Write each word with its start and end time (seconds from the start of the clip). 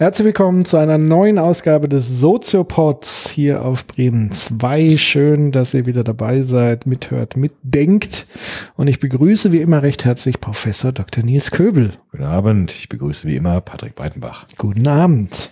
Herzlich 0.00 0.24
willkommen 0.24 0.64
zu 0.64 0.78
einer 0.78 0.96
neuen 0.96 1.38
Ausgabe 1.38 1.86
des 1.86 2.08
Soziopods 2.08 3.28
hier 3.28 3.62
auf 3.62 3.86
Bremen 3.86 4.32
2. 4.32 4.96
Schön, 4.96 5.52
dass 5.52 5.74
ihr 5.74 5.84
wieder 5.84 6.02
dabei 6.02 6.40
seid, 6.40 6.86
mithört, 6.86 7.36
mitdenkt. 7.36 8.24
Und 8.76 8.88
ich 8.88 8.98
begrüße 8.98 9.52
wie 9.52 9.60
immer 9.60 9.82
recht 9.82 10.06
herzlich 10.06 10.40
Professor 10.40 10.90
Dr. 10.92 11.22
Nils 11.22 11.50
Köbel. 11.50 11.92
Guten 12.12 12.24
Abend, 12.24 12.70
ich 12.72 12.88
begrüße 12.88 13.28
wie 13.28 13.36
immer 13.36 13.60
Patrick 13.60 13.94
Breitenbach. 13.94 14.46
Guten 14.56 14.88
Abend. 14.88 15.50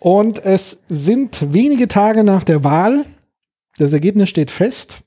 Und 0.00 0.44
es 0.44 0.78
sind 0.88 1.54
wenige 1.54 1.86
Tage 1.86 2.24
nach 2.24 2.42
der 2.42 2.64
Wahl. 2.64 3.04
Das 3.76 3.92
Ergebnis 3.92 4.28
steht 4.28 4.50
fest. 4.50 5.04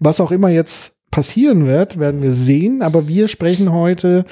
Was 0.00 0.20
auch 0.20 0.32
immer 0.32 0.48
jetzt 0.48 0.96
passieren 1.12 1.64
wird, 1.64 2.00
werden 2.00 2.24
wir 2.24 2.32
sehen. 2.32 2.82
Aber 2.82 3.06
wir 3.06 3.28
sprechen 3.28 3.70
heute 3.70 4.24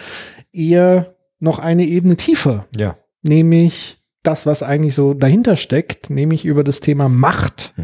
eher 0.52 1.14
noch 1.38 1.60
eine 1.60 1.84
Ebene 1.84 2.16
tiefer. 2.16 2.66
Ja. 2.76 2.96
Nämlich 3.28 3.98
das, 4.22 4.46
was 4.46 4.62
eigentlich 4.62 4.94
so 4.94 5.14
dahinter 5.14 5.56
steckt, 5.56 6.10
nämlich 6.10 6.44
über 6.44 6.64
das 6.64 6.80
Thema 6.80 7.08
Macht. 7.08 7.74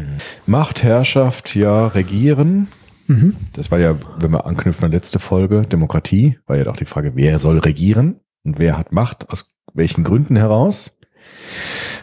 Macht, 0.45 0.83
Herrschaft, 0.83 1.55
ja, 1.55 1.87
Regieren. 1.87 2.67
Mhm. 3.07 3.35
Das 3.53 3.71
war 3.71 3.79
ja, 3.79 3.95
wenn 4.17 4.31
wir 4.31 4.45
anknüpfen 4.45 4.85
an 4.85 4.91
letzte 4.91 5.19
Folge, 5.19 5.61
Demokratie, 5.61 6.39
war 6.47 6.57
ja 6.57 6.67
auch 6.67 6.77
die 6.77 6.85
Frage, 6.85 7.13
wer 7.15 7.39
soll 7.39 7.59
regieren 7.59 8.19
und 8.43 8.59
wer 8.59 8.77
hat 8.77 8.91
Macht, 8.91 9.29
aus 9.29 9.55
welchen 9.73 10.03
Gründen 10.03 10.35
heraus. 10.35 10.91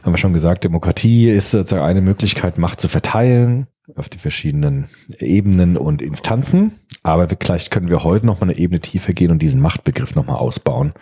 Haben 0.03 0.13
wir 0.13 0.19
schon 0.19 0.33
gesagt, 0.33 0.65
Demokratie 0.65 1.29
ist 1.29 1.51
sozusagen 1.51 1.85
eine 1.85 2.01
Möglichkeit, 2.01 2.59
Macht 2.59 2.81
zu 2.81 2.89
verteilen 2.89 3.67
auf 3.97 4.09
die 4.09 4.19
verschiedenen 4.19 4.87
Ebenen 5.19 5.77
und 5.77 6.03
Instanzen. 6.03 6.73
Aber 7.03 7.29
vielleicht 7.29 7.71
können 7.71 7.89
wir 7.89 8.05
heute 8.05 8.27
noch 8.27 8.41
mal 8.41 8.49
eine 8.49 8.59
Ebene 8.59 8.81
tiefer 8.81 9.13
gehen 9.13 9.31
und 9.31 9.41
diesen 9.41 9.61
Machtbegriff 9.61 10.15
noch 10.15 10.27
mal 10.27 10.37
ausbauen. 10.37 10.93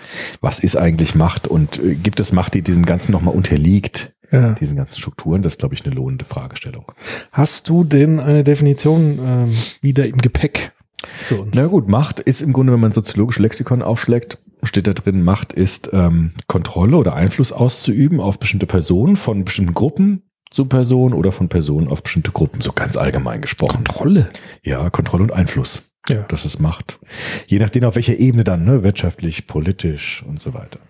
Was 0.41 0.61
ist 0.61 0.77
eigentlich 0.77 1.15
Macht 1.15 1.47
und 1.47 1.83
äh, 1.83 1.95
gibt 1.95 2.21
es 2.21 2.33
Macht, 2.33 2.55
die 2.55 2.63
diesem 2.63 2.87
Ganzen 2.87 3.13
noch 3.13 3.21
mal 3.21 3.33
unterliegt? 3.33 4.15
Ja. 4.33 4.55
Diesen 4.55 4.77
ganzen 4.77 4.99
Strukturen, 4.99 5.43
das 5.43 5.55
ist, 5.55 5.59
glaube 5.59 5.75
ich, 5.75 5.85
eine 5.85 5.95
lohnende 5.95 6.25
Fragestellung. 6.25 6.93
Hast 7.33 7.69
du 7.69 7.83
denn 7.85 8.21
eine 8.21 8.45
Definition 8.45 9.19
ähm, 9.21 9.57
wieder 9.83 10.07
im 10.07 10.19
Gepäck 10.19 10.73
für 11.05 11.41
uns? 11.43 11.57
Na 11.57 11.67
gut, 11.67 11.89
Macht 11.89 12.21
ist 12.21 12.41
im 12.41 12.53
Grunde, 12.53 12.73
wenn 12.73 12.81
man 12.81 12.93
soziologische 12.93 13.43
Lexikon 13.43 13.83
aufschlägt, 13.83 14.39
steht 14.63 14.87
da 14.87 14.93
drin, 14.93 15.23
Macht 15.23 15.53
ist 15.53 15.91
ähm, 15.93 16.33
Kontrolle 16.47 16.97
oder 16.97 17.15
Einfluss 17.15 17.51
auszuüben 17.51 18.21
auf 18.21 18.39
bestimmte 18.39 18.67
Personen, 18.67 19.17
von 19.17 19.45
bestimmten 19.45 19.75
Gruppen 19.75 20.23
zu 20.51 20.65
Personen 20.65 21.15
oder 21.15 21.33
von 21.33 21.49
Personen 21.49 21.89
auf 21.89 22.03
bestimmte 22.03 22.33
Gruppen, 22.33 22.61
so 22.61 22.73
ganz 22.73 22.97
allgemein 22.97 23.41
gesprochen. 23.41 23.85
Kontrolle. 23.85 24.27
Ja, 24.63 24.91
Kontrolle 24.91 25.25
und 25.25 25.33
Einfluss. 25.33 25.83
Ja. 26.09 26.25
Das 26.29 26.45
ist 26.45 26.59
Macht. 26.59 26.99
Je 27.47 27.59
nachdem, 27.59 27.85
auf 27.85 27.95
welcher 27.95 28.19
Ebene 28.19 28.43
dann, 28.43 28.65
ne? 28.65 28.83
wirtschaftlich, 28.83 29.47
politisch 29.47 30.25
und 30.27 30.41
so 30.41 30.55
weiter. 30.55 30.81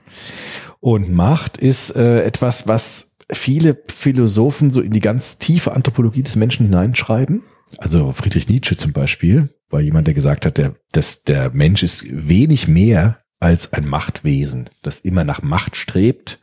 Und 0.80 1.10
Macht 1.12 1.58
ist 1.58 1.94
äh, 1.94 2.22
etwas, 2.22 2.66
was 2.66 3.16
viele 3.30 3.80
Philosophen 3.94 4.70
so 4.70 4.80
in 4.80 4.92
die 4.92 5.00
ganz 5.00 5.38
tiefe 5.38 5.72
Anthropologie 5.72 6.22
des 6.22 6.36
Menschen 6.36 6.66
hineinschreiben. 6.66 7.42
Also 7.78 8.12
Friedrich 8.12 8.48
Nietzsche 8.48 8.76
zum 8.76 8.92
Beispiel 8.92 9.50
war 9.68 9.80
jemand, 9.80 10.06
der 10.06 10.14
gesagt 10.14 10.46
hat, 10.46 10.58
der, 10.58 10.74
dass 10.92 11.22
der 11.22 11.50
Mensch 11.50 11.82
ist 11.82 12.04
wenig 12.08 12.66
mehr 12.66 13.18
als 13.38 13.72
ein 13.72 13.88
Machtwesen, 13.88 14.68
das 14.82 15.00
immer 15.00 15.24
nach 15.24 15.42
Macht 15.42 15.76
strebt, 15.76 16.38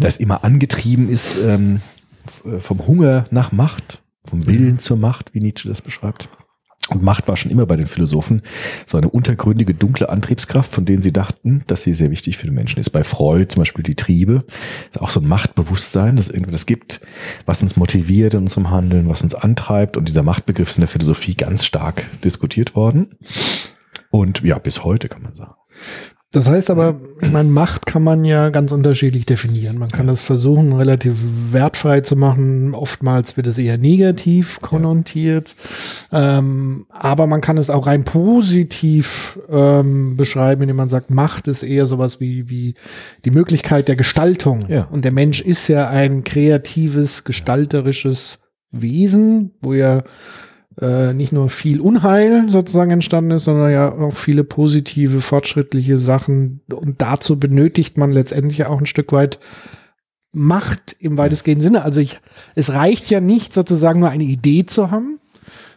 das 0.00 0.18
immer 0.18 0.44
angetrieben 0.44 1.08
ist 1.08 1.38
ähm, 1.42 1.80
vom 2.26 2.86
Hunger 2.86 3.24
nach 3.30 3.52
Macht, 3.52 4.02
vom 4.24 4.46
Willen 4.46 4.78
zur 4.78 4.96
Macht, 4.96 5.34
wie 5.34 5.40
Nietzsche 5.40 5.68
das 5.68 5.80
beschreibt. 5.80 6.28
Und 6.88 7.02
Macht 7.02 7.26
war 7.26 7.36
schon 7.36 7.50
immer 7.50 7.66
bei 7.66 7.76
den 7.76 7.88
Philosophen 7.88 8.42
so 8.86 8.96
eine 8.96 9.08
untergründige, 9.08 9.74
dunkle 9.74 10.08
Antriebskraft, 10.08 10.70
von 10.70 10.84
denen 10.84 11.02
sie 11.02 11.12
dachten, 11.12 11.64
dass 11.66 11.82
sie 11.82 11.94
sehr 11.94 12.12
wichtig 12.12 12.36
für 12.36 12.46
den 12.46 12.54
Menschen 12.54 12.78
ist. 12.78 12.90
Bei 12.90 13.02
Freud 13.02 13.48
zum 13.48 13.60
Beispiel 13.60 13.82
die 13.82 13.96
Triebe, 13.96 14.44
ist 14.90 15.00
auch 15.00 15.10
so 15.10 15.20
ein 15.20 15.26
Machtbewusstsein, 15.26 16.14
das 16.14 16.28
irgendwie 16.28 16.52
das 16.52 16.66
gibt, 16.66 17.00
was 17.44 17.62
uns 17.62 17.76
motiviert 17.76 18.34
in 18.34 18.40
unserem 18.40 18.70
Handeln, 18.70 19.08
was 19.08 19.22
uns 19.22 19.34
antreibt. 19.34 19.96
Und 19.96 20.06
dieser 20.06 20.22
Machtbegriff 20.22 20.68
ist 20.68 20.76
in 20.76 20.82
der 20.82 20.88
Philosophie 20.88 21.34
ganz 21.34 21.64
stark 21.64 22.04
diskutiert 22.22 22.76
worden. 22.76 23.16
Und 24.10 24.42
ja, 24.42 24.58
bis 24.58 24.84
heute 24.84 25.08
kann 25.08 25.22
man 25.22 25.34
sagen. 25.34 25.54
Das 26.32 26.50
heißt 26.50 26.70
aber, 26.70 27.00
ich 27.20 27.30
meine, 27.30 27.48
Macht 27.48 27.86
kann 27.86 28.02
man 28.02 28.24
ja 28.24 28.50
ganz 28.50 28.72
unterschiedlich 28.72 29.26
definieren. 29.26 29.78
Man 29.78 29.90
kann 29.90 30.08
das 30.08 30.22
versuchen, 30.22 30.72
relativ 30.72 31.14
wertfrei 31.52 32.00
zu 32.00 32.16
machen. 32.16 32.74
Oftmals 32.74 33.36
wird 33.36 33.46
es 33.46 33.58
eher 33.58 33.78
negativ 33.78 34.60
konnotiert. 34.60 35.54
Ähm, 36.12 36.86
aber 36.90 37.26
man 37.26 37.40
kann 37.40 37.58
es 37.58 37.70
auch 37.70 37.86
rein 37.86 38.04
positiv 38.04 39.38
ähm, 39.48 40.16
beschreiben, 40.16 40.62
indem 40.62 40.76
man 40.76 40.88
sagt, 40.88 41.10
Macht 41.10 41.46
ist 41.46 41.62
eher 41.62 41.86
sowas 41.86 42.20
wie, 42.20 42.50
wie 42.50 42.74
die 43.24 43.30
Möglichkeit 43.30 43.86
der 43.86 43.96
Gestaltung. 43.96 44.66
Ja. 44.68 44.88
Und 44.90 45.04
der 45.04 45.12
Mensch 45.12 45.40
ist 45.40 45.68
ja 45.68 45.88
ein 45.88 46.24
kreatives, 46.24 47.22
gestalterisches 47.22 48.40
Wesen, 48.72 49.52
wo 49.62 49.72
ja 49.72 50.02
äh, 50.80 51.14
nicht 51.14 51.32
nur 51.32 51.48
viel 51.48 51.80
Unheil 51.80 52.48
sozusagen 52.48 52.90
entstanden 52.90 53.32
ist, 53.32 53.44
sondern 53.44 53.70
ja 53.70 53.92
auch 53.92 54.14
viele 54.14 54.44
positive, 54.44 55.20
fortschrittliche 55.20 55.98
Sachen. 55.98 56.60
Und 56.70 57.00
dazu 57.00 57.38
benötigt 57.38 57.96
man 57.96 58.10
letztendlich 58.10 58.66
auch 58.66 58.80
ein 58.80 58.86
Stück 58.86 59.12
weit 59.12 59.38
Macht 60.32 60.94
im 60.98 61.16
weitestgehenden 61.16 61.66
Sinne. 61.66 61.82
Also 61.82 62.00
ich, 62.00 62.20
es 62.54 62.74
reicht 62.74 63.08
ja 63.08 63.20
nicht 63.20 63.54
sozusagen 63.54 64.00
nur 64.00 64.10
eine 64.10 64.24
Idee 64.24 64.66
zu 64.66 64.90
haben, 64.90 65.18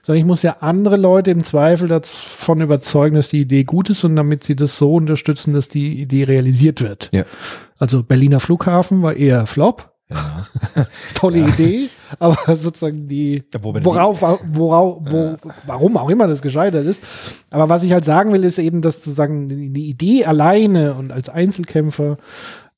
sondern 0.04 0.20
ich 0.20 0.28
muss 0.28 0.42
ja 0.42 0.58
andere 0.60 0.98
Leute 0.98 1.32
im 1.32 1.46
Zweifel 1.46 1.88
davon 1.88 2.60
überzeugen, 2.60 3.16
dass 3.16 3.30
die 3.30 3.42
Idee 3.42 3.64
gut 3.64 3.90
ist 3.90 4.04
und 4.04 4.18
damit 4.18 4.44
sie 4.44 4.58
das 4.58 4.78
so 4.78 4.96
unterstützen, 4.96 5.54
dass 5.54 5.70
die 5.70 6.02
Idee 6.02 6.26
realisiert 6.26 6.82
wird. 6.82 7.10
Ja. 7.14 7.24
Also 7.78 8.04
Berliner 8.04 8.42
Flughafen 8.42 9.02
war 9.02 9.16
eher 9.16 9.46
Flop. 9.46 9.94
Ja. 10.12 10.48
Tolle 11.14 11.40
Idee, 11.40 11.90
aber 12.18 12.58
sozusagen 12.58 13.08
die, 13.08 13.44
Ja, 13.54 13.60
worauf, 13.64 14.22
worauf, 14.22 14.98
wo, 15.02 15.38
warum 15.68 15.98
auch 15.98 16.10
immer 16.10 16.28
das 16.28 16.42
gescheitert 16.42 16.86
ist. 16.86 17.02
Aber 17.52 17.70
was 17.70 17.84
ich 17.84 17.94
halt 17.94 18.06
sagen 18.06 18.34
will, 18.34 18.44
ist 18.44 18.58
eben, 18.58 18.82
dass 18.82 18.96
sozusagen 18.96 19.50
die 19.74 19.88
Idee 19.88 20.26
alleine 20.26 20.96
und 20.96 21.12
als 21.12 21.30
Einzelkämpfer 21.30 22.18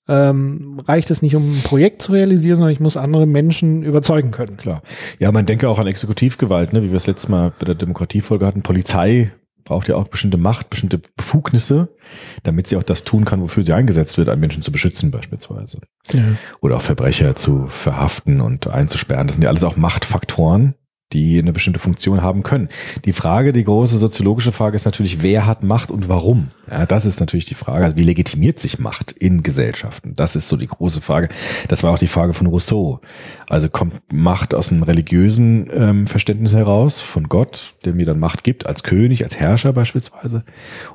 ähm, 0.10 0.82
reicht 0.88 1.10
es 1.10 1.22
nicht, 1.22 1.36
um 1.36 1.54
ein 1.54 1.62
Projekt 1.64 2.02
zu 2.02 2.12
realisieren, 2.12 2.58
sondern 2.58 2.74
ich 2.74 2.80
muss 2.82 2.98
andere 2.98 3.26
Menschen 3.26 3.84
überzeugen 3.84 4.32
können. 4.32 4.58
Klar. 4.58 4.82
Ja, 5.20 5.32
man 5.32 5.46
denke 5.46 5.70
auch 5.70 5.80
an 5.80 5.88
Exekutivgewalt, 5.88 6.74
ne? 6.74 6.84
wie 6.84 6.92
wir 6.92 6.98
es 6.98 7.08
letztes 7.08 7.30
Mal 7.30 7.54
bei 7.58 7.66
der 7.66 7.76
Demokratiefolge 7.76 8.46
hatten. 8.46 8.62
Polizei 8.62 9.32
braucht 9.72 9.88
ja 9.88 9.96
auch 9.96 10.10
bestimmte 10.10 10.38
Macht, 10.38 10.70
bestimmte 10.70 11.00
Befugnisse, 11.16 11.96
damit 12.44 12.68
sie 12.68 12.76
auch 12.76 12.84
das 12.84 13.06
tun 13.06 13.24
kann, 13.24 13.40
wofür 13.40 13.64
sie 13.64 13.72
eingesetzt 13.72 14.18
wird, 14.18 14.28
einen 14.28 14.42
Menschen 14.42 14.62
zu 14.62 14.70
beschützen 14.70 15.12
beispielsweise. 15.12 15.80
Ja. 16.12 16.24
Oder 16.60 16.76
auch 16.76 16.82
Verbrecher 16.82 17.38
zu 17.38 17.68
verhaften 17.68 18.42
und 18.42 18.68
einzusperren. 18.68 19.28
Das 19.28 19.36
sind 19.38 19.44
ja 19.44 19.50
alles 19.50 19.64
auch 19.64 19.78
Machtfaktoren, 19.78 20.76
die 21.14 21.40
eine 21.40 21.54
bestimmte 21.54 21.80
Funktion 21.80 22.22
haben 22.22 22.44
können. 22.44 22.70
Die 23.06 23.14
Frage, 23.14 23.54
die 23.54 23.64
große 23.64 23.98
soziologische 23.98 24.52
Frage 24.52 24.76
ist 24.76 24.86
natürlich, 24.86 25.22
wer 25.22 25.46
hat 25.46 25.64
Macht 25.64 25.92
und 25.92 26.10
warum? 26.10 26.48
Ja, 26.70 26.86
das 26.86 27.06
ist 27.06 27.20
natürlich 27.20 27.46
die 27.46 27.56
Frage. 27.56 27.84
Also 27.84 27.98
wie 27.98 28.04
legitimiert 28.04 28.60
sich 28.60 28.80
Macht 28.80 29.12
in 29.12 29.44
Gesellschaften? 29.44 30.14
Das 30.16 30.36
ist 30.36 30.48
so 30.48 30.56
die 30.56 30.68
große 30.68 31.02
Frage. 31.02 31.28
Das 31.68 31.84
war 31.84 31.92
auch 31.92 32.00
die 32.00 32.08
Frage 32.08 32.34
von 32.34 32.48
Rousseau. 32.48 33.02
Also 33.48 33.68
kommt 33.68 34.02
Macht 34.12 34.56
aus 34.56 34.72
einem 34.72 34.84
religiösen 34.84 35.70
ähm, 35.74 36.08
Verständnis 36.08 36.54
heraus, 36.54 37.02
von 37.02 37.28
Gott, 37.28 37.74
der 37.84 37.94
mir 37.94 38.06
dann 38.06 38.20
Macht 38.20 38.44
gibt, 38.44 38.66
als 38.66 38.84
König, 38.84 39.24
als 39.24 39.38
Herrscher 39.38 39.74
beispielsweise? 39.74 40.46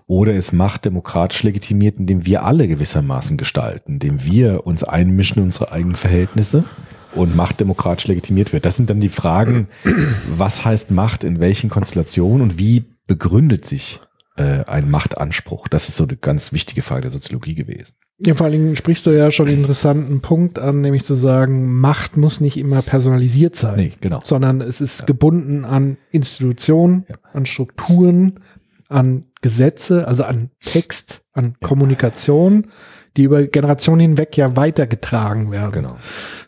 Oder 0.07 0.33
ist 0.35 0.53
Macht 0.53 0.87
demokratisch 0.87 1.43
legitimiert, 1.43 1.99
indem 1.99 2.25
wir 2.25 2.45
alle 2.45 2.69
gewissermaßen 2.69 3.37
gestalten, 3.37 3.95
indem 3.95 4.25
wir 4.25 4.67
uns 4.67 4.85
einmischen 4.85 5.39
in 5.39 5.45
unsere 5.45 5.73
eigenen 5.73 5.97
Verhältnisse? 5.97 6.65
Und 7.15 7.37
Macht 7.37 7.61
demokratisch 7.61 8.07
legitimiert 8.07 8.53
wird. 8.53 8.65
Das 8.67 8.77
sind 8.77 8.91
dann 8.91 9.01
die 9.01 9.09
Fragen, 9.09 9.69
was 10.37 10.65
heißt 10.65 10.91
Macht 10.91 11.25
in 11.25 11.41
welchen 11.41 11.71
Konstellationen 11.71 12.43
und 12.43 12.59
wie 12.59 12.85
begründet 13.07 13.65
sich 13.65 14.01
äh, 14.37 14.65
ein 14.65 14.91
Machtanspruch? 14.91 15.69
Das 15.69 15.89
ist 15.89 15.97
so 15.97 16.05
eine 16.05 16.17
ganz 16.17 16.53
wichtige 16.53 16.83
Frage 16.83 17.03
der 17.03 17.11
Soziologie 17.11 17.55
gewesen. 17.55 17.95
Ja, 18.19 18.35
vor 18.35 18.47
allen 18.47 18.53
Dingen 18.55 18.77
sprichst 18.77 19.05
du 19.05 19.11
ja 19.11 19.31
schon 19.31 19.47
einen 19.47 19.59
interessanten 19.59 20.21
Punkt 20.23 20.59
an, 20.59 20.81
nämlich 20.81 21.05
zu 21.05 21.15
sagen, 21.15 21.75
Macht 21.75 22.17
muss 22.17 22.41
nicht 22.41 22.57
immer 22.57 22.81
personalisiert 22.81 23.55
sein. 23.57 23.77
Nee, 23.77 23.93
genau. 24.01 24.21
Sondern 24.25 24.63
es 24.63 24.81
ist 24.81 25.07
gebunden 25.07 25.67
an 25.67 25.99
Institutionen, 26.11 27.05
Ja. 27.11 27.17
an 27.35 27.45
Strukturen, 27.45 28.41
an 28.89 29.25
Gesetze, 29.43 30.09
also 30.09 30.25
an 30.25 30.51
Text, 30.65 31.23
an 31.35 31.57
Kommunikation, 31.63 32.69
die 33.17 33.25
über 33.25 33.45
Generationen 33.47 34.01
hinweg 34.01 34.37
ja 34.37 34.57
weitergetragen 34.57 35.51
werden. 35.51 35.73
Genau. 35.73 35.97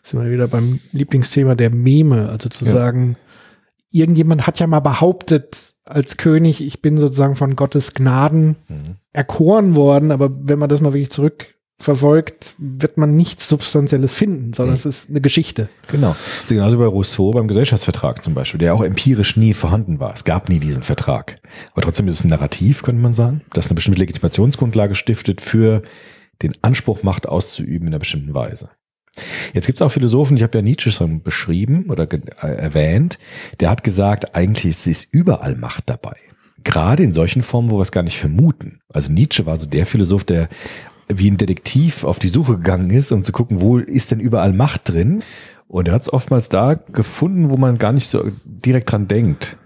Sind 0.03 0.21
wir 0.23 0.31
wieder 0.31 0.47
beim 0.47 0.79
Lieblingsthema 0.91 1.55
der 1.55 1.69
Meme, 1.69 2.29
also 2.29 2.49
zu 2.49 2.65
Ja. 2.65 2.71
sagen, 2.71 3.15
irgendjemand 3.91 4.45
hat 4.47 4.59
ja 4.59 4.67
mal 4.67 4.79
behauptet 4.81 5.73
als 5.85 6.17
König, 6.17 6.61
ich 6.63 6.81
bin 6.81 6.97
sozusagen 6.97 7.35
von 7.35 7.55
Gottes 7.55 7.93
Gnaden 7.95 8.55
Mhm. 8.67 8.95
erkoren 9.13 9.75
worden, 9.75 10.11
aber 10.11 10.29
wenn 10.43 10.59
man 10.59 10.69
das 10.69 10.81
mal 10.81 10.93
wirklich 10.93 11.09
zurückverfolgt, 11.09 12.53
wird 12.59 12.97
man 12.97 13.15
nichts 13.15 13.49
Substanzielles 13.49 14.13
finden, 14.13 14.53
sondern 14.53 14.75
es 14.75 14.85
ist 14.85 15.09
eine 15.09 15.21
Geschichte. 15.21 15.69
Genau. 15.91 16.09
Das 16.19 16.43
ist 16.43 16.49
genauso 16.49 16.77
bei 16.77 16.85
Rousseau 16.85 17.31
beim 17.31 17.47
Gesellschaftsvertrag 17.47 18.21
zum 18.23 18.35
Beispiel, 18.35 18.59
der 18.59 18.75
auch 18.75 18.83
empirisch 18.83 19.37
nie 19.37 19.53
vorhanden 19.55 19.99
war. 19.99 20.13
Es 20.13 20.23
gab 20.25 20.49
nie 20.49 20.59
diesen 20.59 20.83
Vertrag. 20.83 21.37
Aber 21.73 21.81
trotzdem 21.81 22.07
ist 22.07 22.15
es 22.19 22.23
ein 22.23 22.29
Narrativ, 22.29 22.83
könnte 22.83 23.01
man 23.01 23.15
sagen, 23.15 23.41
das 23.53 23.67
eine 23.67 23.75
bestimmte 23.75 23.99
Legitimationsgrundlage 23.99 24.93
stiftet 24.93 25.41
für 25.41 25.81
den 26.41 26.53
Anspruch, 26.61 27.03
Macht 27.03 27.27
auszuüben 27.27 27.87
in 27.87 27.93
einer 27.93 27.99
bestimmten 27.99 28.33
Weise. 28.33 28.69
Jetzt 29.53 29.65
gibt 29.65 29.77
es 29.77 29.81
auch 29.81 29.91
Philosophen, 29.91 30.37
ich 30.37 30.43
habe 30.43 30.57
ja 30.57 30.61
Nietzsche 30.61 30.91
schon 30.91 31.21
beschrieben 31.21 31.85
oder 31.89 32.07
äh, 32.11 32.17
erwähnt, 32.41 33.19
der 33.59 33.69
hat 33.69 33.83
gesagt, 33.83 34.35
eigentlich 34.35 34.65
ist, 34.65 34.87
ist 34.87 35.13
überall 35.13 35.55
Macht 35.55 35.89
dabei. 35.89 36.15
Gerade 36.63 37.03
in 37.03 37.13
solchen 37.13 37.41
Formen, 37.41 37.69
wo 37.69 37.77
wir 37.77 37.81
es 37.81 37.91
gar 37.91 38.03
nicht 38.03 38.17
vermuten. 38.17 38.81
Also 38.93 39.11
Nietzsche 39.11 39.45
war 39.45 39.59
so 39.59 39.67
der 39.67 39.85
Philosoph, 39.85 40.23
der 40.23 40.49
wie 41.07 41.31
ein 41.31 41.37
Detektiv 41.37 42.03
auf 42.03 42.19
die 42.19 42.29
Suche 42.29 42.57
gegangen 42.57 42.91
ist, 42.91 43.11
um 43.11 43.23
zu 43.23 43.31
gucken, 43.31 43.61
wo 43.61 43.77
ist 43.77 44.11
denn 44.11 44.19
überall 44.19 44.53
Macht 44.53 44.89
drin. 44.89 45.23
Und 45.67 45.87
er 45.87 45.93
hat 45.93 46.03
es 46.03 46.13
oftmals 46.13 46.49
da 46.49 46.73
gefunden, 46.73 47.49
wo 47.49 47.57
man 47.57 47.77
gar 47.77 47.93
nicht 47.93 48.09
so 48.09 48.31
direkt 48.43 48.91
dran 48.91 49.07
denkt. 49.07 49.57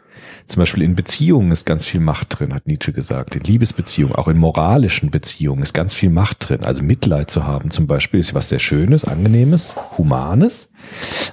Zum 0.45 0.59
Beispiel 0.59 0.83
in 0.83 0.95
Beziehungen 0.95 1.51
ist 1.51 1.65
ganz 1.65 1.85
viel 1.85 2.01
Macht 2.01 2.39
drin, 2.39 2.53
hat 2.53 2.67
Nietzsche 2.67 2.93
gesagt. 2.93 3.35
In 3.35 3.43
Liebesbeziehungen, 3.43 4.15
auch 4.15 4.27
in 4.27 4.37
moralischen 4.37 5.09
Beziehungen 5.09 5.63
ist 5.63 5.73
ganz 5.73 5.93
viel 5.93 6.09
Macht 6.09 6.49
drin. 6.49 6.65
Also 6.65 6.83
Mitleid 6.83 7.31
zu 7.31 7.47
haben 7.47 7.71
zum 7.71 7.87
Beispiel 7.87 8.19
ist 8.19 8.33
was 8.33 8.49
sehr 8.49 8.59
Schönes, 8.59 9.05
Angenehmes, 9.05 9.75
Humanes. 9.97 10.73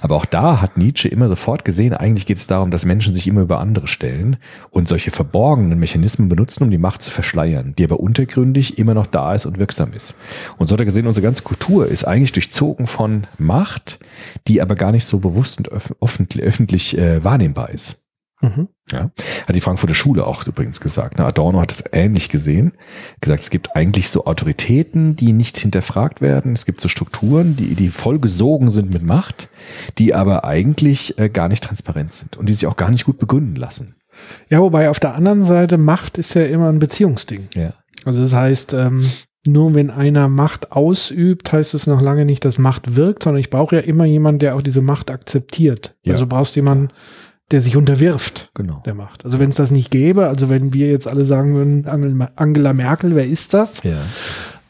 Aber 0.01 0.15
auch 0.15 0.25
da 0.25 0.61
hat 0.61 0.77
Nietzsche 0.77 1.07
immer 1.07 1.29
sofort 1.29 1.65
gesehen, 1.65 1.93
eigentlich 1.93 2.25
geht 2.25 2.37
es 2.37 2.47
darum, 2.47 2.71
dass 2.71 2.85
Menschen 2.85 3.13
sich 3.13 3.27
immer 3.27 3.41
über 3.41 3.59
andere 3.59 3.87
stellen 3.87 4.37
und 4.69 4.87
solche 4.87 5.11
verborgenen 5.11 5.79
Mechanismen 5.79 6.29
benutzen, 6.29 6.63
um 6.63 6.71
die 6.71 6.77
Macht 6.77 7.01
zu 7.01 7.11
verschleiern, 7.11 7.73
die 7.77 7.83
aber 7.83 7.99
untergründig 7.99 8.77
immer 8.77 8.93
noch 8.93 9.07
da 9.07 9.33
ist 9.33 9.45
und 9.45 9.59
wirksam 9.59 9.93
ist. 9.93 10.15
Und 10.57 10.67
so 10.67 10.73
hat 10.73 10.79
er 10.79 10.85
gesehen, 10.85 11.07
unsere 11.07 11.23
ganze 11.23 11.43
Kultur 11.43 11.87
ist 11.87 12.05
eigentlich 12.05 12.31
durchzogen 12.31 12.87
von 12.87 13.27
Macht, 13.37 13.99
die 14.47 14.61
aber 14.61 14.75
gar 14.75 14.91
nicht 14.91 15.05
so 15.05 15.19
bewusst 15.19 15.57
und 15.57 15.69
öff 15.69 15.93
öffentlich, 16.01 16.43
öffentlich 16.43 16.97
äh, 16.97 17.23
wahrnehmbar 17.23 17.69
ist. 17.69 17.97
Mhm. 18.41 18.69
Ja, 18.91 19.11
hat 19.47 19.55
die 19.55 19.61
Frankfurter 19.61 19.95
Schule 19.95 20.25
auch 20.25 20.45
übrigens 20.45 20.81
gesagt. 20.81 21.17
Ne? 21.17 21.25
Adorno 21.25 21.61
hat 21.61 21.71
es 21.71 21.83
ähnlich 21.91 22.29
gesehen. 22.29 22.73
Gesagt, 23.21 23.41
es 23.41 23.49
gibt 23.49 23.75
eigentlich 23.75 24.09
so 24.09 24.25
Autoritäten, 24.25 25.15
die 25.15 25.33
nicht 25.33 25.57
hinterfragt 25.57 26.21
werden. 26.21 26.53
Es 26.53 26.65
gibt 26.65 26.81
so 26.81 26.87
Strukturen, 26.87 27.55
die, 27.55 27.75
die 27.75 27.89
vollgesogen 27.89 28.69
sind 28.69 28.93
mit 28.93 29.03
Macht, 29.03 29.49
die 29.97 30.13
aber 30.13 30.43
eigentlich 30.43 31.17
äh, 31.17 31.29
gar 31.29 31.47
nicht 31.47 31.63
transparent 31.63 32.13
sind 32.13 32.37
und 32.37 32.47
die 32.47 32.53
sich 32.53 32.67
auch 32.67 32.77
gar 32.77 32.91
nicht 32.91 33.05
gut 33.05 33.19
begründen 33.19 33.55
lassen. 33.55 33.95
Ja, 34.49 34.59
wobei 34.59 34.89
auf 34.89 34.99
der 34.99 35.15
anderen 35.15 35.45
Seite 35.45 35.77
Macht 35.77 36.17
ist 36.17 36.33
ja 36.33 36.43
immer 36.43 36.69
ein 36.69 36.79
Beziehungsding. 36.79 37.47
Ja. 37.55 37.73
Also 38.03 38.21
das 38.21 38.33
heißt, 38.33 38.73
ähm, 38.73 39.05
nur 39.47 39.73
wenn 39.73 39.89
einer 39.89 40.27
Macht 40.27 40.71
ausübt, 40.71 41.51
heißt 41.51 41.73
es 41.73 41.87
noch 41.87 42.01
lange 42.01 42.25
nicht, 42.25 42.45
dass 42.45 42.59
Macht 42.59 42.95
wirkt, 42.95 43.23
sondern 43.23 43.39
ich 43.39 43.49
brauche 43.49 43.75
ja 43.77 43.81
immer 43.81 44.05
jemanden, 44.05 44.39
der 44.39 44.55
auch 44.55 44.61
diese 44.61 44.81
Macht 44.81 45.09
akzeptiert. 45.09 45.95
Ja. 46.03 46.13
Also 46.13 46.25
du 46.25 46.29
brauchst 46.29 46.55
jemanden, 46.55 46.89
der 47.51 47.61
sich 47.61 47.75
unterwirft 47.77 48.49
Genau. 48.53 48.81
der 48.85 48.93
Macht. 48.93 49.25
Also 49.25 49.39
wenn 49.39 49.49
es 49.49 49.55
das 49.55 49.71
nicht 49.71 49.91
gäbe, 49.91 50.27
also 50.27 50.49
wenn 50.49 50.73
wir 50.73 50.89
jetzt 50.89 51.07
alle 51.07 51.25
sagen 51.25 51.55
würden, 51.55 51.85
Angel- 51.87 52.27
Angela 52.35 52.73
Merkel, 52.73 53.15
wer 53.15 53.25
ist 53.27 53.53
das? 53.53 53.83
Ja. 53.83 53.97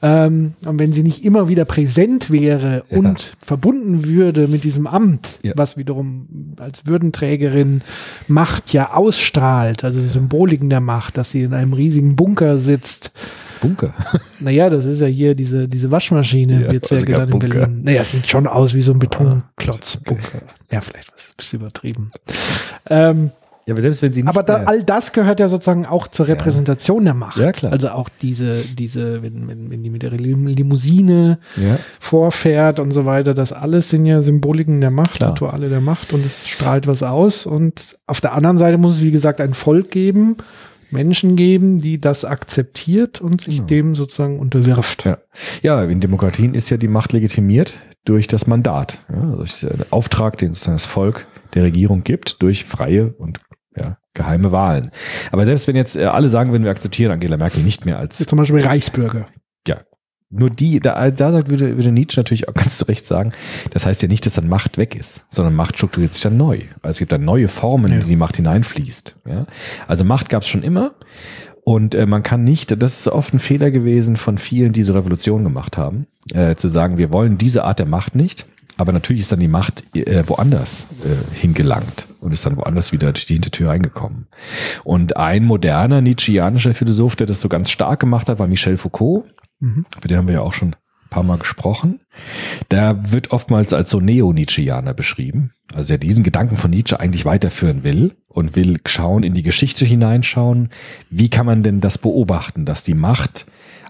Ähm, 0.04 0.54
und 0.66 0.80
wenn 0.80 0.94
sie 0.94 1.04
nicht 1.04 1.24
immer 1.24 1.48
wieder 1.48 1.64
präsent 1.64 2.32
wäre 2.32 2.84
Ja. 2.90 2.98
und 2.98 3.36
verbunden 3.46 4.06
würde 4.06 4.48
mit 4.48 4.64
diesem 4.64 4.88
Amt, 4.88 5.38
Ja. 5.44 5.54
was 5.56 5.78
wiederum 5.78 6.56
als 6.60 6.88
Würdenträgerin 6.88 7.82
Macht 8.28 8.74
ja 8.74 8.94
ausstrahlt, 8.94 9.84
also 9.84 10.00
die 10.00 10.08
Symboliken 10.08 10.72
der 10.72 10.82
Macht, 10.82 11.18
dass 11.18 11.30
sie 11.30 11.42
in 11.44 11.54
einem 11.54 11.74
riesigen 11.74 12.16
Bunker 12.16 12.58
sitzt. 12.58 13.12
Bunker. 13.62 13.94
Naja, 14.42 14.70
das 14.70 14.84
ist 14.86 15.00
ja 15.00 15.08
hier 15.08 15.36
diese, 15.36 15.68
diese 15.70 15.90
Waschmaschine, 15.92 16.64
Ja, 16.66 16.72
wird 16.72 16.86
sehr 16.88 16.98
also 16.98 17.06
genannt 17.06 17.32
in. 17.34 17.40
Berlin. 17.40 17.82
Naja, 17.84 18.02
es 18.02 18.12
sieht 18.12 18.28
schon 18.28 18.48
aus 18.48 18.74
wie 18.74 18.82
so 18.82 18.92
ein 18.92 19.00
Betonklotz. 19.00 19.98
Bunker. 20.04 20.42
Ja, 20.70 20.82
vielleicht 20.82 21.14
was 21.14 21.26
ein 21.30 21.34
bisschen 21.38 21.60
übertrieben. 21.62 22.12
Ähm, 22.90 23.32
Ja, 23.68 23.76
aber 23.76 23.82
selbst 23.82 24.02
wenn 24.02 24.12
sie 24.12 24.24
nicht 24.24 24.30
aber 24.30 24.42
da, 24.42 24.64
all 24.64 24.82
das 24.82 25.14
gehört 25.14 25.40
ja 25.40 25.48
sozusagen 25.48 25.86
auch 25.86 26.08
zur 26.08 26.28
Repräsentation 26.28 27.06
der 27.06 27.14
Macht. 27.14 27.38
Ja, 27.38 27.52
klar. 27.52 27.72
Also 27.72 27.90
auch 27.90 28.10
diese, 28.22 28.58
diese, 28.78 29.22
wenn, 29.22 29.48
wenn, 29.48 29.70
wenn 29.70 29.84
die 29.84 29.92
mit 29.92 30.02
der 30.02 30.10
Lim- 30.12 30.48
Limousine 30.48 31.38
ja. 31.58 31.78
vorfährt 32.00 32.80
und 32.80 32.92
so 32.92 33.06
weiter, 33.06 33.36
das 33.36 33.54
alles 33.54 33.90
sind 33.92 34.08
ja 34.08 34.24
Symboliken 34.24 34.82
der 34.82 34.90
Macht, 34.90 35.14
Klar. 35.16 35.32
Rituale 35.32 35.70
der 35.70 35.82
Macht 35.82 36.12
und 36.14 36.26
es 36.26 36.48
strahlt 36.48 36.88
was 36.88 37.04
aus. 37.04 37.46
Und 37.46 37.96
auf 38.08 38.20
der 38.20 38.34
anderen 38.34 38.58
Seite 38.58 38.80
muss 38.80 38.96
es, 38.98 39.04
wie 39.04 39.12
gesagt, 39.12 39.40
ein 39.40 39.54
Volk 39.54 39.92
geben, 39.92 40.38
Menschen 40.92 41.36
geben, 41.36 41.80
die 41.80 42.00
das 42.00 42.26
akzeptiert 42.26 43.22
und 43.22 43.42
sich 43.42 43.58
Genau. 43.58 43.68
dem 43.68 43.96
sozusagen 43.96 44.40
unterwirft. 44.40 45.06
Ja. 45.06 45.18
ja, 45.62 45.84
in 45.84 46.00
Demokratien 46.00 46.54
ist 46.54 46.70
ja 46.70 46.78
die 46.78 46.88
Macht 46.88 47.14
legitimiert 47.14 47.74
durch 48.06 48.28
das 48.28 48.48
Mandat. 48.48 49.00
Ja, 49.10 49.36
durch 49.36 49.60
den 49.62 49.84
Auftrag, 49.92 50.38
den 50.38 50.54
sozusagen 50.54 50.78
das 50.78 50.86
Volk 50.86 51.28
der 51.54 51.64
Regierung 51.64 52.04
gibt, 52.04 52.42
durch 52.42 52.66
freie 52.66 53.14
und 53.14 53.40
ja, 53.76 53.98
geheime 54.14 54.52
Wahlen. 54.52 54.92
Aber 55.32 55.46
selbst 55.46 55.68
wenn 55.68 55.76
jetzt 55.76 55.96
äh, 55.96 56.06
alle 56.06 56.30
sagen 56.30 56.52
würden, 56.52 56.64
wir 56.64 56.72
akzeptieren 56.72 57.12
Angela 57.12 57.38
Merkel 57.38 57.64
nicht 57.64 57.86
mehr 57.86 57.98
als 58.00 58.20
Jetzt 58.20 58.30
zum 58.30 58.38
Beispiel 58.38 58.62
Reichsbürger. 58.62 59.28
Nur 60.32 60.50
die, 60.50 60.80
da, 60.80 61.12
da 61.12 61.32
sagt, 61.32 61.50
würde, 61.50 61.76
würde 61.76 61.92
Nietzsche 61.92 62.20
natürlich 62.20 62.48
auch 62.48 62.54
ganz 62.54 62.78
zu 62.78 62.86
Recht 62.86 63.06
sagen, 63.06 63.34
das 63.72 63.86
heißt 63.86 64.02
ja 64.02 64.08
nicht, 64.08 64.26
dass 64.26 64.34
dann 64.36 64.48
Macht 64.48 64.78
weg 64.78 64.96
ist, 64.96 65.26
sondern 65.30 65.54
Macht 65.56 65.76
strukturiert 65.76 66.14
sich 66.14 66.22
dann 66.22 66.38
neu. 66.38 66.60
Also 66.82 66.92
es 66.92 66.98
gibt 67.00 67.12
dann 67.12 67.26
neue 67.26 67.48
Formen, 67.48 67.90
Ja. 67.92 67.98
in 67.98 68.04
die 68.04 68.10
die 68.10 68.16
Macht 68.16 68.38
hineinfließt. 68.38 69.16
Ja? 69.28 69.46
Also 69.88 70.04
Macht 70.06 70.30
gab 70.30 70.44
es 70.44 70.48
schon 70.48 70.64
immer 70.64 70.94
und 71.64 71.94
äh, 71.96 72.06
man 72.06 72.24
kann 72.24 72.44
nicht, 72.44 72.82
das 72.82 73.00
ist 73.02 73.08
oft 73.08 73.34
ein 73.34 73.40
Fehler 73.40 73.72
gewesen 73.72 74.16
von 74.16 74.38
vielen, 74.38 74.72
die 74.74 74.84
so 74.84 74.94
Revolutionen 74.94 75.44
gemacht 75.44 75.78
haben, 75.78 76.08
äh, 76.34 76.56
zu 76.56 76.70
sagen, 76.70 76.98
wir 76.98 77.12
wollen 77.14 77.38
diese 77.38 77.64
Art 77.66 77.80
der 77.80 77.86
Macht 77.86 78.16
nicht, 78.16 78.46
aber 78.78 78.94
natürlich 78.94 79.22
ist 79.22 79.32
dann 79.32 79.40
die 79.40 79.48
Macht 79.48 79.84
äh, 79.96 80.24
woanders 80.28 80.88
äh, 81.04 81.38
hingelangt 81.40 82.08
und 82.20 82.32
ist 82.32 82.46
dann 82.46 82.58
woanders 82.58 82.92
wieder 82.92 83.12
durch 83.12 83.26
die 83.26 83.34
Hintertür 83.34 83.70
reingekommen. 83.70 84.28
Und 84.84 85.18
ein 85.18 85.44
moderner 85.44 86.02
Nietzscheanischer 86.02 86.74
Philosoph, 86.74 87.16
der 87.16 87.28
das 87.28 87.42
so 87.42 87.50
ganz 87.50 87.70
stark 87.70 88.00
gemacht 88.00 88.30
hat, 88.30 88.40
war 88.40 88.48
Michel 88.48 88.78
Foucault. 88.78 89.26
Mhm. 89.62 89.86
Über 89.98 90.08
den 90.08 90.18
haben 90.18 90.28
wir 90.28 90.36
ja 90.36 90.42
auch 90.42 90.54
schon 90.54 90.70
ein 90.70 91.10
paar 91.10 91.24
Mal 91.24 91.38
gesprochen. 91.38 92.02
Der 92.70 93.12
wird 93.12 93.32
oftmals 93.32 93.72
als 93.72 93.90
so 93.90 94.00
Neo-Nietzscheaner 94.00 94.94
beschrieben. 94.94 95.54
Also 95.74 95.90
der 95.90 95.98
diesen 96.00 96.24
Gedanken 96.24 96.58
von 96.58 96.72
Nietzsche 96.72 97.00
eigentlich 97.00 97.24
weiterführen 97.24 97.84
will 97.84 98.18
und 98.28 98.56
will 98.56 98.80
schauen, 98.86 99.24
in 99.24 99.34
die 99.34 99.44
Geschichte 99.44 99.86
hineinschauen. 99.86 100.70
Wie 101.10 101.30
kann 101.30 101.46
man 101.46 101.64
denn 101.64 101.80
das 101.80 101.98
beobachten, 101.98 102.66
dass 102.66 102.84
die 102.84 102.94
Macht 102.94 103.46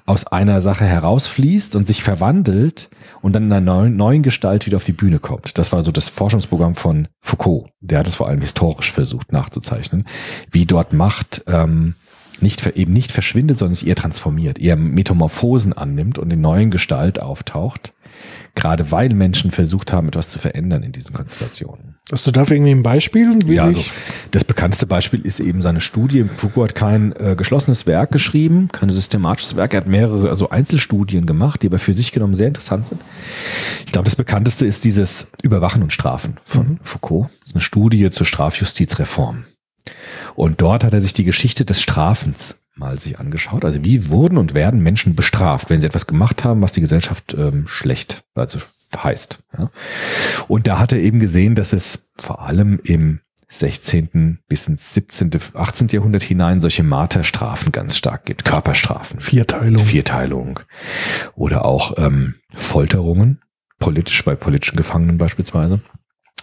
aus 0.06 0.28
einer 0.28 0.62
Sache 0.62 0.86
herausfließt 0.86 1.76
und 1.76 1.88
sich 1.88 2.04
verwandelt 2.04 2.90
und 3.22 3.34
dann 3.34 3.44
in 3.44 3.52
einer 3.52 3.62
neuen, 3.62 3.96
neuen 3.96 4.24
Gestalt 4.24 4.66
wieder 4.66 4.78
auf 4.78 4.84
die 4.84 4.92
Bühne 4.92 5.20
kommt. 5.20 5.58
Das 5.58 5.72
war 5.72 5.84
so 5.84 5.92
das 5.92 6.10
Forschungsprogramm 6.10 6.76
von 6.76 7.08
Foucault. 7.22 7.70
Der 7.80 8.00
hat 8.00 8.08
es 8.08 8.16
vor 8.16 8.28
allem 8.28 8.42
historisch 8.42 8.92
versucht 8.92 9.32
nachzuzeichnen, 9.32 10.06
wie 10.52 10.66
dort 10.66 10.94
Macht 10.94 11.44
ähm, 11.48 11.96
nicht 12.42 12.66
eben 12.76 12.94
nicht 12.94 13.12
verschwindet, 13.12 13.58
sondern 13.58 13.76
sich 13.76 13.88
eher 13.88 13.96
transformiert, 13.96 14.60
eher 14.60 14.76
Metamorphosen 14.76 15.74
annimmt 15.74 16.18
und 16.18 16.32
in 16.32 16.42
neuen 16.42 16.72
Gestalt 16.72 17.22
auftaucht. 17.22 17.94
Gerade 18.54 18.92
weil 18.92 19.14
Menschen 19.14 19.52
versucht 19.52 19.94
haben, 19.94 20.10
etwas 20.10 20.30
zu 20.30 20.38
verändern 20.38 20.84
in 20.84 20.92
diesen 20.92 21.14
Konstellationen. 21.14 21.96
Hast 22.12 22.28
du 22.28 22.32
dafür 22.32 22.58
irgendwie 22.58 22.72
ein 22.72 22.84
Beispiel? 22.84 23.40
Ja, 23.48 23.66
also 23.66 23.82
das 24.32 24.44
bekannteste 24.44 24.86
Beispiel 24.86 25.22
ist 25.22 25.40
eben 25.40 25.62
seine 25.62 25.80
Studie. 25.80 26.26
Foucault 26.36 26.70
hat 26.70 26.76
kein 26.76 27.16
äh, 27.16 27.36
geschlossenes 27.38 27.88
Werk 27.88 28.12
geschrieben, 28.12 28.68
kein 28.70 28.90
systematisches 28.90 29.56
Werk. 29.56 29.74
Er 29.74 29.82
hat 29.82 29.88
mehrere 29.88 30.28
also 30.28 30.50
Einzelstudien 30.50 31.26
gemacht, 31.26 31.62
die 31.62 31.68
aber 31.68 31.80
für 31.80 31.94
sich 31.94 32.12
genommen 32.12 32.34
sehr 32.34 32.48
interessant 32.48 32.88
sind. 32.88 33.02
Ich 33.86 33.94
glaube, 33.94 34.06
das 34.06 34.18
bekannteste 34.18 34.66
ist 34.66 34.84
dieses 34.84 35.32
Überwachen 35.42 35.82
und 35.82 35.94
Strafen 35.94 36.38
von 36.44 36.80
Foucault. 36.84 37.30
Das 37.40 37.52
ist 37.52 37.56
eine 37.56 37.62
Studie 37.62 38.10
zur 38.10 38.26
Strafjustizreform. 38.26 39.46
Und 40.36 40.62
dort 40.62 40.84
hat 40.84 40.94
er 40.94 41.02
sich 41.02 41.14
die 41.14 41.24
Geschichte 41.24 41.66
des 41.66 41.82
Strafens 41.82 42.60
mal 42.76 42.98
sich 42.98 43.20
angeschaut. 43.20 43.66
Also 43.66 43.84
wie 43.84 44.10
wurden 44.10 44.38
und 44.38 44.54
werden 44.54 44.82
Menschen 44.82 45.16
bestraft, 45.16 45.70
wenn 45.70 45.82
sie 45.82 45.88
etwas 45.88 46.08
gemacht 46.08 46.44
haben, 46.44 46.62
was 46.62 46.72
die 46.72 46.82
Gesellschaft 46.82 47.36
ähm, 47.38 47.68
schlecht, 47.68 48.24
also 48.34 48.60
heißt. 48.96 49.40
Ja. 49.58 49.70
Und 50.48 50.68
da 50.68 50.80
hat 50.80 50.92
er 50.92 51.00
eben 51.00 51.20
gesehen, 51.20 51.56
dass 51.56 51.74
es 51.74 52.12
vor 52.18 52.42
allem 52.42 52.80
im 52.84 53.22
16. 53.48 54.40
bis 54.48 54.68
ins 54.68 54.94
17., 54.94 55.32
18. 55.54 55.90
Jahrhundert 55.90 56.24
hinein 56.24 56.62
solche 56.62 56.84
Marterstrafen 56.84 57.74
ganz 57.74 57.98
stark 57.98 58.26
gibt. 58.26 58.46
Körperstrafen. 58.46 59.20
Vierteilung. 59.20 59.84
Vierteilung. 59.84 60.60
Oder 61.36 61.66
auch 61.66 61.98
ähm, 61.98 62.36
Folterungen, 62.54 63.42
politisch 63.78 64.24
bei 64.24 64.36
politischen 64.36 64.78
Gefangenen 64.78 65.18
beispielsweise. 65.18 65.82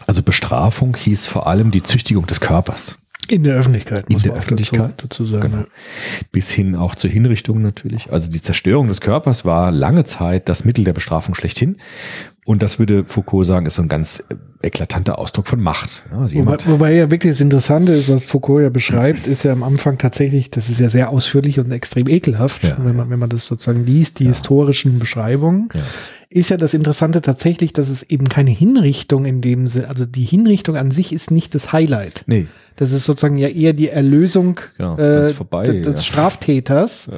Also 0.07 0.23
Bestrafung 0.23 0.97
hieß 0.97 1.27
vor 1.27 1.47
allem 1.47 1.71
die 1.71 1.83
Züchtigung 1.83 2.27
des 2.27 2.41
Körpers. 2.41 2.99
In 3.31 3.45
der 3.45 3.57
Öffentlichkeit. 3.57 4.05
In 4.09 4.15
muss 4.15 4.23
der 4.23 4.33
man 4.33 4.41
Öffentlichkeit. 4.41 4.81
Dazu, 4.97 5.25
dazu 5.25 5.25
sagen. 5.27 5.51
Genau. 5.51 5.65
Bis 6.33 6.51
hin 6.51 6.75
auch 6.75 6.95
zur 6.95 7.11
Hinrichtung 7.11 7.63
natürlich. 7.63 8.11
Also 8.13 8.31
die 8.31 8.41
Zerstörung 8.43 8.89
des 8.89 9.01
Körpers 9.01 9.45
war 9.45 9.71
lange 9.71 10.05
Zeit 10.05 10.49
das 10.49 10.65
Mittel 10.65 10.85
der 10.85 10.93
Bestrafung 10.95 11.35
schlechthin. 11.35 11.77
Und 12.47 12.63
das 12.63 12.79
würde 12.79 13.05
Foucault 13.05 13.45
sagen, 13.47 13.67
ist 13.67 13.75
so 13.75 13.83
ein 13.83 13.89
ganz 13.89 14.25
äh, 14.31 14.67
eklatanter 14.67 15.19
Ausdruck 15.19 15.47
von 15.47 15.61
Macht. 15.61 16.05
Ja, 16.11 16.19
also 16.21 16.39
Wobei, 16.39 16.57
wobei 16.67 16.95
ja 16.95 17.11
wirklich 17.11 17.33
das 17.35 17.43
Interessante 17.43 17.93
ist, 17.93 18.09
was 18.09 18.25
Foucault 18.25 18.63
ja 18.63 18.71
beschreibt, 18.71 19.27
ist 19.27 19.43
ja 19.43 19.53
am 19.53 19.63
Anfang 19.63 19.99
tatsächlich, 19.99 20.49
das 20.49 20.71
ist 20.71 20.81
ja 20.81 20.89
sehr 20.89 21.11
ausführlich 21.11 21.59
und 21.61 21.71
extrem 21.73 22.09
ekelhaft, 22.09 22.63
Ja. 22.65 22.79
wenn, 22.83 22.97
man, 22.97 23.11
wenn 23.11 23.19
man 23.19 23.29
das 23.29 23.47
sozusagen 23.47 23.85
liest, 23.85 24.19
die 24.19 24.25
historischen 24.25 24.99
Beschreibungen, 24.99 25.69
Ja. 25.75 25.83
ist 26.31 26.49
ja 26.49 26.57
das 26.57 26.73
Interessante 26.73 27.21
tatsächlich, 27.21 27.75
dass 27.75 27.91
es 27.91 28.03
eben 28.05 28.31
keine 28.31 28.51
Hinrichtung 28.51 29.27
in 29.27 29.43
dem 29.43 29.67
Sinne, 29.67 29.91
also 29.91 30.07
die 30.07 30.25
Hinrichtung 30.25 30.75
an 30.79 30.91
sich 30.91 31.13
ist 31.13 31.31
nicht 31.31 31.55
das 31.55 31.73
Highlight. 31.75 32.25
nee, 32.27 32.47
Das 32.79 32.93
ist 32.93 33.07
sozusagen 33.07 33.37
ja 33.37 33.49
eher 33.49 33.73
die 33.73 33.89
Erlösung 33.89 34.61
Genau, 34.77 34.97
äh, 34.97 35.35
vorbei, 35.35 35.65
des, 35.65 35.85
des 35.85 36.01
ja. 36.01 36.05
Straftäters, 36.05 37.09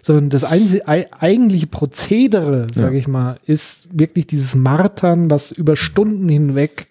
sondern 0.00 0.30
das 0.30 0.44
eigentliche 0.44 1.66
Prozedere, 1.66 2.68
sage 2.74 2.96
ich 2.96 3.06
mal, 3.06 3.38
ist 3.44 3.88
wirklich 3.92 4.26
dieses 4.26 4.54
Martern, 4.54 5.30
was 5.30 5.52
über 5.52 5.76
Stunden 5.76 6.26
hinweg 6.30 6.86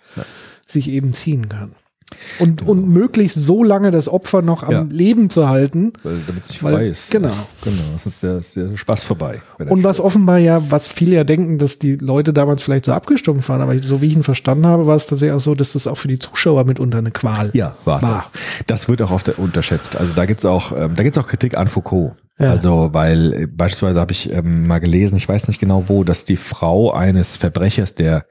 sich 0.68 0.90
eben 0.90 1.12
ziehen 1.14 1.50
kann. 1.50 1.72
Und, 2.40 2.64
und 2.68 2.90
möglichst 2.90 3.40
so 3.40 3.64
lange 3.64 3.92
das 3.92 4.08
Opfer 4.10 4.42
noch 4.42 4.64
am 4.64 4.72
Ja. 4.72 4.86
Leben 4.90 5.30
zu 5.30 5.48
halten. 5.48 5.94
damit 6.04 6.44
es 6.44 6.50
nicht 6.50 6.60
vorbei 6.60 6.88
ist. 6.88 7.12
genau. 7.12 7.32
Genau, 7.64 7.78
sonst 7.92 8.06
ist 8.08 8.24
der, 8.24 8.38
ist 8.38 8.56
der 8.56 8.78
Spaß 8.78 9.04
vorbei. 9.04 9.42
Und 9.60 9.84
was 9.84 10.00
offenbar 10.00 10.38
ja, 10.40 10.62
was 10.72 10.92
viele 10.92 11.16
ja 11.16 11.24
denken, 11.24 11.58
dass 11.60 11.78
die 11.80 11.96
Leute 11.96 12.34
damals 12.34 12.64
vielleicht 12.64 12.86
so 12.86 12.94
abgestumpft 12.94 13.48
waren, 13.50 13.62
aber 13.62 13.78
so 13.80 14.02
wie 14.02 14.08
ich 14.08 14.16
ihn 14.16 14.24
verstanden 14.24 14.66
habe, 14.66 14.88
war 14.88 14.96
es 14.96 15.06
tatsächlich 15.08 15.36
auch 15.36 15.40
so, 15.40 15.54
dass 15.56 15.74
das 15.74 15.86
auch 15.88 15.96
für 15.96 16.08
die 16.08 16.20
Zuschauer 16.20 16.64
mitunter 16.66 16.98
eine 16.98 17.12
Qual 17.12 17.52
Ja, 17.54 17.76
war's 17.86 18.04
war. 18.04 18.20
auch. 18.26 18.30
Das 18.68 18.90
wird 18.90 19.02
auch 19.02 19.12
oft 19.12 19.30
unterschätzt. 19.38 19.96
Also 19.96 20.16
da 20.16 20.26
gibt's 20.26 20.46
auch, 20.46 20.72
ähm, 20.72 20.96
da 20.96 21.04
gibt's 21.04 21.18
auch 21.18 21.28
Kritik 21.28 21.58
an 21.58 21.68
Foucault. 21.68 22.14
Ja. 22.40 22.52
Also, 22.52 22.90
weil 22.94 23.34
äh, 23.34 23.48
beispielsweise 23.48 24.00
habe 24.00 24.14
ich 24.14 24.32
ähm, 24.32 24.66
mal 24.66 24.80
gelesen, 24.80 25.18
ich 25.18 25.28
weiß 25.28 25.50
nicht 25.50 25.60
genau 25.60 25.86
wo, 25.88 26.06
dass 26.06 26.24
die 26.24 26.38
Frau 26.38 26.94
eines 26.94 27.36
Verbrechers, 27.36 27.96
der 27.96 28.26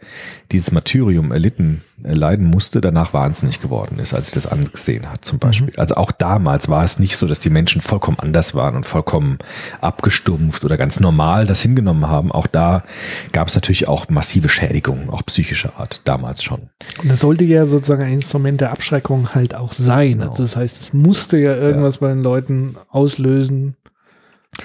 dieses 0.50 0.72
Martyrium 0.72 1.30
erlitten, 1.30 1.82
äh, 2.02 2.14
leiden 2.14 2.46
musste, 2.46 2.80
danach 2.80 3.12
wahnsinnig 3.12 3.60
geworden 3.60 3.98
ist, 3.98 4.14
als 4.14 4.28
sie 4.28 4.34
das 4.34 4.46
angesehen 4.46 5.12
hat, 5.12 5.26
zum 5.26 5.38
Beispiel. 5.38 5.72
Also 5.76 5.96
auch 5.96 6.10
damals 6.10 6.70
war 6.70 6.84
es 6.84 6.98
nicht 6.98 7.18
so, 7.18 7.26
dass 7.26 7.40
die 7.40 7.50
Menschen 7.50 7.82
vollkommen 7.82 8.18
anders 8.18 8.54
waren 8.54 8.76
und 8.76 8.86
vollkommen 8.86 9.38
abgestumpft 9.82 10.64
oder 10.64 10.78
ganz 10.78 11.00
normal 11.00 11.44
das 11.44 11.60
hingenommen 11.60 12.08
haben. 12.08 12.32
Auch 12.32 12.46
da 12.46 12.84
gab 13.32 13.48
es 13.48 13.56
natürlich 13.56 13.88
auch 13.88 14.08
massive 14.08 14.48
Schädigungen, 14.48 15.10
auch 15.10 15.26
psychischer 15.26 15.74
Art, 15.76 16.00
damals 16.06 16.42
schon. 16.42 16.70
Und 17.02 17.10
das 17.10 17.20
sollte 17.20 17.44
ja 17.44 17.66
sozusagen 17.66 18.04
ein 18.04 18.14
Instrument 18.14 18.62
der 18.62 18.72
Abschreckung 18.72 19.34
halt 19.34 19.54
auch 19.54 19.74
sein. 19.74 20.20
Genau. 20.20 20.30
Also 20.30 20.44
das 20.44 20.56
heißt, 20.56 20.80
es 20.80 20.94
musste 20.94 21.36
ja 21.36 21.54
irgendwas 21.54 21.98
bei 21.98 22.08
den 22.08 22.22
Leuten 22.22 22.76
auslösen, 22.88 23.76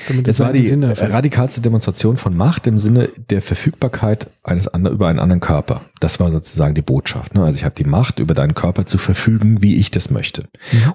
damit 0.07 0.27
Es 0.27 0.39
war 0.39 0.53
die 0.53 0.67
erfüllt. 0.69 1.11
radikalste 1.11 1.61
Demonstration 1.61 2.17
von 2.17 2.35
Macht 2.35 2.67
im 2.67 2.79
Sinne 2.79 3.09
der 3.29 3.41
Verfügbarkeit 3.41 4.27
eines 4.43 4.67
anderen 4.67 4.95
über 4.95 5.07
einen 5.07 5.19
anderen 5.19 5.39
Körper. 5.39 5.81
Das 5.99 6.19
war 6.19 6.31
sozusagen 6.31 6.75
die 6.75 6.81
Botschaft. 6.81 7.35
Ne? 7.35 7.43
Also 7.43 7.57
ich 7.57 7.63
habe 7.65 7.75
die 7.75 7.83
Macht, 7.83 8.19
über 8.19 8.33
deinen 8.33 8.55
Körper 8.55 8.85
zu 8.85 8.97
verfügen, 8.97 9.61
wie 9.61 9.75
ich 9.75 9.91
das 9.91 10.09
möchte. 10.09 10.43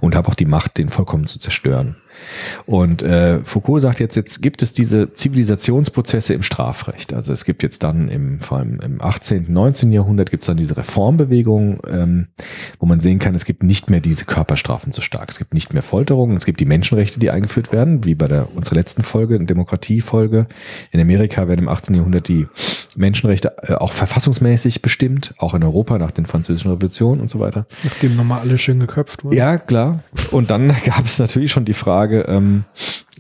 Und 0.01 0.15
habe 0.15 0.29
auch 0.29 0.35
die 0.35 0.45
Macht, 0.45 0.79
den 0.79 0.89
vollkommen 0.89 1.27
zu 1.27 1.39
zerstören. 1.39 1.97
Und 2.67 3.03
äh, 3.03 3.39
Foucault 3.45 3.83
sagt 3.83 4.01
jetzt, 4.01 4.17
jetzt 4.17 4.43
gibt 4.43 4.63
es 4.63 4.73
diese 4.73 5.13
Zivilisationsprozesse 5.13 6.35
im 6.35 6.43
Strafrecht. 6.43 7.13
Also 7.13 7.33
es 7.33 7.45
gibt 7.45 7.63
jetzt 7.63 7.83
dann 7.83 8.09
im, 8.09 8.41
vor 8.41 8.59
allem 8.59 8.81
im 8.81 9.01
18., 9.01 9.47
19. 9.49 9.93
Jahrhundert 9.93 10.31
gibt 10.31 10.43
es 10.43 10.47
dann 10.47 10.57
diese 10.57 10.77
Reformbewegung, 10.77 11.81
ähm, 11.89 12.27
wo 12.79 12.87
man 12.87 13.01
sehen 13.01 13.19
kann, 13.19 13.35
es 13.35 13.45
gibt 13.45 13.63
nicht 13.63 13.91
mehr 13.91 14.01
diese 14.01 14.25
Körperstrafen 14.25 14.93
so 14.93 15.01
stark. 15.01 15.31
Es 15.31 15.39
gibt 15.39 15.55
nicht 15.55 15.73
mehr 15.73 15.83
Folterungen, 15.83 16.37
es 16.37 16.45
gibt 16.45 16.61
die 16.61 16.67
Menschenrechte, 16.67 17.21
die 17.21 17.31
eingeführt 17.31 17.73
werden, 17.73 18.05
wie 18.05 18.15
bei 18.15 18.29
der 18.29 18.49
unserer 18.55 18.77
letzten 18.77 19.03
Folge, 19.03 19.39
Demokratiefolge. 19.39 20.47
In 20.91 21.01
Amerika 21.01 21.49
werden 21.49 21.61
im 21.61 21.69
18. 21.69 21.95
Jahrhundert 21.95 22.29
die 22.29 22.47
Menschenrechte 22.97 23.57
äh, 23.63 23.75
auch 23.75 23.93
verfassungsmäßig 23.93 24.83
bestimmt, 24.83 25.35
auch 25.39 25.55
in 25.55 25.63
Europa 25.63 25.99
nach 25.99 26.11
den 26.11 26.27
französischen 26.27 26.71
Revolutionen 26.71 27.21
und 27.21 27.31
so 27.31 27.41
weiter. 27.41 27.67
Nachdem 27.85 28.17
nochmal 28.17 28.41
alle 28.41 28.59
schön 28.59 28.81
geköpft 28.81 29.25
wurden. 29.25 29.37
Ja, 29.37 29.59
klar. 29.59 30.03
Und 30.31 30.51
dann 30.51 30.69
gab 30.85 31.05
es 31.05 31.19
natürlich 31.19 31.53
schon 31.53 31.65
die 31.65 31.75
Frage, 31.75 32.08
ähm, 32.11 32.65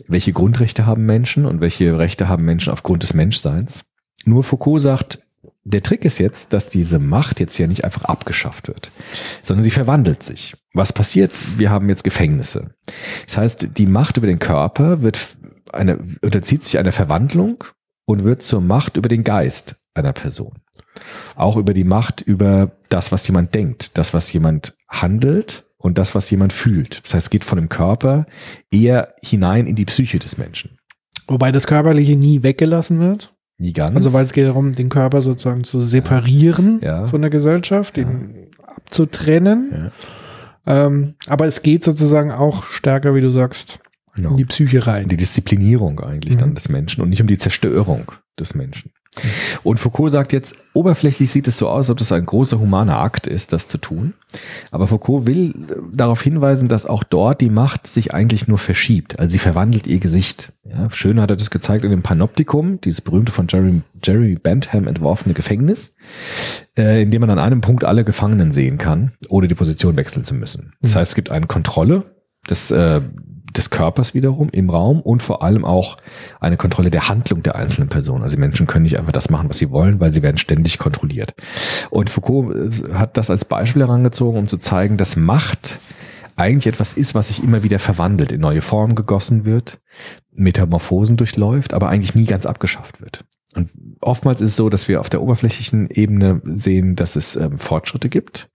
welche 0.06 0.32
Grundrechte 0.32 0.86
haben 0.86 1.06
Menschen 1.06 1.46
und 1.46 1.60
welche 1.60 1.98
Rechte 1.98 2.28
haben 2.28 2.44
Menschen 2.44 2.72
aufgrund 2.72 3.02
des 3.02 3.14
Menschseins. 3.14 3.84
Nur 4.24 4.44
Foucault 4.44 4.80
sagt, 4.80 5.18
der 5.64 5.82
Trick 5.82 6.04
ist 6.04 6.18
jetzt, 6.18 6.52
dass 6.52 6.70
diese 6.70 6.98
Macht 6.98 7.40
jetzt 7.40 7.58
ja 7.58 7.66
nicht 7.66 7.84
einfach 7.84 8.04
abgeschafft 8.04 8.68
wird, 8.68 8.90
sondern 9.42 9.64
sie 9.64 9.70
verwandelt 9.70 10.22
sich. 10.22 10.56
Was 10.72 10.92
passiert? 10.92 11.32
Wir 11.56 11.70
haben 11.70 11.88
jetzt 11.88 12.04
Gefängnisse. 12.04 12.74
Das 13.26 13.36
heißt, 13.36 13.78
die 13.78 13.86
Macht 13.86 14.16
über 14.16 14.26
den 14.26 14.38
Körper 14.38 15.02
wird 15.02 15.18
eine, 15.72 15.98
unterzieht 16.22 16.64
sich 16.64 16.78
einer 16.78 16.92
Verwandlung 16.92 17.64
und 18.06 18.24
wird 18.24 18.42
zur 18.42 18.62
Macht 18.62 18.96
über 18.96 19.08
den 19.08 19.24
Geist 19.24 19.76
einer 19.94 20.12
Person. 20.12 20.54
Auch 21.36 21.56
über 21.56 21.74
die 21.74 21.84
Macht 21.84 22.22
über 22.22 22.72
das, 22.88 23.12
was 23.12 23.26
jemand 23.26 23.54
denkt, 23.54 23.98
das, 23.98 24.14
was 24.14 24.32
jemand 24.32 24.74
handelt 24.88 25.64
und 25.78 25.96
das, 25.98 26.14
was 26.14 26.28
jemand 26.30 26.52
fühlt. 26.52 27.04
Das 27.04 27.14
heißt, 27.14 27.26
es 27.26 27.30
geht 27.30 27.44
von 27.44 27.56
dem 27.56 27.68
Körper 27.68 28.26
eher 28.70 29.14
hinein 29.22 29.66
in 29.66 29.76
die 29.76 29.84
Psyche 29.84 30.18
des 30.18 30.36
Menschen. 30.38 30.76
Wobei 31.26 31.52
das 31.52 31.66
Körperliche 31.66 32.16
nie 32.16 32.42
weggelassen 32.42 32.98
wird. 33.00 33.34
Nie 33.58 33.72
ganz. 33.72 33.96
Also 33.96 34.12
weil 34.12 34.24
es 34.24 34.32
geht 34.32 34.46
darum, 34.46 34.72
den 34.72 34.88
Körper 34.88 35.20
sozusagen 35.22 35.64
zu 35.64 35.80
separieren 35.80 36.80
Ja. 36.82 37.06
von 37.06 37.20
der 37.20 37.30
Gesellschaft, 37.30 37.96
ihn 37.98 38.46
abzutrennen. 38.62 39.90
Ähm, 40.66 41.14
aber 41.26 41.46
es 41.46 41.62
geht 41.62 41.82
sozusagen 41.84 42.30
auch 42.30 42.64
stärker, 42.66 43.14
wie 43.14 43.20
du 43.20 43.30
sagst, 43.30 43.80
Genau. 44.14 44.30
in 44.32 44.36
die 44.36 44.44
Psyche 44.46 44.86
rein. 44.86 45.08
die 45.08 45.16
Disziplinierung 45.16 46.00
eigentlich 46.00 46.36
dann 46.36 46.50
Mhm. 46.50 46.54
des 46.56 46.68
Menschen 46.68 47.02
und 47.02 47.08
nicht 47.08 47.20
um 47.20 47.26
die 47.28 47.38
Zerstörung 47.38 48.10
des 48.38 48.54
Menschen. 48.54 48.90
Und 49.62 49.78
Foucault 49.78 50.10
sagt 50.10 50.32
jetzt, 50.32 50.54
oberflächlich 50.74 51.30
sieht 51.30 51.48
es 51.48 51.58
so 51.58 51.68
aus, 51.68 51.86
als 51.86 51.90
ob 51.90 51.98
das 51.98 52.12
ein 52.12 52.26
großer 52.26 52.58
humaner 52.58 52.98
Akt 52.98 53.26
ist, 53.26 53.52
das 53.52 53.68
zu 53.68 53.78
tun. 53.78 54.14
Aber 54.70 54.86
Foucault 54.86 55.26
will 55.26 55.50
äh, 55.50 55.74
darauf 55.92 56.22
hinweisen, 56.22 56.68
dass 56.68 56.86
auch 56.86 57.02
dort 57.02 57.40
die 57.40 57.50
Macht 57.50 57.86
sich 57.86 58.14
eigentlich 58.14 58.48
nur 58.48 58.58
verschiebt. 58.58 59.18
Also 59.18 59.32
sie 59.32 59.38
verwandelt 59.38 59.86
ihr 59.86 59.98
Gesicht. 59.98 60.52
Ja, 60.64 60.90
schön 60.90 61.20
hat 61.20 61.30
er 61.30 61.36
das 61.36 61.50
gezeigt 61.50 61.84
in 61.84 61.90
dem 61.90 62.02
Panoptikum, 62.02 62.80
dieses 62.80 63.00
berühmte 63.00 63.32
von 63.32 63.46
Jerry, 63.48 63.80
Jerry 64.02 64.34
Bentham 64.34 64.86
entworfene 64.86 65.34
Gefängnis, 65.34 65.94
äh, 66.76 67.02
in 67.02 67.10
dem 67.10 67.20
man 67.20 67.30
an 67.30 67.38
einem 67.38 67.60
Punkt 67.60 67.84
alle 67.84 68.04
Gefangenen 68.04 68.52
sehen 68.52 68.78
kann, 68.78 69.12
ohne 69.28 69.48
die 69.48 69.54
Position 69.54 69.96
wechseln 69.96 70.24
zu 70.24 70.34
müssen. 70.34 70.74
Das 70.82 70.94
heißt, 70.94 71.10
es 71.10 71.14
gibt 71.14 71.30
eine 71.30 71.46
Kontrolle 71.46 72.04
des, 72.48 72.70
äh, 72.70 73.00
des 73.56 73.70
Körpers 73.70 74.14
wiederum 74.14 74.48
im 74.50 74.70
Raum 74.70 75.00
und 75.00 75.22
vor 75.22 75.42
allem 75.42 75.64
auch 75.64 75.96
eine 76.40 76.56
Kontrolle 76.56 76.90
der 76.90 77.08
Handlung 77.08 77.42
der 77.42 77.56
einzelnen 77.56 77.88
Personen. 77.88 78.22
Also 78.22 78.36
die 78.36 78.40
Menschen 78.40 78.66
können 78.66 78.84
nicht 78.84 78.98
einfach 78.98 79.12
das 79.12 79.30
machen, 79.30 79.48
was 79.48 79.58
sie 79.58 79.70
wollen, 79.70 80.00
weil 80.00 80.12
sie 80.12 80.22
werden 80.22 80.38
ständig 80.38 80.78
kontrolliert. 80.78 81.34
Und 81.90 82.10
Foucault 82.10 82.54
äh, 82.54 82.94
hat 82.94 83.16
das 83.16 83.30
als 83.30 83.44
Beispiel 83.44 83.82
herangezogen, 83.82 84.38
um 84.38 84.46
zu 84.48 84.58
zeigen, 84.58 84.96
dass 84.96 85.16
Macht 85.16 85.78
eigentlich 86.36 86.66
etwas 86.66 86.92
ist, 86.92 87.14
was 87.14 87.28
sich 87.28 87.42
immer 87.42 87.62
wieder 87.62 87.78
verwandelt, 87.78 88.32
in 88.32 88.40
neue 88.40 88.62
Formen 88.62 88.94
gegossen 88.94 89.44
wird, 89.44 89.78
Metamorphosen 90.32 91.16
durchläuft, 91.16 91.74
aber 91.74 91.88
eigentlich 91.88 92.14
nie 92.14 92.26
ganz 92.26 92.46
abgeschafft 92.46 93.00
wird. 93.00 93.24
Und 93.54 93.70
oftmals 94.00 94.42
ist 94.42 94.50
es 94.50 94.56
so, 94.56 94.68
dass 94.68 94.88
wir 94.88 95.00
auf 95.00 95.08
der 95.08 95.22
oberflächlichen 95.22 95.88
Ebene 95.88 96.42
sehen, 96.44 96.96
dass 96.96 97.16
es 97.16 97.34
ähm, 97.34 97.58
Fortschritte 97.58 98.10
gibt, 98.10 98.50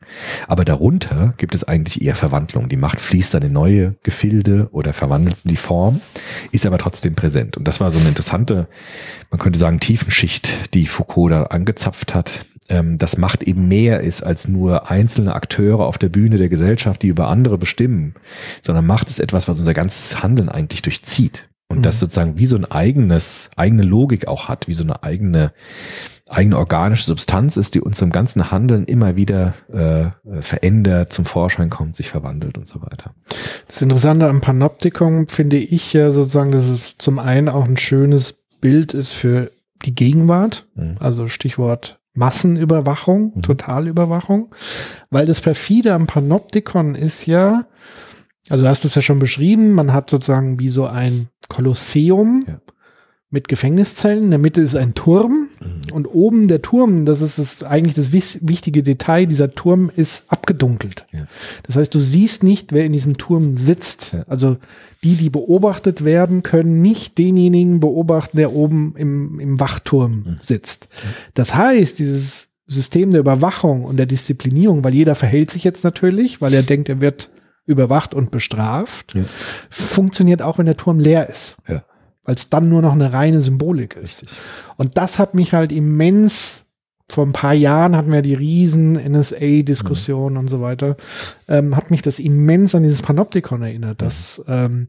aber 0.48 0.66
darunter 0.66 1.34
gibt 1.38 1.56
es 1.56 1.64
eigentlich 1.64 2.04
eher 2.04 2.14
Verwandlung. 2.14 2.70
Die 2.70 2.78
Macht 2.78 3.02
fließt 3.02 3.34
dann 3.34 3.42
in 3.42 3.54
neue 3.54 3.96
Gefilde 4.04 4.70
oder 4.72 4.94
verwandelt 4.94 5.38
die 5.46 5.56
Form, 5.56 6.00
ist 6.52 6.68
aber 6.68 6.78
trotzdem 6.78 7.16
präsent. 7.16 7.58
Und 7.58 7.68
das 7.68 7.80
war 7.80 7.92
so 7.92 7.98
eine 7.98 8.10
interessante, 8.10 8.68
man 9.32 9.40
könnte 9.40 9.58
sagen, 9.58 9.80
Tiefenschicht, 9.80 10.76
die 10.76 10.86
Foucault 10.86 11.32
da 11.32 11.44
angezapft 11.44 12.14
hat, 12.14 12.46
ähm, 12.70 13.00
dass 13.00 13.18
Macht 13.18 13.44
eben 13.44 13.68
mehr 13.68 14.02
ist 14.02 14.22
als 14.22 14.48
nur 14.48 14.92
einzelne 14.92 15.34
Akteure 15.34 15.86
auf 15.86 15.98
der 15.98 16.10
Bühne 16.10 16.38
der 16.38 16.50
Gesellschaft, 16.50 17.02
die 17.02 17.08
über 17.08 17.30
andere 17.30 17.58
bestimmen, 17.58 18.14
sondern 18.62 18.86
Macht 18.86 19.10
ist 19.10 19.20
etwas, 19.20 19.48
was 19.48 19.58
unser 19.58 19.74
ganzes 19.74 20.22
Handeln 20.22 20.50
eigentlich 20.50 20.84
durchzieht. 20.84 21.50
Und 21.78 21.86
das 21.86 22.00
sozusagen 22.00 22.38
wie 22.38 22.46
so 22.46 22.56
ein 22.56 22.66
eigenes, 22.70 23.50
eigene 23.56 23.84
Logik 23.84 24.28
auch 24.28 24.48
hat, 24.48 24.68
wie 24.68 24.74
so 24.74 24.84
eine 24.84 25.04
eigene, 25.04 25.54
eigene 26.30 26.58
organische 26.58 27.04
Substanz 27.06 27.58
ist, 27.58 27.76
die 27.76 27.82
uns 27.82 28.02
im 28.02 28.12
ganzen 28.12 28.52
Handeln 28.52 28.86
immer 28.86 29.16
wieder 29.16 29.54
äh, 29.72 30.42
verändert, 30.42 31.14
zum 31.14 31.26
Vorschein 31.26 31.70
kommt, 31.70 31.96
sich 31.96 32.10
verwandelt 32.10 32.58
und 32.58 32.68
so 32.68 32.82
weiter. 32.82 33.14
Das 33.68 33.82
Interessante 33.82 34.28
am 34.28 34.42
Panoptikum 34.42 35.28
finde 35.28 35.58
ich 35.58 35.94
ja 35.94 36.12
sozusagen, 36.12 36.52
dass 36.52 36.68
es 36.68 36.98
zum 36.98 37.20
einen 37.20 37.50
auch 37.50 37.66
ein 37.66 37.78
schönes 37.78 38.44
Bild 38.62 38.94
ist 38.94 39.12
für 39.12 39.52
die 39.86 39.94
Gegenwart, 39.96 40.68
Mhm. 40.76 40.96
also 41.00 41.28
Stichwort 41.28 42.00
Massenüberwachung, 42.16 43.34
Mhm. 43.36 43.42
Totalüberwachung, 43.42 44.54
weil 45.10 45.26
das 45.26 45.42
perfide 45.42 45.94
am 45.94 46.08
Panoptikon 46.08 46.96
ist 46.96 47.26
ja, 47.26 47.66
also 48.50 48.64
du 48.64 48.70
hast 48.70 48.86
es 48.86 48.96
ja 48.96 49.02
schon 49.02 49.20
beschrieben, 49.20 49.74
man 49.74 49.94
hat 49.94 50.10
sozusagen 50.10 50.60
wie 50.60 50.70
so 50.70 50.86
ein 50.86 51.28
Kolosseum 51.54 52.46
Ja. 52.48 52.60
mit 53.30 53.48
Gefängniszellen, 53.48 54.26
in 54.26 54.30
der 54.32 54.40
Mitte 54.40 54.62
ist 54.62 54.76
ein 54.76 54.94
Turm 54.94 55.48
Und 55.94 56.08
oben 56.08 56.48
der 56.48 56.62
Turm, 56.62 57.06
das 57.06 57.22
ist 57.22 57.40
das, 57.40 57.64
eigentlich 57.64 57.96
das 57.96 58.12
wichtige 58.12 58.84
Detail, 58.84 59.26
dieser 59.28 59.52
Turm 59.54 59.90
ist 59.96 60.26
abgedunkelt. 60.28 61.06
Ja. 61.12 61.26
Das 61.64 61.76
heißt, 61.78 61.94
du 61.96 62.00
siehst 62.00 62.44
nicht, 62.44 62.74
wer 62.74 62.84
in 62.86 62.92
diesem 62.94 63.18
Turm 63.18 63.56
sitzt. 63.58 64.12
Ja. 64.14 64.24
Also 64.28 64.58
die, 65.04 65.16
die 65.16 65.30
beobachtet 65.30 66.04
werden, 66.04 66.44
können 66.44 66.82
nicht 66.82 67.18
denjenigen 67.18 67.80
beobachten, 67.80 68.38
der 68.38 68.54
oben 68.54 68.94
im, 68.98 69.40
im 69.40 69.60
Wachturm 69.60 70.24
Mhm. 70.26 70.36
sitzt. 70.42 70.90
Das 71.34 71.56
heißt, 71.56 71.98
dieses 72.00 72.50
System 72.66 73.12
der 73.12 73.20
Überwachung 73.22 73.84
und 73.86 73.98
der 73.98 74.06
Disziplinierung, 74.06 74.84
weil 74.84 74.94
jeder 74.94 75.16
verhält 75.16 75.52
sich 75.52 75.64
jetzt 75.64 75.84
natürlich, 75.84 76.42
weil 76.42 76.54
er 76.54 76.64
denkt, 76.64 76.90
er 76.90 77.02
wird 77.02 77.30
überwacht 77.66 78.14
und 78.14 78.32
bestraft, 78.32 79.14
Ja. 79.16 79.24
funktioniert 79.70 80.42
auch, 80.42 80.58
wenn 80.58 80.66
der 80.66 80.78
Turm 80.78 81.00
leer 81.00 81.30
ist 81.30 81.56
Ja. 81.68 81.84
weil 82.26 82.36
es 82.36 82.50
dann 82.50 82.70
nur 82.70 82.82
noch 82.82 82.94
eine 82.94 83.12
reine 83.14 83.42
Symbolik 83.42 83.96
ist. 83.96 84.22
Richtig. 84.24 84.38
Und 84.78 84.98
das 84.98 85.20
hat 85.20 85.34
mich 85.34 85.54
halt 85.54 85.72
immens, 85.72 86.66
vor 87.10 87.26
ein 87.26 87.34
paar 87.34 87.54
Jahren 87.54 87.96
hatten 87.98 88.12
wir 88.12 88.22
die 88.22 88.34
riesen 88.34 88.96
NSA-Diskussionen 88.96 90.38
und 90.38 90.48
so 90.48 90.62
weiter, 90.62 90.96
ähm, 91.48 91.76
hat 91.76 91.92
mich 91.92 92.02
das 92.02 92.20
immens 92.20 92.74
an 92.76 92.84
dieses 92.84 93.02
Panoptikon 93.02 93.62
erinnert, 93.62 94.02
dass 94.02 94.44
ähm, 94.48 94.88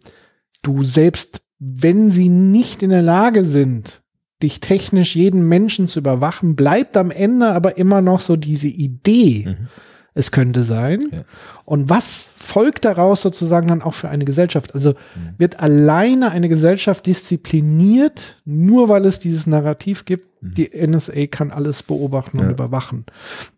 du 0.63 0.85
selbst, 0.85 1.41
wenn 1.59 2.11
sie 2.11 2.29
nicht 2.29 2.83
in 2.83 2.91
der 2.91 3.03
Lage 3.03 3.45
sind, 3.45 4.03
dich 4.43 4.61
technisch 4.61 5.17
jeden 5.17 5.47
Menschen 5.49 5.87
zu 5.87 5.99
überwachen, 6.01 6.55
bleibt 6.57 6.97
am 6.97 7.11
Ende 7.11 7.53
aber 7.53 7.79
immer 7.79 8.01
noch 8.01 8.21
so 8.21 8.37
diese 8.37 8.69
Idee, 8.69 9.45
Mhm. 9.47 9.69
Es 10.15 10.31
könnte 10.31 10.63
sein. 10.63 11.05
Ja. 11.13 11.25
Und 11.65 11.91
was 11.91 12.29
folgt 12.37 12.85
daraus 12.85 13.23
sozusagen 13.23 13.69
dann 13.69 13.83
auch 13.83 13.95
für 13.95 14.09
eine 14.09 14.25
Gesellschaft? 14.25 14.75
Also 14.75 14.91
Mhm. 14.91 15.35
wird 15.39 15.61
alleine 15.61 16.31
eine 16.31 16.49
Gesellschaft 16.49 17.07
diszipliniert, 17.07 18.41
nur 18.45 18.89
weil 18.89 19.07
es 19.07 19.19
dieses 19.19 19.47
Narrativ 19.47 20.05
gibt, 20.05 20.29
die 20.41 20.71
NSA 20.75 21.27
kann 21.27 21.51
alles 21.51 21.83
beobachten 21.83 22.39
und 22.39 22.45
Mhm. 22.45 22.51
Ja. 22.51 22.55
überwachen. 22.55 23.05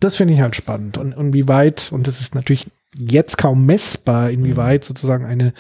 Das 0.01 0.17
finde 0.17 0.35
ich 0.35 0.41
halt 0.41 0.55
spannend. 0.57 0.99
Und 0.99 1.13
inwieweit, 1.13 1.91
und 1.93 2.07
das 2.07 2.21
ist 2.21 2.35
natürlich 2.35 2.67
jetzt 2.97 3.37
kaum 3.39 3.67
messbar, 3.67 4.31
inwieweit 4.31 4.83
Mhm. 4.83 4.87
sozusagen 4.87 5.25
eine 5.27 5.53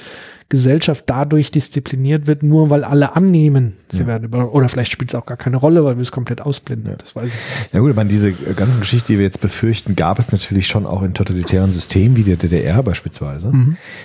Gesellschaft 0.49 1.05
dadurch 1.09 1.50
diszipliniert 1.50 2.26
wird, 2.29 2.43
nur 2.45 2.71
weil 2.71 2.85
alle 2.85 3.17
annehmen, 3.17 3.73
sie 3.91 3.99
Ja. 4.00 4.07
werden 4.07 4.25
über, 4.25 4.55
oder 4.55 4.69
vielleicht 4.69 4.93
spielt 4.93 5.11
es 5.11 5.15
auch 5.17 5.26
gar 5.26 5.37
keine 5.37 5.57
Rolle, 5.57 5.85
weil 5.85 5.97
wir 5.97 6.03
es 6.03 6.12
komplett 6.12 6.41
ausblenden. 6.41 6.95
Das 6.99 7.17
weiß 7.17 7.26
ich 7.26 7.33
nicht. 7.33 7.75
Ja 7.75 7.81
gut, 7.81 7.91
ich 7.91 7.97
meine, 7.97 8.09
diese 8.09 8.33
ganzen 8.33 8.79
Geschichte, 8.81 9.12
die 9.12 9.19
wir 9.19 9.25
jetzt 9.25 9.41
befürchten, 9.41 9.97
gab 9.97 10.19
es 10.21 10.31
natürlich 10.31 10.69
schon 10.69 10.87
auch 10.87 11.03
in 11.03 11.15
totalitären 11.15 11.73
Systemen 11.73 12.17
wie 12.17 12.23
der 12.23 12.37
DDR 12.37 12.83
beispielsweise, 12.85 13.53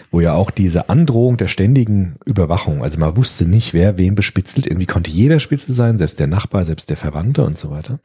wo 0.09 0.19
ja 0.19 0.33
auch 0.33 0.49
diese 0.49 0.89
Androhung 0.89 1.37
der 1.37 1.47
ständigen 1.47 2.15
Überwachung, 2.25 2.81
also 2.83 2.99
man 2.99 3.15
wusste 3.17 3.45
nicht, 3.45 3.73
wer 3.75 3.97
wen 3.99 4.15
bespitzelt, 4.15 4.65
irgendwie 4.65 4.87
konnte 4.87 5.11
jeder 5.11 5.39
Spitzel 5.39 5.75
sein, 5.75 5.97
selbst 5.99 6.19
der 6.19 6.27
Nachbar, 6.27 6.65
selbst 6.65 6.89
der 6.89 6.97
Verwandte 6.97 7.43
und 7.43 7.57
so 7.59 7.69
weiter. 7.69 7.99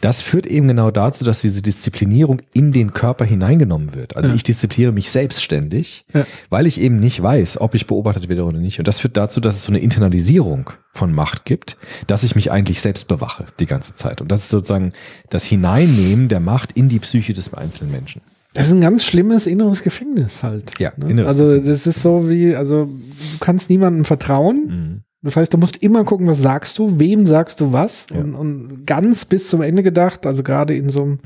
Das 0.00 0.22
führt 0.22 0.46
eben 0.46 0.66
genau 0.68 0.90
dazu, 0.90 1.24
dass 1.24 1.42
diese 1.42 1.60
Disziplinierung 1.60 2.40
in 2.54 2.72
den 2.72 2.94
Körper 2.94 3.24
hineingenommen 3.26 3.94
wird. 3.94 4.16
Also 4.16 4.30
Ja. 4.30 4.34
ich 4.34 4.44
diszipliniere 4.44 4.92
mich 4.92 5.10
selbstständig, 5.10 6.04
Ja. 6.14 6.24
weil 6.48 6.66
ich 6.66 6.80
eben 6.80 6.98
nicht 6.98 7.22
weiß, 7.22 7.60
ob 7.60 7.74
ich 7.74 7.81
beobachtet 7.86 8.28
werde 8.28 8.44
oder 8.44 8.58
nicht. 8.58 8.78
Und 8.78 8.88
das 8.88 9.00
führt 9.00 9.16
dazu, 9.16 9.40
dass 9.40 9.56
es 9.56 9.64
so 9.64 9.72
eine 9.72 9.78
Internalisierung 9.78 10.70
von 10.92 11.12
Macht 11.12 11.44
gibt, 11.44 11.76
dass 12.06 12.22
ich 12.22 12.34
mich 12.34 12.50
eigentlich 12.50 12.80
selbst 12.80 13.08
bewache 13.08 13.46
die 13.60 13.66
ganze 13.66 13.96
Zeit. 13.96 14.20
Und 14.20 14.30
das 14.30 14.44
ist 14.44 14.50
sozusagen 14.50 14.92
das 15.30 15.44
Hineinnehmen 15.44 16.28
der 16.28 16.40
Macht 16.40 16.72
in 16.72 16.88
die 16.88 16.98
Psyche 16.98 17.32
des 17.32 17.52
einzelnen 17.54 17.90
Menschen. 17.92 18.22
Das 18.54 18.66
ist 18.66 18.72
ein 18.74 18.82
ganz 18.82 19.04
schlimmes 19.04 19.46
inneres 19.46 19.82
Gefängnis 19.82 20.42
halt. 20.42 20.78
Ja, 20.78 20.92
ne? 20.96 21.10
inneres 21.10 21.28
Also 21.28 21.58
das 21.58 21.86
ist 21.86 22.02
so 22.02 22.28
wie, 22.28 22.54
also 22.54 22.84
du 22.84 23.38
kannst 23.40 23.70
niemandem 23.70 24.04
vertrauen. 24.04 24.66
Mhm. 24.66 25.02
Das 25.24 25.36
heißt, 25.36 25.54
du 25.54 25.58
musst 25.58 25.76
immer 25.76 26.02
gucken, 26.04 26.26
was 26.26 26.40
sagst 26.40 26.76
du, 26.78 26.98
wem 26.98 27.26
sagst 27.26 27.60
du 27.60 27.72
was. 27.72 28.06
Ja. 28.12 28.20
Und, 28.20 28.34
und 28.34 28.86
ganz 28.86 29.24
bis 29.24 29.48
zum 29.48 29.62
Ende 29.62 29.82
gedacht, 29.84 30.26
also 30.26 30.42
gerade 30.42 30.74
in 30.74 30.88
so 30.88 31.02
einem 31.02 31.18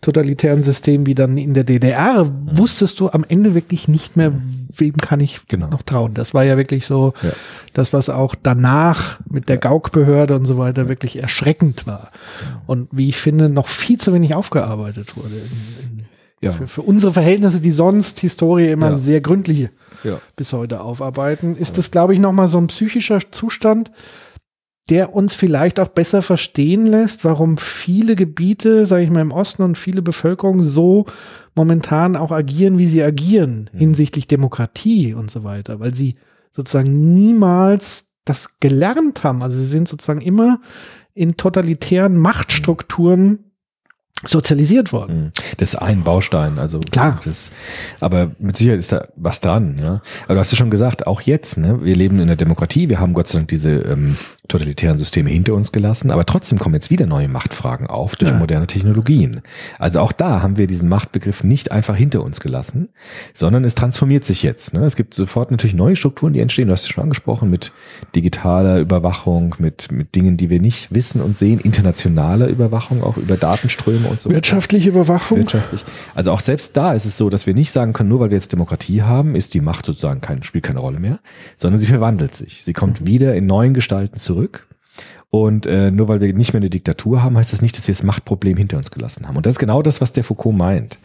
totalitären 0.00 0.62
System 0.62 1.06
wie 1.06 1.14
dann 1.14 1.38
in 1.38 1.54
der 1.54 1.64
DDR, 1.64 2.28
wusstest 2.52 2.98
du 3.00 3.10
am 3.10 3.24
Ende 3.28 3.54
wirklich 3.54 3.88
nicht 3.88 4.16
mehr, 4.16 4.32
wem 4.76 4.96
kann 4.96 5.20
ich 5.20 5.46
Genau. 5.48 5.68
noch 5.68 5.82
trauen. 5.82 6.14
Das 6.14 6.34
war 6.34 6.44
ja 6.44 6.56
wirklich 6.56 6.86
so 6.86 7.14
Ja. 7.22 7.30
das, 7.74 7.92
was 7.92 8.08
auch 8.10 8.34
danach 8.40 9.18
mit 9.28 9.48
der 9.48 9.56
Gauk-Behörde 9.58 10.34
und 10.36 10.44
so 10.46 10.56
weiter 10.58 10.88
wirklich 10.88 11.20
erschreckend 11.20 11.86
war. 11.86 12.10
Und 12.66 12.88
wie 12.92 13.08
ich 13.08 13.16
finde, 13.18 13.48
noch 13.48 13.68
viel 13.68 13.98
zu 13.98 14.12
wenig 14.12 14.34
aufgearbeitet 14.34 15.16
wurde. 15.16 15.34
In, 15.36 16.04
in, 16.40 16.52
für, 16.52 16.66
für 16.68 16.82
unsere 16.82 17.12
Verhältnisse, 17.12 17.60
die 17.60 17.72
sonst 17.72 18.18
Historie 18.20 18.68
immer 18.70 18.94
sehr 18.94 19.20
gründlich 19.20 19.68
Ja. 20.04 20.20
bis 20.36 20.52
heute 20.52 20.80
aufarbeiten, 20.80 21.56
ist 21.56 21.78
das, 21.78 21.90
glaube 21.90 22.14
ich, 22.14 22.20
nochmal 22.20 22.48
so 22.48 22.58
ein 22.58 22.68
psychischer 22.68 23.20
Zustand, 23.30 23.90
der 24.88 25.14
uns 25.14 25.34
vielleicht 25.34 25.80
auch 25.80 25.88
besser 25.88 26.22
verstehen 26.22 26.86
lässt, 26.86 27.24
warum 27.24 27.58
viele 27.58 28.16
Gebiete, 28.16 28.86
sage 28.86 29.04
ich 29.04 29.10
mal, 29.10 29.20
im 29.20 29.32
Osten 29.32 29.62
und 29.62 29.76
viele 29.76 30.00
Bevölkerung 30.00 30.62
so 30.62 31.04
momentan 31.54 32.16
auch 32.16 32.32
agieren, 32.32 32.78
wie 32.78 32.86
sie 32.86 33.02
agieren, 33.02 33.68
hinsichtlich 33.74 34.26
Demokratie 34.26 35.12
und 35.14 35.30
so 35.30 35.44
weiter, 35.44 35.80
weil 35.80 35.94
sie 35.94 36.16
sozusagen 36.52 37.14
niemals 37.14 38.08
das 38.24 38.60
gelernt 38.60 39.24
haben. 39.24 39.42
Also 39.42 39.58
sie 39.58 39.66
sind 39.66 39.88
sozusagen 39.88 40.20
immer 40.20 40.60
in 41.12 41.36
totalitären 41.36 42.16
Machtstrukturen 42.16 43.47
sozialisiert 44.26 44.92
worden. 44.92 45.24
Mhm. 45.24 45.30
Das 45.58 45.70
ist 45.70 45.76
ein 45.76 46.02
Baustein, 46.02 46.58
also 46.58 46.80
Klar. 46.90 47.20
Das, 47.24 47.50
aber 48.00 48.30
mit 48.38 48.56
Sicherheit 48.56 48.80
ist 48.80 48.90
da 48.92 49.06
was 49.16 49.40
dran. 49.40 49.76
Ja? 49.80 50.02
Aber 50.24 50.34
du 50.34 50.40
hast 50.40 50.50
ja 50.50 50.56
schon 50.58 50.70
gesagt, 50.70 51.06
auch 51.06 51.20
jetzt, 51.20 51.58
ne, 51.58 51.84
wir 51.84 51.94
leben 51.94 52.18
in 52.20 52.26
der 52.26 52.36
Demokratie, 52.36 52.88
wir 52.88 52.98
haben 52.98 53.14
Gott 53.14 53.28
sei 53.28 53.38
Dank 53.38 53.48
diese 53.48 53.70
ähm, 53.70 54.16
totalitären 54.48 54.98
Systeme 54.98 55.30
hinter 55.30 55.54
uns 55.54 55.72
gelassen, 55.72 56.10
aber 56.10 56.26
trotzdem 56.26 56.58
kommen 56.58 56.74
jetzt 56.74 56.90
wieder 56.90 57.06
neue 57.06 57.28
Machtfragen 57.28 57.86
auf 57.86 58.16
durch 58.16 58.32
Ja. 58.32 58.38
moderne 58.38 58.66
Technologien. 58.66 59.40
Also 59.78 60.00
auch 60.00 60.12
da 60.12 60.42
haben 60.42 60.56
wir 60.56 60.66
diesen 60.66 60.88
Machtbegriff 60.88 61.44
nicht 61.44 61.70
einfach 61.70 61.94
hinter 61.94 62.22
uns 62.24 62.40
gelassen, 62.40 62.88
sondern 63.34 63.64
es 63.64 63.74
transformiert 63.74 64.24
sich 64.24 64.42
jetzt. 64.42 64.74
Ne? 64.74 64.84
Es 64.84 64.96
gibt 64.96 65.14
sofort 65.14 65.50
natürlich 65.50 65.74
neue 65.74 65.96
Strukturen, 65.96 66.32
die 66.32 66.40
entstehen. 66.40 66.68
Du 66.68 66.72
hast 66.72 66.82
es 66.82 66.88
schon 66.88 67.04
angesprochen 67.04 67.50
mit 67.50 67.72
digitaler 68.16 68.78
Überwachung, 68.80 69.54
mit 69.58 69.92
mit 69.92 70.14
Dingen, 70.14 70.36
die 70.36 70.50
wir 70.50 70.60
nicht 70.60 70.92
wissen 70.94 71.20
und 71.20 71.38
sehen, 71.38 71.60
internationaler 71.60 72.48
Überwachung, 72.48 73.02
auch 73.02 73.16
über 73.16 73.36
Datenströme 73.36 74.07
und 74.08 74.20
so. 74.20 74.28
weiter 74.28 74.36
Wirtschaftliche 74.36 74.88
Überwachung. 74.90 75.38
wirtschaftlich. 75.38 75.84
Also 76.14 76.32
auch 76.32 76.40
selbst 76.40 76.76
da 76.76 76.92
ist 76.92 77.04
es 77.04 77.16
so, 77.16 77.30
dass 77.30 77.46
wir 77.46 77.54
nicht 77.54 77.70
sagen 77.70 77.92
können, 77.92 78.08
nur 78.08 78.20
weil 78.20 78.30
wir 78.30 78.36
jetzt 78.36 78.52
Demokratie 78.52 79.02
haben, 79.02 79.34
ist 79.34 79.54
die 79.54 79.60
Macht 79.60 79.86
sozusagen 79.86 80.20
kein, 80.20 80.42
spielt 80.42 80.64
keine 80.64 80.80
Rolle 80.80 81.00
mehr, 81.00 81.20
sondern 81.56 81.80
sie 81.80 81.86
verwandelt 81.86 82.34
sich. 82.34 82.64
Sie 82.64 82.72
kommt 82.72 83.06
wieder 83.06 83.34
in 83.34 83.46
neuen 83.46 83.74
Gestalten 83.74 84.18
zurück. 84.18 84.66
Und 85.30 85.66
äh, 85.66 85.90
nur 85.90 86.08
weil 86.08 86.20
wir 86.20 86.32
nicht 86.32 86.54
mehr 86.54 86.60
eine 86.60 86.70
Diktatur 86.70 87.22
haben, 87.22 87.36
heißt 87.36 87.52
das 87.52 87.60
nicht, 87.60 87.76
dass 87.76 87.86
wir 87.86 87.94
das 87.94 88.02
Machtproblem 88.02 88.56
hinter 88.56 88.78
uns 88.78 88.90
gelassen 88.90 89.28
haben. 89.28 89.36
Und 89.36 89.44
das 89.44 89.54
ist 89.54 89.58
genau 89.58 89.82
das, 89.82 90.00
was 90.00 90.12
der 90.12 90.24
Foucault 90.24 90.56
meint. 90.56 90.98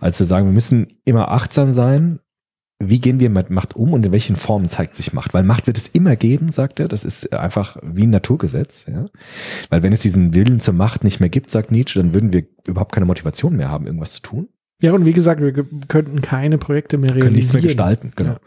Als 0.00 0.18
wir 0.20 0.26
sagen, 0.26 0.46
wir 0.46 0.52
müssen 0.52 0.86
immer 1.06 1.30
achtsam 1.30 1.72
sein, 1.72 2.20
wie 2.82 2.98
gehen 2.98 3.20
wir 3.20 3.28
mit 3.28 3.50
Macht 3.50 3.76
um 3.76 3.92
und 3.92 4.06
in 4.06 4.10
welchen 4.10 4.36
Formen 4.36 4.70
zeigt 4.70 4.94
sich 4.94 5.12
Macht? 5.12 5.34
Weil 5.34 5.42
Macht 5.42 5.66
wird 5.66 5.76
es 5.76 5.86
immer 5.86 6.16
geben, 6.16 6.50
sagt 6.50 6.80
er. 6.80 6.88
Das 6.88 7.04
ist 7.04 7.32
einfach 7.34 7.76
wie 7.82 8.06
ein 8.06 8.10
Naturgesetz. 8.10 8.86
Ja? 8.86 9.06
Weil 9.68 9.82
wenn 9.82 9.92
es 9.92 10.00
diesen 10.00 10.34
Willen 10.34 10.60
zur 10.60 10.72
Macht 10.72 11.04
nicht 11.04 11.20
mehr 11.20 11.28
gibt, 11.28 11.50
sagt 11.50 11.70
Nietzsche, 11.70 12.00
dann 12.00 12.14
würden 12.14 12.32
wir 12.32 12.44
überhaupt 12.66 12.92
keine 12.92 13.04
Motivation 13.04 13.54
mehr 13.54 13.68
haben, 13.70 13.86
irgendwas 13.86 14.14
zu 14.14 14.22
tun. 14.22 14.48
Ja, 14.80 14.92
und 14.92 15.04
wie 15.04 15.12
gesagt, 15.12 15.42
wir 15.42 15.52
könnten 15.88 16.22
keine 16.22 16.56
Projekte 16.56 16.96
mehr 16.96 17.10
realisieren. 17.10 17.26
können 17.26 17.36
nichts 17.36 17.52
mehr 17.52 17.62
gestalten. 17.62 18.12
Genau. 18.16 18.30
Ja. 18.32 18.40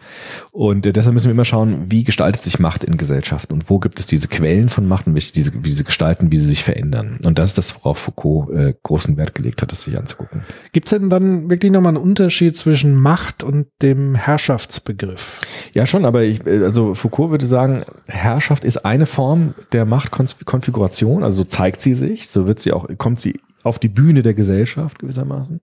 Und 0.52 0.86
äh, 0.86 0.94
deshalb 0.94 1.14
müssen 1.14 1.28
wir 1.28 1.32
immer 1.32 1.46
schauen, 1.46 1.92
wie 1.92 2.04
gestaltet 2.04 2.44
sich 2.44 2.60
Macht 2.60 2.84
in 2.84 2.98
Gesellschaften 2.98 3.54
und 3.54 3.70
wo 3.70 3.80
gibt 3.80 4.00
es 4.00 4.08
diese 4.08 4.28
Quellen 4.28 4.70
von 4.70 4.88
Macht 4.88 5.06
und 5.06 5.14
welche 5.14 5.34
diese, 5.34 5.54
wie 5.54 5.70
diese 5.70 5.84
gestalten, 5.84 6.32
wie 6.32 6.38
sie 6.38 6.46
sich 6.46 6.64
verändern. 6.64 7.20
Und 7.24 7.38
das 7.38 7.52
ist 7.52 7.58
das, 7.60 7.76
worauf 7.76 8.00
Foucault 8.00 8.50
äh, 8.52 8.74
großen 8.82 9.16
Wert 9.16 9.36
gelegt 9.36 9.62
hat, 9.62 9.72
das 9.72 9.84
sich 9.84 9.98
anzugucken. 9.98 10.42
Gibt 10.72 10.88
es 10.88 10.98
denn 10.98 11.10
dann 11.10 11.50
wirklich 11.50 11.72
nochmal 11.72 11.96
einen 11.96 12.04
Unterschied 12.04 12.58
zwischen 12.58 12.96
Macht 12.96 13.44
und 13.44 13.68
dem 13.82 14.16
Herrschaftsbegriff? 14.16 15.42
Ja, 15.76 15.86
schon, 15.86 16.04
aber 16.04 16.24
ich, 16.24 16.46
äh, 16.48 16.64
also 16.64 16.96
Foucault 16.96 17.30
würde 17.30 17.46
sagen, 17.46 17.84
Herrschaft 18.08 18.64
ist 18.64 18.86
eine 18.86 19.06
Form 19.06 19.54
der 19.72 19.86
Machtkonfiguration, 19.86 21.24
also 21.24 21.44
so 21.44 21.48
zeigt 21.48 21.82
sie 21.82 21.94
sich, 21.94 22.28
so 22.28 22.48
wird 22.48 22.60
sie 22.60 22.72
auch, 22.72 22.88
kommt 22.98 23.20
sie 23.20 23.40
auf 23.64 23.80
die 23.80 23.88
Bühne 23.88 24.22
der 24.22 24.34
Gesellschaft 24.34 25.00
gewissermaßen. 25.00 25.62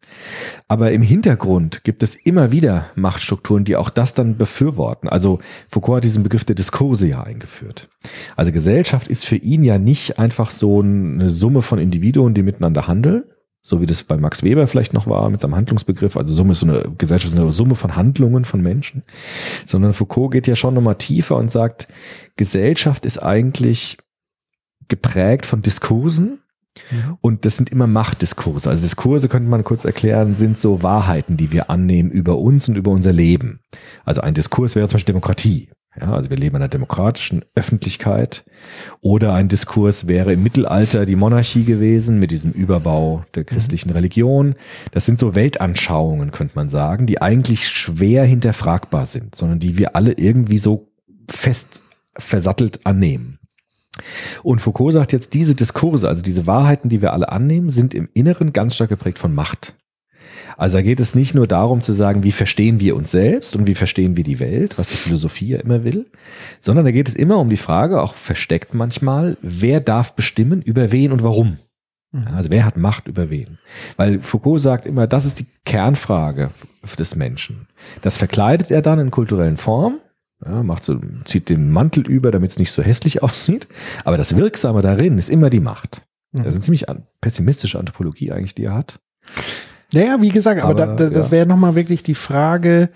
Aber 0.69 0.93
im 0.93 1.03
Hintergrund 1.03 1.85
gibt 1.85 2.03
es 2.03 2.15
immer 2.15 2.53
wieder 2.53 2.87
Machtstrukturen, 2.95 3.65
die 3.65 3.77
auch 3.77 3.91
das 3.91 4.15
dann 4.15 4.37
befürworten. 4.37 5.09
Also 5.09 5.41
Foucault 5.71 5.97
hat 5.97 6.05
diesen 6.05 6.23
Begriff 6.23 6.45
der 6.45 6.55
Diskurse 6.55 7.07
ja 7.07 7.23
eingeführt. 7.23 7.89
Also 8.37 8.53
Gesellschaft 8.53 9.09
ist 9.09 9.27
für 9.27 9.37
ihn 9.37 9.65
ja 9.65 9.79
nicht 9.79 10.19
einfach 10.19 10.51
so 10.51 10.81
eine 10.81 11.31
Summe 11.31 11.63
von 11.63 11.79
Individuen, 11.79 12.35
die 12.35 12.43
miteinander 12.43 12.87
handeln, 12.87 13.25
so 13.63 13.81
wie 13.81 13.87
das 13.87 14.03
bei 14.03 14.17
Max 14.17 14.43
Weber 14.43 14.67
vielleicht 14.67 14.95
noch 14.95 15.07
war 15.07 15.29
mit 15.29 15.41
seinem 15.41 15.57
Handlungsbegriff. 15.57 16.17
Also 16.17 16.33
Summe 16.33 16.53
ist 16.53 16.61
so 16.61 16.67
eine 16.67 16.85
Gesellschaft, 16.97 17.37
eine 17.37 17.53
Summe 17.53 17.75
von 17.75 17.97
Handlungen 17.97 18.45
von 18.45 18.63
Menschen, 18.63 19.03
sondern 19.67 19.93
Foucault 19.93 20.33
geht 20.33 20.47
ja 20.47 20.57
schon 20.57 20.75
nochmal 20.75 20.97
tiefer 20.97 21.37
und 21.37 21.51
sagt, 21.51 21.89
Gesellschaft 22.37 23.05
ist 23.05 23.23
eigentlich 23.23 23.99
geprägt 24.89 25.47
von 25.47 25.63
Diskursen, 25.63 26.40
und 27.21 27.45
das 27.45 27.57
sind 27.57 27.71
immer 27.71 27.87
Machtdiskurse. 27.87 28.71
Also 28.71 28.83
Diskurse 28.87 29.29
könnte 29.29 29.49
man 29.49 29.65
kurz 29.65 29.85
erklären, 29.85 30.37
sind 30.37 30.59
so 30.59 30.83
Wahrheiten, 30.83 31.37
die 31.37 31.53
wir 31.53 31.71
annehmen 31.71 32.11
über 32.11 32.39
uns 32.39 32.69
und 32.69 32.77
über 32.77 32.91
unser 32.91 33.13
Leben. 33.13 33.61
Also 34.05 34.21
ein 34.21 34.35
Diskurs 34.35 34.77
wäre 34.77 34.89
zum 34.89 34.97
Beispiel 34.97 35.13
Demokratie. 35.13 35.71
Ja, 35.99 36.13
also 36.13 36.31
wir 36.31 36.37
leben 36.37 36.55
in 36.55 36.63
einer 36.63 36.69
demokratischen 36.69 37.45
Öffentlichkeit. 37.57 38.45
Oder 39.01 39.35
ein 39.35 39.49
Diskurs 39.49 40.07
wäre 40.07 40.33
im 40.33 40.43
Mittelalter 40.43 41.05
die 41.05 41.17
Monarchie 41.17 41.65
gewesen 41.65 42.21
mit 42.21 42.31
diesem 42.31 42.53
Überbau 42.53 43.25
der 43.35 43.45
christlichen 43.45 43.91
Religion. 43.91 44.55
Das 44.93 45.05
sind 45.05 45.19
so 45.19 45.35
Weltanschauungen, 45.35 46.31
könnte 46.31 46.55
man 46.55 46.69
sagen, 46.69 47.07
die 47.07 47.21
eigentlich 47.21 47.69
schwer 47.69 48.25
hinterfragbar 48.25 49.07
sind, 49.07 49.35
sondern 49.35 49.59
die 49.59 49.79
wir 49.79 49.97
alle 49.97 50.13
irgendwie 50.13 50.59
so 50.59 50.93
fest 51.29 51.83
versattelt 52.17 52.87
annehmen. 52.87 53.40
Und 54.43 54.61
Foucault 54.61 54.93
sagt 54.93 55.13
jetzt, 55.13 55.35
diese 55.35 55.55
Diskurse, 55.55 56.09
also 56.09 56.23
diese 56.23 56.47
Wahrheiten, 56.47 56.89
die 56.89 57.03
wir 57.03 57.13
alle 57.13 57.31
annehmen, 57.31 57.71
sind 57.71 57.95
im 57.95 58.09
Inneren 58.15 58.53
ganz 58.53 58.75
stark 58.75 58.91
geprägt 58.91 59.19
von 59.19 59.35
Macht. 59.35 59.75
Also 60.57 60.79
da 60.79 60.83
geht 60.83 61.01
es 61.01 61.15
nicht 61.15 61.35
nur 61.35 61.47
darum 61.47 61.81
zu 61.81 61.93
sagen, 61.93 62.23
wie 62.23 62.33
verstehen 62.33 62.81
wir 62.81 62.97
uns 62.97 63.11
selbst 63.11 63.57
und 63.57 63.67
wie 63.67 63.75
verstehen 63.75 64.17
wir 64.17 64.25
die 64.25 64.41
Welt, 64.41 64.79
was 64.79 64.89
die 64.89 64.97
Philosophie 64.97 65.49
ja 65.49 65.59
immer 65.59 65.85
will, 65.85 66.11
sondern 66.61 66.85
da 66.85 66.91
geht 66.91 67.09
es 67.09 67.15
immer 67.15 67.39
um 67.39 67.49
die 67.49 67.57
Frage, 67.57 68.03
auch 68.03 68.15
versteckt 68.15 68.75
manchmal, 68.75 69.37
wer 69.43 69.81
darf 69.81 70.15
bestimmen, 70.15 70.61
über 70.63 70.93
wen 70.93 71.13
und 71.13 71.23
warum. 71.23 71.59
Also 72.35 72.51
wer 72.51 72.65
hat 72.65 72.77
Macht 72.77 73.07
über 73.07 73.31
wen? 73.31 73.59
Weil 73.97 74.19
Foucault 74.21 74.61
sagt 74.61 74.87
immer, 74.87 75.07
das 75.07 75.25
ist 75.25 75.39
die 75.39 75.47
Kernfrage 75.65 76.51
des 76.99 77.15
Menschen. 77.15 77.69
Das 78.03 78.17
verkleidet 78.17 78.71
er 78.71 78.83
dann 78.83 78.99
in 78.99 79.11
kulturellen 79.13 79.57
Formen, 79.57 80.01
ja, 80.45 80.63
macht 80.63 80.83
so, 80.83 80.99
zieht 81.25 81.49
den 81.49 81.71
Mantel 81.71 82.07
über, 82.07 82.31
damit 82.31 82.51
es 82.53 82.59
nicht 82.59 82.73
so 82.73 82.83
hässlich 82.83 83.23
aussieht. 83.23 83.69
Aber 84.05 84.17
das 84.17 84.37
Wirksame 84.37 84.83
darin 84.83 85.19
ist 85.19 85.31
immer 85.31 85.51
die 85.51 85.61
Macht. 85.61 86.03
Das 86.33 86.47
ist 86.47 86.53
eine 86.55 86.61
ziemlich 86.61 86.89
an- 86.89 87.03
pessimistische 87.21 87.79
Anthropologie 87.79 88.31
eigentlich, 88.33 88.55
die 88.55 88.65
er 88.65 88.75
hat. 88.75 89.01
Naja, 89.93 90.19
wie 90.21 90.29
gesagt, 90.29 90.63
aber, 90.63 90.71
Aber, 90.83 90.87
da, 90.95 90.95
da, 91.09 91.11
das 91.11 91.27
ja. 91.29 91.33
wäre 91.33 91.47
nochmal 91.47 91.75
wirklich 91.75 92.03
die 92.05 92.15
Frage, 92.15 92.91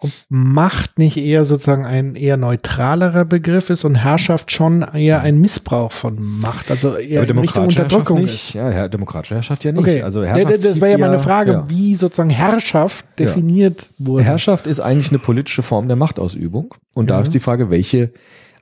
ob 0.00 0.10
Macht 0.28 0.98
nicht 0.98 1.16
eher 1.16 1.44
sozusagen 1.44 1.84
ein 1.84 2.14
eher 2.14 2.36
neutralerer 2.36 3.24
Begriff 3.24 3.68
ist 3.70 3.84
und 3.84 3.96
Herrschaft 3.96 4.52
schon 4.52 4.82
eher 4.82 5.20
ein 5.22 5.40
Missbrauch 5.40 5.90
von 5.92 6.20
Macht, 6.22 6.70
also 6.70 6.96
eher 6.96 7.28
in 7.28 7.38
Richtung 7.38 7.64
Unterdrückung 7.66 8.22
nicht. 8.22 8.34
ist. 8.50 8.54
Ja, 8.54 8.70
ja, 8.70 8.88
demokratische 8.88 9.34
Herrschaft 9.34 9.64
ja 9.64 9.72
nicht. 9.72 9.80
Okay, 9.80 10.02
Also 10.02 10.22
Ja, 10.22 10.34
Herrschaft 10.36 10.64
das 10.64 10.80
wäre 10.80 10.92
ja 10.92 10.98
meine 10.98 11.18
Frage, 11.18 11.50
ja. 11.52 11.64
wie 11.68 11.94
sozusagen 11.96 12.30
Herrschaft 12.30 13.04
Ja. 13.18 13.26
definiert 13.26 13.88
wurde. 13.98 14.22
Herrschaft 14.24 14.66
ist 14.68 14.80
eigentlich 14.80 15.08
eine 15.10 15.18
politische 15.18 15.62
Form 15.62 15.88
der 15.88 15.96
Machtausübung. 15.96 16.74
Und 16.94 17.10
da 17.10 17.16
Ja. 17.16 17.22
ist 17.22 17.34
die 17.34 17.40
Frage, 17.40 17.70
welche, 17.70 18.12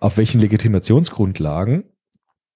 auf 0.00 0.16
welchen 0.16 0.40
Legitimationsgrundlagen 0.40 1.84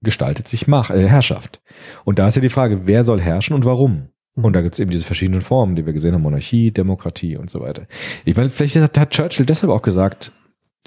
gestaltet 0.02 0.48
sich 0.48 0.66
Macht, 0.66 0.90
äh, 0.90 1.06
Herrschaft. 1.06 1.60
Und 2.04 2.18
da 2.18 2.28
ist 2.28 2.34
ja 2.36 2.40
die 2.40 2.48
Frage, 2.48 2.82
wer 2.86 3.04
soll 3.04 3.20
herrschen 3.20 3.54
und 3.54 3.64
warum? 3.66 4.08
Und 4.44 4.52
da 4.54 4.62
gibt 4.62 4.74
es 4.74 4.78
eben 4.80 4.90
diese 4.90 5.04
verschiedenen 5.04 5.40
Formen, 5.40 5.76
die 5.76 5.86
wir 5.86 5.92
gesehen 5.92 6.14
haben, 6.14 6.22
Monarchie, 6.22 6.70
Demokratie 6.70 7.36
und 7.36 7.50
so 7.50 7.60
weiter. 7.60 7.86
Ich 8.24 8.36
meine, 8.36 8.50
vielleicht 8.50 8.76
hat, 8.76 8.98
hat 8.98 9.10
Churchill 9.10 9.46
deshalb 9.46 9.72
auch 9.72 9.82
gesagt, 9.82 10.32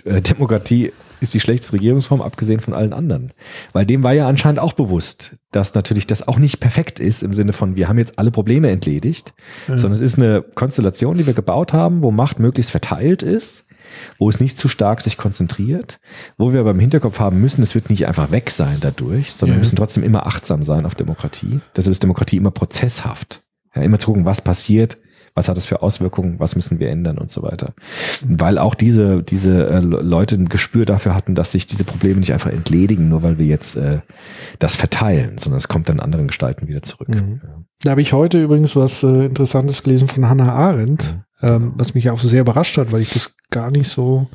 äh, 0.06 0.22
Demokratie 0.22 0.92
ist 1.22 1.34
die 1.34 1.40
schlechteste 1.40 1.74
Regierungsform, 1.74 2.22
abgesehen 2.22 2.60
von 2.60 2.74
allen 2.74 2.92
anderen. 2.94 3.32
Weil 3.72 3.86
dem 3.86 4.04
war 4.04 4.14
ja 4.14 4.28
anscheinend 4.28 4.60
auch 4.60 4.74
bewusst, 4.74 5.38
dass 5.52 5.74
natürlich 5.74 6.06
das 6.08 6.28
auch 6.28 6.38
nicht 6.38 6.60
perfekt 6.60 7.00
ist, 7.00 7.24
im 7.24 7.34
Sinne 7.34 7.54
von, 7.54 7.76
wir 7.78 7.88
haben 7.88 7.98
jetzt 7.98 8.20
alle 8.20 8.32
Probleme 8.32 8.70
entledigt, 8.70 9.34
sondern 9.68 9.94
es 9.94 10.02
ist 10.02 10.18
eine 10.18 10.42
Konstellation, 10.42 11.18
die 11.18 11.26
wir 11.26 11.34
gebaut 11.34 11.72
haben, 11.72 12.02
wo 12.02 12.12
Macht 12.12 12.40
möglichst 12.40 12.72
verteilt 12.72 13.24
ist, 13.24 13.66
wo 14.18 14.30
es 14.30 14.40
nicht 14.40 14.58
zu 14.58 14.68
stark 14.68 15.02
sich 15.02 15.18
konzentriert, 15.18 16.00
wo 16.38 16.52
wir 16.52 16.60
aber 16.60 16.72
im 16.72 16.80
Hinterkopf 16.80 17.20
haben 17.20 17.40
müssen, 17.40 17.62
es 17.62 17.76
wird 17.76 17.90
nicht 17.90 18.08
einfach 18.08 18.32
weg 18.32 18.50
sein 18.50 18.78
dadurch, 18.82 19.32
sondern 19.32 19.54
Ja. 19.54 19.58
wir 19.58 19.60
müssen 19.60 19.76
trotzdem 19.76 20.04
immer 20.04 20.26
achtsam 20.28 20.64
sein 20.64 20.86
auf 20.86 20.96
Demokratie. 20.96 21.62
Deshalb 21.76 21.92
ist 21.92 22.04
Demokratie 22.04 22.38
immer 22.38 22.52
prozesshaft. 22.52 23.43
Ja, 23.76 23.82
immer 23.82 24.00
zu 24.00 24.08
gucken, 24.08 24.26
was 24.26 24.42
passiert, 24.42 24.98
was 25.36 25.50
hat 25.50 25.58
das 25.58 25.66
für 25.66 25.82
Auswirkungen, 25.82 26.40
was 26.40 26.56
müssen 26.56 26.80
wir 26.80 26.90
ändern 26.90 27.18
und 27.18 27.32
so 27.32 27.42
weiter. 27.42 27.74
Weil 28.22 28.58
auch 28.58 28.76
diese, 28.76 29.24
diese 29.24 29.68
äh, 29.68 29.80
Leute 29.80 30.36
ein 30.36 30.48
Gespür 30.48 30.86
dafür 30.86 31.16
hatten, 31.16 31.34
dass 31.34 31.52
sich 31.52 31.66
diese 31.66 31.84
Probleme 31.84 32.20
nicht 32.20 32.34
einfach 32.34 32.52
entledigen, 32.52 33.10
nur 33.10 33.24
weil 33.24 33.40
wir 33.40 33.48
jetzt 33.48 33.76
äh, 33.76 34.02
das 34.60 34.76
verteilen, 34.76 35.38
sondern 35.38 35.58
es 35.58 35.68
kommt 35.68 35.90
dann 35.90 35.98
in 35.98 36.04
anderen 36.04 36.28
Gestalten 36.28 36.68
wieder 36.68 36.84
zurück. 36.84 37.10
Mhm. 37.10 37.42
Ja. 37.44 37.64
Da 37.84 37.92
habe 37.92 38.02
ich 38.02 38.14
heute 38.14 38.42
übrigens 38.42 38.76
was 38.76 39.04
äh, 39.04 39.26
Interessantes 39.26 39.82
gelesen 39.82 40.08
von 40.08 40.30
Hannah 40.30 40.54
Arendt, 40.54 41.18
ähm, 41.42 41.74
was 41.76 41.96
mich 41.96 42.10
auch 42.10 42.20
sehr 42.20 42.42
überrascht 42.42 42.78
hat, 42.78 42.92
weil 42.92 43.02
ich 43.02 43.12
das 43.12 43.32
gar 43.50 43.72
nicht 43.72 43.90
so, 43.90 44.28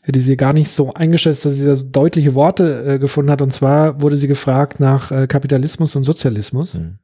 hätte 0.00 0.20
sie 0.20 0.36
gar 0.36 0.52
nicht 0.52 0.70
so 0.70 0.94
eingeschätzt, 0.94 1.44
dass 1.44 1.54
sie 1.54 1.66
da 1.66 1.76
so 1.76 1.84
deutliche 1.84 2.34
Worte 2.34 2.94
äh, 2.94 2.98
gefunden 2.98 3.30
hat. 3.30 3.42
Und 3.42 3.52
zwar 3.52 4.00
wurde 4.00 4.16
sie 4.16 4.28
gefragt 4.28 4.80
nach 4.80 5.10
äh, 5.10 5.26
Kapitalismus 5.26 5.96
und 5.96 6.04
Sozialismus. 6.04 6.74
Mhm. 6.74 6.98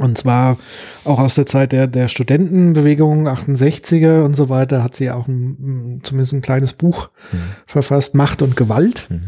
Und 0.00 0.16
zwar 0.16 0.56
auch 1.04 1.18
aus 1.18 1.34
der 1.34 1.46
Zeit 1.46 1.72
der, 1.72 1.86
der 1.86 2.08
Studentenbewegung, 2.08 3.28
68er 3.28 4.22
und 4.22 4.34
so 4.34 4.48
weiter, 4.48 4.82
hat 4.82 4.94
sie 4.94 5.10
auch 5.10 5.28
ein, 5.28 6.00
zumindest 6.02 6.32
ein 6.32 6.40
kleines 6.40 6.72
Buch 6.72 7.10
verfasst, 7.66 8.14
Macht 8.14 8.40
und 8.40 8.56
Gewalt. 8.56 9.06
Mhm. 9.10 9.20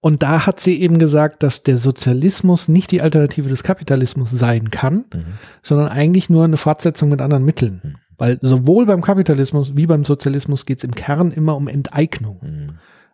Und 0.00 0.22
da 0.22 0.46
hat 0.46 0.60
sie 0.60 0.80
eben 0.80 0.98
gesagt, 0.98 1.42
dass 1.42 1.62
der 1.62 1.78
Sozialismus 1.78 2.68
nicht 2.68 2.90
die 2.92 3.02
Alternative 3.02 3.48
des 3.48 3.62
Kapitalismus 3.62 4.30
sein 4.30 4.70
kann, 4.70 5.04
Mhm. 5.12 5.24
sondern 5.62 5.88
eigentlich 5.88 6.30
nur 6.30 6.44
eine 6.44 6.56
Fortsetzung 6.56 7.08
mit 7.08 7.20
anderen 7.20 7.44
Mitteln. 7.44 7.80
Mhm. 7.82 7.94
Weil 8.16 8.38
sowohl 8.40 8.86
beim 8.86 9.02
Kapitalismus 9.02 9.76
wie 9.76 9.86
beim 9.86 10.04
Sozialismus 10.04 10.66
geht 10.66 10.78
es 10.78 10.84
im 10.84 10.94
Kern 10.94 11.32
immer 11.32 11.56
um 11.56 11.68
Enteignung. 11.68 12.38
Mhm. 12.42 12.68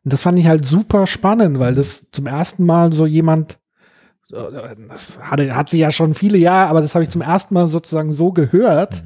Und 0.05 0.13
das 0.13 0.23
fand 0.23 0.39
ich 0.39 0.47
halt 0.47 0.65
super 0.65 1.07
spannend, 1.07 1.59
weil 1.59 1.75
das 1.75 2.07
zum 2.13 2.27
ersten 2.27 2.67
Mal 2.67 2.93
so 2.93 3.07
jemand, 3.07 3.59
das 4.89 5.19
hatte, 5.21 5.55
hat 5.55 5.69
sie 5.69 5.79
ja 5.79 5.91
schon 5.91 6.15
viele 6.15 6.39
Jahre, 6.39 6.71
aber 6.71 6.81
das 6.81 6.95
habe 6.95 7.05
ich 7.05 7.11
zum 7.11 7.23
ersten 7.23 7.55
Mal 7.55 7.67
sozusagen 7.67 8.13
so 8.13 8.33
gehört, 8.33 9.03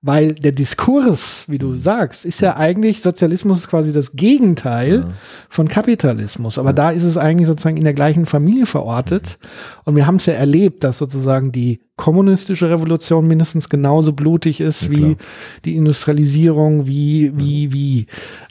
weil 0.00 0.32
der 0.34 0.52
Diskurs, 0.52 1.46
wie 1.48 1.58
du 1.58 1.76
sagst, 1.76 2.24
ist 2.24 2.40
ja 2.40 2.56
eigentlich, 2.56 3.00
Sozialismus 3.00 3.58
ist 3.58 3.68
quasi 3.68 3.92
das 3.92 4.12
Gegenteil 4.12 5.06
von 5.48 5.66
Kapitalismus. 5.66 6.56
Aber 6.56 6.72
da 6.72 6.90
ist 6.92 7.02
es 7.02 7.16
eigentlich 7.16 7.48
sozusagen 7.48 7.76
in 7.76 7.82
der 7.82 7.94
gleichen 7.94 8.24
Familie 8.24 8.66
verortet. 8.66 9.40
Und 9.84 9.96
wir 9.96 10.06
haben 10.06 10.14
es 10.16 10.26
ja 10.26 10.34
erlebt, 10.34 10.84
dass 10.84 10.98
sozusagen 10.98 11.50
die 11.50 11.80
kommunistische 11.96 12.70
Revolution 12.70 13.26
mindestens 13.26 13.68
genauso 13.68 14.12
blutig 14.12 14.60
ist 14.60 14.82
Ja, 14.82 14.90
wie 14.90 15.00
klar. 15.00 15.16
die 15.64 15.74
Industrialisierung, 15.76 16.86
wie, 16.86 17.32
wie, 17.36 17.72
wie. 17.72 18.06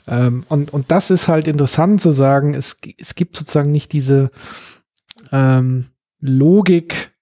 Ähm, 0.06 0.44
und, 0.50 0.74
und 0.74 0.90
das 0.90 1.10
ist 1.10 1.28
halt 1.28 1.48
interessant 1.48 2.02
zu 2.02 2.12
sagen, 2.12 2.52
es, 2.52 2.76
es 2.98 3.14
gibt 3.14 3.34
sozusagen 3.34 3.72
nicht 3.72 3.92
diese 3.94 4.30
ähm, 5.32 5.86
Logik. 6.20 7.12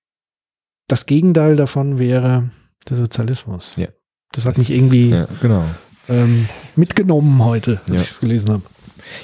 Das 0.89 1.07
Gegenteil 1.07 1.57
davon 1.57 1.99
wäre 1.99 2.51
der 2.89 2.97
Sozialismus. 2.97 3.75
Ja. 3.77 3.89
Das 4.33 4.45
hat 4.45 4.53
Das 4.53 4.59
mich 4.59 4.71
ist- 4.71 4.77
irgendwie 4.77 5.11
Ja, 5.11 5.27
genau. 5.41 5.65
ähm, 6.09 6.49
mitgenommen 6.77 7.45
heute, 7.45 7.81
als 7.89 7.89
Ja. 7.89 7.95
ich 7.97 8.11
es 8.13 8.21
gelesen 8.21 8.51
habe. 8.51 8.63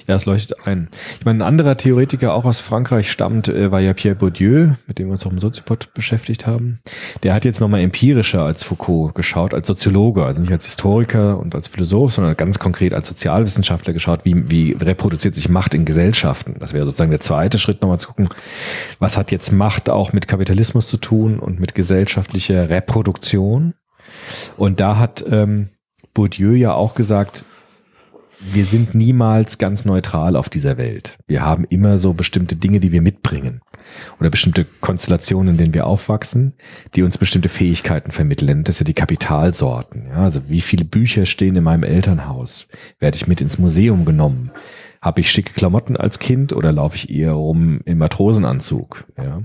Ja, 0.07 0.17
es 0.17 0.27
leuchtet 0.27 0.67
ein. 0.67 0.89
Ich 1.19 1.25
meine, 1.25 1.39
ein 1.39 1.49
anderer 1.49 1.77
Theoretiker 1.77 2.35
auch 2.35 2.45
aus 2.45 2.61
Frankreich 2.61 3.11
stammt, 3.11 3.49
äh, 3.49 3.71
war 3.71 3.81
ja 3.81 3.93
Pierre 3.93 4.17
Bourdieu, 4.17 4.73
mit 4.87 4.99
dem 4.99 5.09
wir 5.09 5.13
uns 5.13 5.27
auch 5.27 5.31
im 5.31 5.39
Soziopod 5.39 5.95
beschäftigt 5.95 6.47
haben. 6.47 6.81
Der 7.23 7.35
hat 7.35 7.45
jetzt 7.45 7.61
nochmal 7.61 7.81
empirischer 7.81 8.43
als 8.43 8.63
Foucault 8.63 9.15
geschaut, 9.15 9.55
als 9.55 9.67
Soziologe, 9.67 10.25
also 10.25 10.41
nicht 10.41 10.53
als 10.53 10.67
Historiker 10.67 11.39
und 11.39 11.55
als 11.55 11.69
Philosoph, 11.69 12.13
sondern 12.13 12.37
ganz 12.37 12.59
konkret 12.59 12.95
als 12.95 13.09
Sozialwissenschaftler 13.09 13.93
geschaut, 13.93 14.21
wie, 14.25 14.51
wie 14.51 14.73
reproduziert 14.73 15.35
sich 15.35 15.49
Macht 15.49 15.75
in 15.75 15.85
Gesellschaften. 15.85 16.57
Das 16.59 16.73
wäre 16.73 16.85
sozusagen 16.85 17.11
der 17.11 17.21
zweite 17.21 17.59
Schritt, 17.59 17.83
nochmal 17.83 17.99
zu 17.99 18.09
gucken, 18.09 18.29
was 18.99 19.17
hat 19.17 19.31
jetzt 19.31 19.53
Macht 19.53 19.91
auch 19.91 20.13
mit 20.13 20.29
Kapitalismus 20.29 20.89
zu 20.89 20.97
tun 20.97 21.39
und 21.39 21.61
mit 21.61 21.75
gesellschaftlicher 21.75 22.69
Reproduktion. 22.69 23.75
Und 24.57 24.81
da 24.81 24.99
hat 24.99 25.25
ähm, 25.31 25.71
Bourdieu 26.15 26.53
ja 26.53 26.75
auch 26.75 26.95
gesagt, 26.95 27.45
wir 28.51 28.65
sind 28.65 28.95
niemals 28.95 29.59
ganz 29.59 29.85
neutral 29.85 30.37
auf 30.37 30.49
dieser 30.49 30.77
Welt. 30.77 31.17
Wir 31.27 31.43
haben 31.43 31.65
immer 31.65 31.99
so 31.99 32.13
bestimmte 32.13 32.57
Dinge, 32.57 32.81
die 32.81 32.93
wir 32.93 33.03
mitbringen 33.03 33.61
oder 34.21 34.31
bestimmte 34.31 34.65
Konstellationen, 34.81 35.53
in 35.53 35.59
denen 35.59 35.75
wir 35.75 35.87
aufwachsen, 35.87 36.55
die 36.95 37.03
uns 37.03 37.19
bestimmte 37.19 37.49
Fähigkeiten 37.49 38.11
vermitteln. 38.11 38.65
Das 38.65 38.79
sind 38.79 38.89
ja 38.89 38.93
die 38.93 39.01
Kapitalsorten. 39.01 40.07
Ja, 40.09 40.25
also 40.25 40.43
wie 40.49 40.61
viele 40.61 40.85
Bücher 40.85 41.27
stehen 41.27 41.57
in 41.57 41.65
meinem 41.65 41.85
Elternhaus? 41.85 42.67
Werde 42.99 43.17
ich 43.17 43.27
mit 43.27 43.41
ins 43.41 43.59
Museum 43.59 44.05
genommen? 44.05 44.51
Habe 45.01 45.21
ich 45.21 45.33
schicke 45.33 45.53
Klamotten 45.53 45.97
als 45.97 46.21
Kind 46.21 46.53
oder 46.53 46.71
laufe 46.71 46.95
ich 46.95 47.11
eher 47.11 47.33
rum 47.33 47.81
im 47.85 47.99
Matrosenanzug? 47.99 49.05
Ja, 49.19 49.43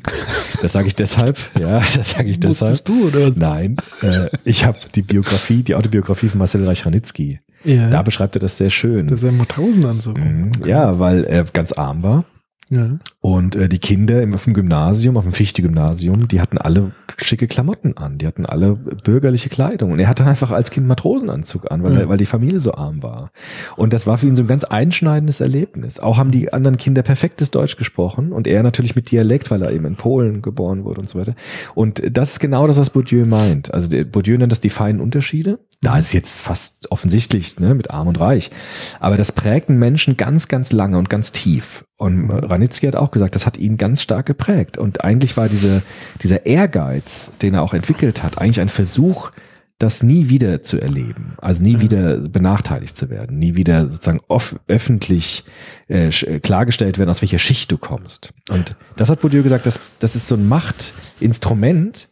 das 0.62 0.74
sage 0.74 0.88
ich 0.88 0.96
deshalb. 0.96 1.36
Ja, 1.60 1.80
das 1.96 2.12
sage 2.12 2.30
ich 2.30 2.40
deshalb. 2.40 2.74
Wusstest 2.74 2.88
du, 2.88 3.08
oder? 3.08 3.32
Nein, 3.36 3.78
äh, 4.04 4.30
ich 4.44 4.66
habe 4.66 4.78
die 4.94 5.02
Biografie, 5.02 5.64
die 5.64 5.74
Autobiografie 5.74 6.30
von 6.30 6.38
Marcel 6.38 6.64
Reich-Ranitzky. 6.64 7.40
Ja. 7.64 7.90
Da 7.90 8.02
beschreibt 8.02 8.36
er 8.36 8.40
das 8.40 8.58
sehr 8.58 8.70
schön. 8.70 9.08
das 9.08 9.24
ist 9.24 9.30
ein 9.30 9.38
Matrosenanzug. 9.38 10.18
Mhm. 10.18 10.52
Ja, 10.66 11.00
weil 11.00 11.24
er 11.24 11.44
ganz 11.46 11.72
arm 11.74 12.04
war. 12.04 12.26
Ja. 12.70 13.00
Und 13.22 13.56
äh, 13.56 13.70
die 13.70 13.80
Kinder 13.80 14.22
im, 14.22 14.34
auf 14.34 14.44
dem 14.44 14.54
Gymnasium, 14.54 15.16
auf 15.16 15.24
dem 15.24 15.32
Fichte-Gymnasium, 15.32 16.28
die 16.28 16.42
hatten 16.42 16.58
alle 16.58 16.92
schicke 17.16 17.48
Klamotten 17.48 17.96
an. 17.96 18.18
Die 18.18 18.28
hatten 18.28 18.46
alle 18.46 18.76
bürgerliche 18.76 19.48
Kleidung. 19.48 19.92
Und 19.94 20.00
er 20.00 20.10
hatte 20.10 20.26
einfach 20.26 20.52
als 20.52 20.70
Kind 20.70 20.86
Matrosenanzug 20.86 21.72
an, 21.72 21.82
weil, 21.84 21.94
Ja. 21.94 22.00
er, 22.02 22.10
weil 22.10 22.18
die 22.18 22.26
Familie 22.26 22.60
so 22.60 22.74
arm 22.74 23.02
war. 23.04 23.32
Und 23.78 23.94
das 23.94 24.06
war 24.06 24.18
für 24.18 24.28
ihn 24.28 24.36
so 24.36 24.44
ein 24.44 24.48
ganz 24.48 24.66
einschneidendes 24.66 25.40
Erlebnis. 25.40 26.02
Auch 26.02 26.18
haben 26.18 26.30
die 26.32 26.52
anderen 26.52 26.76
Kinder 26.76 27.04
perfektes 27.04 27.52
Deutsch 27.52 27.78
gesprochen 27.78 28.34
und 28.34 28.48
er 28.48 28.64
natürlich 28.64 28.98
mit 28.98 29.10
Dialekt, 29.12 29.50
weil 29.50 29.62
er 29.62 29.72
eben 29.72 29.86
in 29.86 29.96
Polen 29.96 30.42
geboren 30.42 30.84
wurde 30.84 31.00
und 31.00 31.10
so 31.10 31.18
weiter. 31.18 31.36
Und 31.74 32.04
das 32.12 32.34
ist 32.34 32.40
genau 32.42 32.68
das, 32.68 32.78
was 32.78 32.90
Bourdieu 32.90 33.26
meint. 33.26 33.74
Also 33.74 33.88
der, 33.90 34.04
Bourdieu 34.04 34.38
nennt 34.38 34.52
das 34.52 34.60
die 34.60 34.70
feinen 34.70 35.00
Unterschiede. 35.00 35.60
Da 35.82 36.00
ist 36.00 36.12
jetzt 36.12 36.40
fast 36.40 36.92
offensichtlich 36.92 37.60
ne, 37.60 37.76
mit 37.76 37.92
Arm 37.92 38.08
und 38.08 38.20
Reich. 38.20 38.50
Aber 39.00 39.16
das 39.16 39.32
prägt 39.32 39.70
einen 39.70 39.78
Menschen 39.78 40.18
ganz, 40.18 40.48
ganz 40.48 40.72
lange 40.72 40.98
und 40.98 41.10
ganz 41.10 41.32
tief. 41.32 41.86
Und 41.98 42.30
Ranitzky 42.30 42.88
hat 42.88 42.96
auch 42.96 43.12
gesagt, 43.12 43.36
das 43.36 43.46
hat 43.46 43.58
ihn 43.58 43.78
ganz 43.78 44.02
stark 44.02 44.26
geprägt. 44.26 44.78
Und 44.78 45.04
eigentlich 45.04 45.38
war 45.38 45.50
diese, 45.50 45.84
dieser 46.24 46.46
Ehrgeiz, 46.48 47.32
den 47.42 47.54
er 47.54 47.62
auch 47.62 47.74
entwickelt 47.74 48.24
hat, 48.24 48.40
eigentlich 48.40 48.60
ein 48.60 48.70
Versuch, 48.70 49.32
das 49.80 50.02
nie 50.02 50.30
wieder 50.30 50.64
zu 50.64 50.82
erleben, 50.82 51.36
also 51.38 51.62
nie 51.62 51.80
wieder 51.80 52.18
benachteiligt 52.18 52.98
zu 52.98 53.12
werden, 53.12 53.38
nie 53.38 53.56
wieder 53.56 53.86
sozusagen 53.86 54.22
off 54.28 54.60
öffentlich 54.68 55.44
äh, 55.88 56.08
äh, 56.08 56.40
klargestellt 56.40 56.98
werden, 56.98 57.12
aus 57.12 57.22
welcher 57.22 57.38
Schicht 57.38 57.72
du 57.72 57.78
kommst. 57.78 58.34
Und 58.50 58.76
das 58.96 59.10
hat 59.10 59.20
Bourdieu 59.20 59.44
gesagt, 59.44 59.68
das, 59.68 59.80
das 60.00 60.16
ist 60.16 60.28
so 60.28 60.36
ein 60.36 60.48
Machtinstrument, 60.48 62.10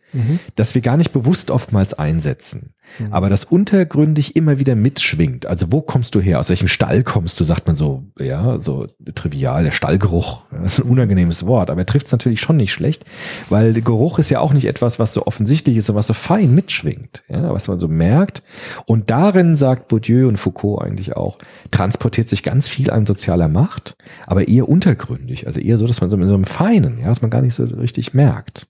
das 0.55 0.75
wir 0.75 0.81
gar 0.81 0.95
nicht 0.95 1.11
bewusst 1.11 1.51
oftmals 1.51 1.93
einsetzen, 1.93 2.73
aber 3.11 3.29
das 3.29 3.43
untergründig 3.43 4.35
immer 4.35 4.59
wieder 4.59 4.75
mitschwingt. 4.75 5.45
Also 5.45 5.71
wo 5.71 5.81
kommst 5.81 6.15
du 6.15 6.21
her? 6.21 6.39
Aus 6.39 6.49
welchem 6.49 6.67
Stall 6.67 7.03
kommst 7.03 7.39
du? 7.39 7.43
Sagt 7.43 7.67
man 7.67 7.75
so, 7.75 8.03
ja, 8.19 8.59
so 8.59 8.87
trivial, 9.15 9.63
der 9.63 9.71
Stallgeruch. 9.71 10.41
Das 10.51 10.79
ist 10.79 10.85
ein 10.85 10.89
unangenehmes 10.89 11.45
Wort, 11.45 11.69
aber 11.69 11.81
er 11.81 11.85
trifft 11.85 12.07
es 12.07 12.11
natürlich 12.11 12.41
schon 12.41 12.57
nicht 12.57 12.71
schlecht, 12.71 13.05
weil 13.49 13.73
der 13.73 13.81
Geruch 13.81 14.19
ist 14.19 14.29
ja 14.29 14.39
auch 14.39 14.53
nicht 14.53 14.65
etwas, 14.65 14.99
was 14.99 15.13
so 15.13 15.25
offensichtlich 15.25 15.77
ist, 15.77 15.87
sondern 15.87 15.99
was 15.99 16.07
so 16.07 16.13
fein 16.13 16.53
mitschwingt, 16.55 17.23
ja, 17.27 17.53
was 17.53 17.67
man 17.67 17.79
so 17.79 17.87
merkt. 17.87 18.43
Und 18.85 19.09
darin 19.09 19.55
sagt 19.55 19.87
Bourdieu 19.87 20.27
und 20.27 20.37
Foucault 20.37 20.81
eigentlich 20.81 21.15
auch, 21.15 21.37
transportiert 21.71 22.29
sich 22.29 22.43
ganz 22.43 22.67
viel 22.67 22.89
an 22.91 23.05
sozialer 23.05 23.47
Macht, 23.47 23.95
aber 24.27 24.47
eher 24.47 24.69
untergründig, 24.69 25.47
also 25.47 25.59
eher 25.59 25.77
so, 25.77 25.87
dass 25.87 26.01
man 26.01 26.09
so 26.09 26.17
in 26.17 26.27
so 26.27 26.33
einem 26.33 26.43
Feinen, 26.45 26.99
ja, 26.99 27.09
was 27.09 27.21
man 27.21 27.31
gar 27.31 27.41
nicht 27.41 27.55
so 27.55 27.63
richtig 27.63 28.13
merkt. 28.13 28.67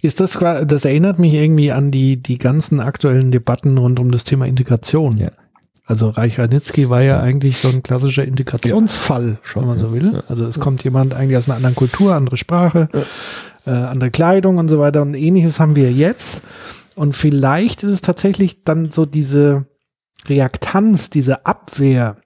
Ist 0.00 0.20
das, 0.20 0.38
das 0.38 0.84
erinnert 0.84 1.18
mich 1.18 1.34
irgendwie 1.34 1.72
an 1.72 1.90
die, 1.90 2.22
die 2.22 2.38
ganzen 2.38 2.80
aktuellen 2.80 3.30
Debatten 3.30 3.78
rund 3.78 3.98
um 3.98 4.10
das 4.10 4.24
Thema 4.24 4.46
Integration. 4.46 5.16
Ja. 5.16 5.30
Also 5.88 6.10
Reich 6.10 6.38
Ranitzky 6.38 6.90
war 6.90 7.02
ja 7.02 7.20
eigentlich 7.20 7.56
so 7.56 7.68
ein 7.68 7.82
klassischer 7.82 8.24
Integrationsfall, 8.24 9.38
schon, 9.42 9.62
wenn 9.62 9.68
man 9.68 9.78
ja. 9.78 9.84
so 9.86 9.94
will. 9.94 10.22
Also 10.28 10.46
es 10.46 10.60
kommt 10.60 10.84
jemand 10.84 11.14
eigentlich 11.14 11.38
aus 11.38 11.48
einer 11.48 11.56
anderen 11.56 11.74
Kultur, 11.74 12.14
andere 12.14 12.36
Sprache, 12.36 12.88
äh, 13.66 13.70
andere 13.70 14.10
Kleidung 14.10 14.58
und 14.58 14.68
so 14.68 14.78
weiter 14.78 15.02
und 15.02 15.14
ähnliches 15.14 15.58
haben 15.58 15.76
wir 15.76 15.90
jetzt. 15.90 16.42
Und 16.94 17.14
vielleicht 17.16 17.84
ist 17.84 17.90
es 17.92 18.00
tatsächlich 18.02 18.64
dann 18.64 18.90
so 18.90 19.06
diese 19.06 19.66
Reaktanz, 20.28 21.10
diese 21.10 21.46
Abwehr, 21.46 22.18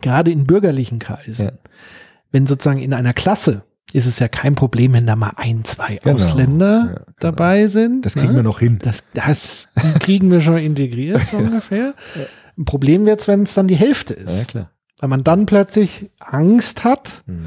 gerade 0.00 0.30
in 0.30 0.46
bürgerlichen 0.46 1.00
Kreisen. 1.00 1.46
Ja. 1.46 1.52
Wenn 2.30 2.46
sozusagen 2.46 2.80
in 2.80 2.94
einer 2.94 3.12
Klasse 3.12 3.64
ist 3.94 4.06
es 4.06 4.18
ja 4.18 4.28
kein 4.28 4.54
Problem, 4.54 4.92
wenn 4.92 5.06
da 5.06 5.16
mal 5.16 5.32
ein, 5.36 5.64
zwei 5.64 5.96
Genau. 6.02 6.16
Ausländer 6.16 6.78
Ja, 6.78 6.92
genau. 6.92 7.00
dabei 7.20 7.66
sind. 7.68 8.04
Das 8.04 8.14
kriegen 8.14 8.30
ne? 8.32 8.36
wir 8.36 8.42
noch 8.42 8.58
hin. 8.60 8.78
Das, 8.82 9.04
das 9.14 9.68
kriegen 10.00 10.30
wir 10.30 10.40
schon 10.40 10.58
integriert, 10.58 11.20
so 11.30 11.36
ungefähr. 11.38 11.94
Ein 12.58 12.64
Problem 12.64 13.06
wird's, 13.06 13.28
wenn 13.28 13.42
es 13.44 13.54
dann 13.54 13.68
die 13.68 13.76
Hälfte 13.76 14.14
ist. 14.14 14.36
Ja, 14.36 14.44
klar. 14.44 14.70
Weil 15.00 15.08
man 15.08 15.24
dann 15.24 15.46
plötzlich 15.46 16.10
Angst 16.20 16.84
hat, 16.84 17.22
Mhm. 17.26 17.46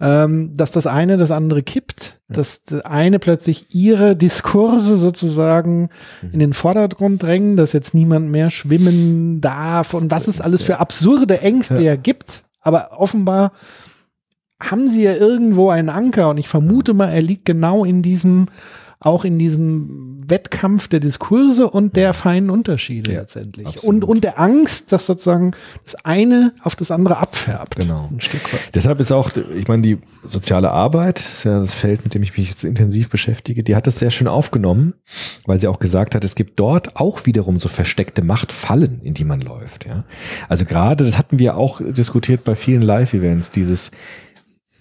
ähm, 0.00 0.56
dass 0.56 0.72
das 0.72 0.86
eine 0.86 1.16
das 1.16 1.30
andere 1.30 1.62
kippt, 1.62 2.18
dass 2.28 2.64
das 2.64 2.84
eine 2.84 3.18
plötzlich 3.20 3.66
ihre 3.74 4.16
Diskurse 4.16 4.96
sozusagen 4.96 5.90
Mhm. 6.22 6.30
in 6.32 6.38
den 6.40 6.52
Vordergrund 6.52 7.22
drängen, 7.22 7.56
dass 7.56 7.72
jetzt 7.72 7.94
niemand 7.94 8.30
mehr 8.30 8.50
schwimmen 8.50 9.40
darf 9.40 9.94
und 9.94 10.10
was 10.10 10.26
es 10.28 10.40
alles 10.40 10.62
für 10.64 10.78
absurde 10.80 11.40
Ängste 11.40 11.80
ja. 11.82 11.94
gibt. 11.96 12.42
Aber 12.60 12.98
offenbar 12.98 13.52
haben 14.70 14.88
sie 14.88 15.02
ja 15.02 15.14
irgendwo 15.14 15.70
einen 15.70 15.88
Anker 15.88 16.28
und 16.30 16.38
ich 16.38 16.48
vermute 16.48 16.94
mal, 16.94 17.08
er 17.10 17.22
liegt 17.22 17.44
genau 17.44 17.84
in 17.84 18.02
diesem, 18.02 18.46
auch 19.00 19.24
in 19.24 19.38
diesem 19.38 20.16
Wettkampf 20.26 20.88
der 20.88 21.00
Diskurse 21.00 21.68
und 21.68 21.94
der 21.96 22.14
feinen 22.14 22.48
Unterschiede 22.48 23.12
Ja, 23.12 23.20
letztendlich. 23.20 23.66
absolut. 23.66 24.04
Und, 24.04 24.04
und 24.04 24.24
der 24.24 24.40
Angst, 24.40 24.92
dass 24.92 25.04
sozusagen 25.04 25.50
das 25.84 25.94
eine 26.06 26.54
auf 26.62 26.76
das 26.76 26.90
andere 26.90 27.18
abfärbt. 27.18 27.76
Genau. 27.76 28.08
Ein 28.10 28.20
Stück 28.22 28.50
weit. 28.54 28.74
Deshalb 28.74 29.00
ist 29.00 29.12
auch, 29.12 29.30
ich 29.54 29.68
meine, 29.68 29.82
die 29.82 29.98
soziale 30.22 30.70
Arbeit, 30.70 31.18
ist 31.18 31.44
ja 31.44 31.58
das 31.58 31.74
Feld, 31.74 32.04
mit 32.04 32.14
dem 32.14 32.22
ich 32.22 32.38
mich 32.38 32.48
jetzt 32.48 32.64
intensiv 32.64 33.10
beschäftige, 33.10 33.62
die 33.62 33.76
hat 33.76 33.86
das 33.86 33.98
sehr 33.98 34.10
schön 34.10 34.28
aufgenommen, 34.28 34.94
weil 35.44 35.60
sie 35.60 35.68
auch 35.68 35.78
gesagt 35.80 36.14
hat, 36.14 36.24
es 36.24 36.34
gibt 36.34 36.58
dort 36.58 36.96
auch 36.96 37.26
wiederum 37.26 37.58
so 37.58 37.68
versteckte 37.68 38.22
Machtfallen, 38.22 39.02
in 39.02 39.12
die 39.12 39.24
man 39.24 39.42
läuft. 39.42 39.84
Ja? 39.84 40.04
Also 40.48 40.64
gerade, 40.64 41.04
das 41.04 41.18
hatten 41.18 41.38
wir 41.38 41.58
auch 41.58 41.82
diskutiert 41.82 42.44
bei 42.44 42.54
vielen 42.54 42.80
Live-Events, 42.80 43.50
dieses, 43.50 43.90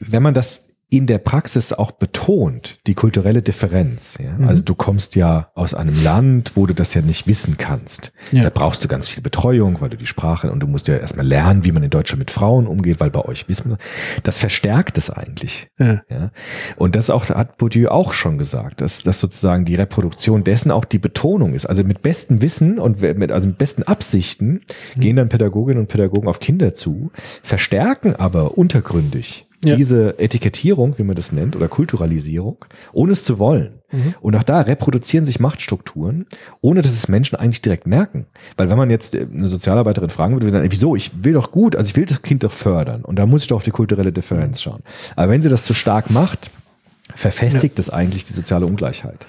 wenn 0.10 0.24
man 0.24 0.34
das 0.34 0.74
in 0.94 1.08
der 1.08 1.18
Praxis 1.18 1.74
auch 1.74 1.92
betont, 1.92 2.78
die 2.86 2.94
kulturelle 2.94 3.42
Differenz. 3.42 4.20
Ja? 4.24 4.46
Also 4.46 4.64
du 4.64 4.76
kommst 4.76 5.16
ja 5.16 5.50
aus 5.56 5.74
einem 5.74 6.04
Land, 6.04 6.52
wo 6.54 6.68
du 6.68 6.76
das 6.76 6.94
ja 6.94 7.02
nicht 7.02 7.26
wissen 7.26 7.58
kannst. 7.58 8.14
Ja. 8.32 8.44
Da 8.44 8.52
brauchst 8.52 8.84
du 8.84 8.88
ganz 8.88 9.08
viel 9.08 9.24
Betreuung, 9.24 9.82
weil 9.82 9.90
du 9.90 9.98
die 9.98 10.06
Sprache 10.06 10.52
und 10.52 10.60
du 10.60 10.68
musst 10.68 10.88
ja 10.88 10.96
erstmal 10.96 11.26
lernen, 11.26 11.66
wie 11.66 11.72
man 11.72 11.82
in 11.82 11.90
Deutschland 11.90 12.20
mit 12.20 12.30
Frauen 12.30 12.68
umgeht, 12.68 13.00
weil 13.00 13.10
bei 13.10 13.26
euch 13.26 13.50
wissen 13.50 13.72
wir, 13.72 13.78
das 14.22 14.38
verstärkt 14.38 15.00
es 15.00 15.10
eigentlich. 15.10 15.68
Ja. 15.80 16.02
Ja? 16.12 16.32
Und 16.76 16.96
das 16.96 17.10
auch, 17.10 17.28
hat 17.28 17.58
Bourdieu 17.58 17.90
auch 17.90 18.14
schon 18.14 18.38
gesagt, 18.38 18.82
dass, 18.82 19.02
dass 19.02 19.20
sozusagen 19.20 19.66
die 19.66 19.76
Reproduktion 19.76 20.44
dessen 20.44 20.70
auch 20.70 20.86
die 20.86 21.00
Betonung 21.00 21.56
ist. 21.56 21.66
Also 21.66 21.84
mit 21.84 22.04
bestem 22.04 22.44
Wissen 22.44 22.78
und 22.78 23.02
mit, 23.02 23.32
also 23.32 23.48
mit 23.48 23.58
besten 23.58 23.82
Absichten 23.82 24.62
gehen 24.96 25.16
dann 25.16 25.30
Pädagoginnen 25.30 25.80
und 25.80 25.88
Pädagogen 25.88 26.28
auf 26.28 26.40
Kinder 26.40 26.76
zu, 26.76 27.12
verstärken 27.42 28.16
aber 28.16 28.60
untergründig 28.60 29.48
Ja. 29.70 29.76
diese 29.76 30.18
Etikettierung, 30.20 30.98
wie 30.98 31.04
man 31.04 31.16
das 31.16 31.32
nennt, 31.32 31.56
oder 31.56 31.68
Kulturalisierung, 31.68 32.58
ohne 32.92 33.12
es 33.14 33.24
zu 33.24 33.40
wollen. 33.40 33.80
Und 34.22 34.36
auch 34.36 34.42
da 34.42 34.62
reproduzieren 34.62 35.28
sich 35.28 35.40
Machtstrukturen, 35.40 36.26
ohne 36.62 36.82
dass 36.82 36.92
es 36.94 37.08
Menschen 37.10 37.36
eigentlich 37.36 37.62
direkt 37.62 37.86
merken. 37.86 38.26
Weil 38.58 38.70
wenn 38.72 38.78
man 38.78 38.90
jetzt 38.90 39.14
äh, 39.14 39.28
eine 39.32 39.48
Sozialarbeiterin 39.48 40.10
fragen 40.10 40.34
würde, 40.34 40.46
würde 40.48 40.52
sie 40.52 40.58
sagen, 40.58 40.66
ey, 40.66 40.72
wieso, 40.72 40.96
ich 40.96 41.12
will 41.24 41.34
doch 41.34 41.52
gut, 41.52 41.76
also 41.76 41.88
ich 41.90 41.96
will 41.96 42.06
das 42.06 42.24
Kind 42.24 42.44
doch 42.44 42.52
fördern. 42.54 43.04
Und 43.04 43.18
da 43.20 43.28
muss 43.28 43.44
ich 43.44 43.50
doch 43.50 43.58
auf 43.58 43.64
die 43.64 43.70
kulturelle 43.72 44.12
Differenz 44.12 44.64
schauen. 44.64 44.82
Aber 45.16 45.32
wenn 45.32 45.44
sie 45.44 45.50
das 45.50 45.66
zu 45.66 45.76
stark 45.76 46.10
macht, 46.10 46.50
verfestigt 47.14 47.78
es 47.78 47.90
eigentlich 47.92 48.24
die 48.26 48.34
soziale 48.34 48.66
Ungleichheit. 48.66 49.28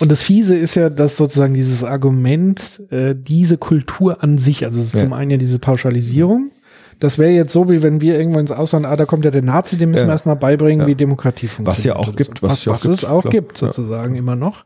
Und 0.00 0.12
das 0.12 0.22
Fiese 0.22 0.56
ist 0.56 0.76
ja, 0.76 0.90
dass 0.90 1.16
sozusagen 1.16 1.54
dieses 1.54 1.82
Argument, 1.82 2.80
äh, 2.90 3.16
diese 3.18 3.58
Kultur 3.58 4.22
an 4.22 4.38
sich, 4.38 4.64
also 4.64 4.80
Ja. 4.80 5.00
zum 5.00 5.12
einen 5.12 5.32
ja 5.32 5.36
diese 5.38 5.58
Pauschalisierung, 5.58 6.52
das 7.00 7.18
wäre 7.18 7.30
jetzt 7.30 7.52
so, 7.52 7.70
wie 7.70 7.82
wenn 7.82 8.00
wir 8.00 8.18
irgendwo 8.18 8.38
ins 8.40 8.50
Ausland, 8.50 8.86
ah, 8.86 8.96
da 8.96 9.06
kommt 9.06 9.24
ja 9.24 9.30
der 9.30 9.42
Nazi, 9.42 9.76
dem 9.76 9.90
müssen 9.90 10.02
Ja. 10.02 10.06
wir 10.08 10.12
erstmal 10.12 10.36
beibringen, 10.36 10.80
Ja. 10.82 10.86
wie 10.86 10.94
Demokratie 10.94 11.48
funktioniert. 11.48 11.78
Was 11.78 11.84
ja 11.84 11.96
auch 11.96 12.08
oder 12.08 12.16
gibt, 12.16 12.42
was 12.42 12.52
was, 12.52 12.64
ja 12.64 12.72
auch 12.72 12.74
was 12.76 12.84
es 12.84 13.00
gibt, 13.00 13.10
auch 13.12 13.20
klar. 13.22 13.30
gibt, 13.32 13.60
Ja. 13.60 13.66
sozusagen 13.72 14.14
immer 14.16 14.36
noch. 14.36 14.64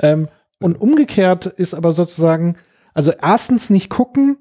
Ähm, 0.00 0.28
und 0.60 0.80
umgekehrt 0.80 1.46
ist 1.46 1.74
aber 1.74 1.92
sozusagen, 1.92 2.56
also 2.94 3.12
erstens 3.20 3.68
nicht 3.70 3.90
gucken, 3.90 4.38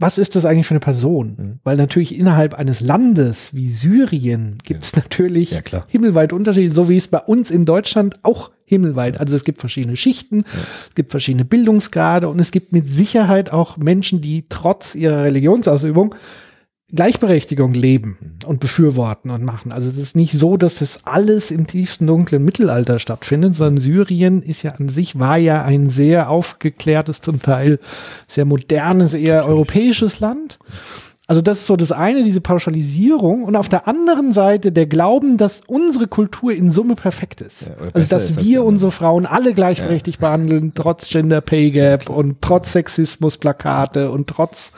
was 0.00 0.16
ist 0.16 0.36
das 0.36 0.44
eigentlich 0.44 0.66
für 0.68 0.74
eine 0.74 0.80
Person? 0.80 1.34
Mhm. 1.36 1.60
Weil 1.64 1.76
natürlich 1.76 2.16
innerhalb 2.16 2.54
eines 2.54 2.80
Landes 2.80 3.56
wie 3.56 3.68
Syrien 3.68 4.58
gibt 4.64 4.84
es 4.84 4.94
natürlich 4.94 5.50
Ja, 5.50 5.60
klar. 5.62 5.84
himmelweit 5.88 6.32
Unterschiede, 6.32 6.72
so 6.72 6.88
wie 6.88 6.96
es 6.96 7.08
bei 7.08 7.18
uns 7.18 7.50
in 7.50 7.64
Deutschland 7.64 8.20
auch 8.22 8.52
himmelweit. 8.68 9.18
Also 9.18 9.34
es 9.34 9.44
gibt 9.44 9.58
verschiedene 9.60 9.96
Schichten, 9.96 10.44
es 10.88 10.94
gibt 10.94 11.10
verschiedene 11.10 11.44
Bildungsgrade 11.44 12.28
und 12.28 12.38
es 12.38 12.50
gibt 12.50 12.72
mit 12.72 12.88
Sicherheit 12.88 13.52
auch 13.52 13.76
Menschen, 13.76 14.20
die 14.20 14.44
trotz 14.48 14.94
ihrer 14.94 15.24
Religionsausübung 15.24 16.14
Gleichberechtigung 16.90 17.74
leben 17.74 18.38
und 18.46 18.60
befürworten 18.60 19.30
und 19.30 19.44
machen. 19.44 19.72
Also 19.72 19.90
es 19.90 19.98
ist 19.98 20.16
nicht 20.16 20.32
so, 20.32 20.56
dass 20.56 20.76
das 20.76 21.04
alles 21.04 21.50
im 21.50 21.66
tiefsten 21.66 22.06
dunklen 22.06 22.42
Mittelalter 22.42 22.98
stattfindet, 22.98 23.54
sondern 23.54 23.82
Syrien 23.82 24.40
ist 24.40 24.62
ja 24.62 24.72
an 24.72 24.88
sich, 24.88 25.18
war 25.18 25.36
ja 25.36 25.62
ein 25.62 25.90
sehr 25.90 26.30
aufgeklärtes, 26.30 27.20
zum 27.20 27.42
Teil 27.42 27.78
sehr 28.26 28.46
modernes, 28.46 29.12
eher 29.12 29.44
europäisches 29.44 30.20
Land. 30.20 30.58
Also 31.30 31.42
das 31.42 31.58
ist 31.60 31.66
so 31.66 31.76
das 31.76 31.92
eine, 31.92 32.22
diese 32.22 32.40
Pauschalisierung 32.40 33.44
und 33.44 33.54
auf 33.54 33.68
der 33.68 33.86
anderen 33.86 34.32
Seite 34.32 34.72
der 34.72 34.86
Glauben, 34.86 35.36
dass 35.36 35.60
unsere 35.66 36.06
Kultur 36.06 36.52
in 36.52 36.70
Summe 36.70 36.94
perfekt 36.94 37.42
ist. 37.42 37.66
Ja, 37.66 37.72
also 37.92 38.08
dass 38.08 38.30
ist 38.30 38.42
wir 38.42 38.60
anderen. 38.60 38.66
unsere 38.74 38.90
Frauen 38.90 39.26
alle 39.26 39.52
gleichberechtigt 39.52 40.20
behandeln, 40.20 40.72
trotz 40.74 41.10
Gender 41.10 41.42
Pay 41.42 41.70
Gap 41.70 42.08
und 42.08 42.40
trotz 42.40 42.72
Sexismusplakate 42.72 44.10
und 44.10 44.26
trotz 44.26 44.72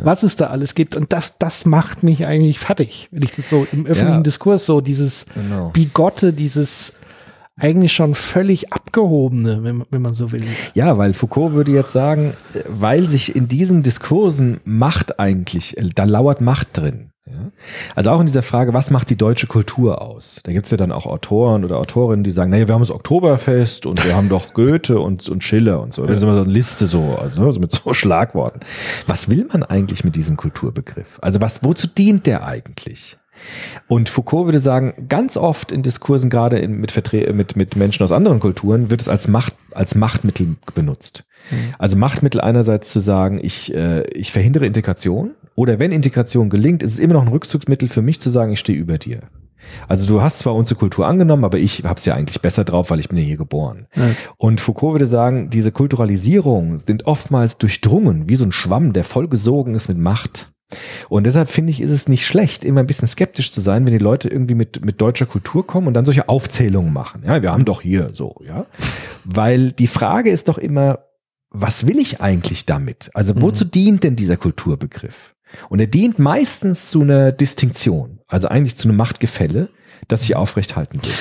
was 0.00 0.24
es 0.24 0.34
da 0.34 0.48
alles 0.48 0.74
gibt. 0.74 0.96
Und 0.96 1.12
das, 1.12 1.38
das 1.38 1.66
macht 1.66 2.02
mich 2.02 2.26
eigentlich 2.26 2.58
fertig, 2.58 3.08
wenn 3.12 3.22
ich 3.22 3.32
das 3.36 3.48
so 3.48 3.64
im 3.72 3.86
öffentlichen 3.86 4.16
Ja. 4.16 4.20
Diskurs 4.22 4.66
so 4.66 4.80
dieses 4.80 5.24
Genau. 5.34 5.70
Bigotte, 5.70 6.32
dieses 6.32 6.92
eigentlich 7.58 7.92
schon 7.92 8.14
völlig 8.14 8.72
abgehobene, 8.72 9.62
wenn, 9.62 9.76
man- 9.78 9.86
wenn 9.90 10.02
man 10.02 10.14
so 10.14 10.32
will. 10.32 10.42
Ja, 10.74 10.96
weil 10.98 11.12
Foucault 11.12 11.52
würde 11.52 11.70
jetzt 11.72 11.92
sagen, 11.92 12.32
weil 12.68 13.08
sich 13.08 13.36
in 13.36 13.48
diesen 13.48 13.82
Diskursen 13.82 14.60
Macht 14.64 15.20
eigentlich, 15.20 15.76
da 15.94 16.04
lauert 16.04 16.40
Macht 16.40 16.68
drin. 16.76 17.08
Also 17.94 18.10
auch 18.10 18.20
in 18.20 18.26
dieser 18.26 18.42
Frage, 18.42 18.74
was 18.74 18.90
macht 18.90 19.08
die 19.08 19.16
deutsche 19.16 19.46
Kultur 19.46 20.02
aus? 20.02 20.40
Da 20.42 20.52
gibt's 20.52 20.70
ja 20.70 20.76
dann 20.76 20.92
auch 20.92 21.06
Autoren 21.06 21.64
oder 21.64 21.78
Autorinnen, 21.78 22.24
die 22.24 22.30
sagen, 22.30 22.50
naja, 22.50 22.66
wir 22.66 22.74
haben 22.74 22.82
das 22.82 22.90
Oktoberfest 22.90 23.86
und 23.86 24.04
wir 24.04 24.16
haben 24.16 24.28
doch 24.28 24.52
Goethe 24.54 24.98
und, 24.98 25.28
und 25.28 25.42
Schiller 25.44 25.80
und 25.80 25.94
so. 25.94 26.04
Das 26.04 26.16
ist 26.16 26.22
immer 26.24 26.34
so 26.34 26.42
eine 26.42 26.52
Liste 26.52 26.86
so, 26.86 27.16
also 27.18 27.50
so 27.50 27.60
mit 27.60 27.70
so 27.72 27.94
Schlagworten. 27.94 28.60
Was 29.06 29.30
will 29.30 29.46
man 29.50 29.62
eigentlich 29.62 30.04
mit 30.04 30.16
diesem 30.16 30.36
Kulturbegriff? 30.36 31.18
Also 31.22 31.40
was, 31.40 31.62
wozu 31.64 31.86
dient 31.86 32.26
der 32.26 32.44
eigentlich? 32.46 33.16
Und 33.88 34.08
Foucault 34.08 34.46
würde 34.46 34.60
sagen, 34.60 35.06
ganz 35.08 35.36
oft 35.36 35.72
in 35.72 35.82
Diskursen, 35.82 36.30
gerade 36.30 36.58
in, 36.58 36.78
mit, 36.80 36.92
Vertre 36.92 37.32
mit, 37.32 37.56
mit 37.56 37.76
Menschen 37.76 38.02
aus 38.02 38.12
anderen 38.12 38.40
Kulturen, 38.40 38.90
wird 38.90 39.00
es 39.00 39.08
als 39.08 39.28
Macht, 39.28 39.54
als 39.72 39.94
Machtmittel 39.94 40.56
benutzt. 40.74 41.24
Also 41.78 41.96
Machtmittel 41.96 42.40
einerseits 42.40 42.90
zu 42.90 43.00
sagen, 43.00 43.40
ich, 43.42 43.74
äh, 43.74 44.02
ich 44.10 44.32
verhindere 44.32 44.66
Integration 44.66 45.32
oder 45.54 45.78
wenn 45.78 45.92
Integration 45.92 46.50
gelingt, 46.50 46.82
ist 46.82 46.94
es 46.94 46.98
immer 46.98 47.14
noch 47.14 47.22
ein 47.22 47.28
Rückzugsmittel 47.28 47.88
für 47.88 48.02
mich 48.02 48.20
zu 48.20 48.30
sagen, 48.30 48.52
ich 48.52 48.60
stehe 48.60 48.78
über 48.78 48.98
dir. 48.98 49.22
Also 49.88 50.06
du 50.06 50.22
hast 50.22 50.40
zwar 50.40 50.54
unsere 50.54 50.78
Kultur 50.78 51.06
angenommen, 51.06 51.44
aber 51.44 51.58
ich 51.58 51.84
habe 51.84 51.98
es 51.98 52.04
ja 52.04 52.14
eigentlich 52.14 52.40
besser 52.40 52.64
drauf, 52.64 52.90
weil 52.90 53.00
ich 53.00 53.08
bin 53.08 53.18
ja 53.18 53.24
hier 53.24 53.36
geboren. 53.36 53.86
Und 54.36 54.60
Foucault 54.60 54.94
würde 54.94 55.06
sagen, 55.06 55.50
diese 55.50 55.72
Kulturalisierungen 55.72 56.78
sind 56.78 57.06
oftmals 57.06 57.58
durchdrungen, 57.58 58.28
wie 58.28 58.36
so 58.36 58.44
ein 58.44 58.52
Schwamm, 58.52 58.92
der 58.92 59.04
vollgesogen 59.04 59.74
ist 59.74 59.88
mit 59.88 59.98
Macht. 59.98 60.51
Und 61.08 61.24
deshalb 61.24 61.50
finde 61.50 61.70
ich, 61.70 61.80
ist 61.80 61.90
es 61.90 62.08
nicht 62.08 62.26
schlecht, 62.26 62.64
immer 62.64 62.80
ein 62.80 62.86
bisschen 62.86 63.08
skeptisch 63.08 63.52
zu 63.52 63.60
sein, 63.60 63.84
wenn 63.86 63.92
die 63.92 63.98
Leute 63.98 64.28
irgendwie 64.28 64.54
mit, 64.54 64.84
mit 64.84 65.00
deutscher 65.00 65.26
Kultur 65.26 65.66
kommen 65.66 65.86
und 65.86 65.94
dann 65.94 66.04
solche 66.04 66.28
Aufzählungen 66.28 66.92
machen. 66.92 67.22
Ja, 67.26 67.42
wir 67.42 67.52
haben 67.52 67.64
doch 67.64 67.82
hier 67.82 68.10
so, 68.12 68.36
ja. 68.46 68.66
Weil 69.24 69.72
die 69.72 69.86
Frage 69.86 70.30
ist 70.30 70.48
doch 70.48 70.58
immer, 70.58 71.00
was 71.50 71.86
will 71.86 71.98
ich 71.98 72.20
eigentlich 72.20 72.66
damit? 72.66 73.10
Also 73.14 73.40
wozu 73.40 73.64
dient 73.64 74.04
denn 74.04 74.16
dieser 74.16 74.36
Kulturbegriff? 74.36 75.34
Und 75.68 75.80
er 75.80 75.86
dient 75.86 76.18
meistens 76.18 76.88
zu 76.88 77.02
einer 77.02 77.30
Distinktion, 77.30 78.20
also 78.26 78.48
eigentlich 78.48 78.76
zu 78.76 78.88
einem 78.88 78.96
Machtgefälle, 78.96 79.68
das 80.08 80.22
sich 80.22 80.34
aufrechthalten 80.34 81.04
will. 81.04 81.12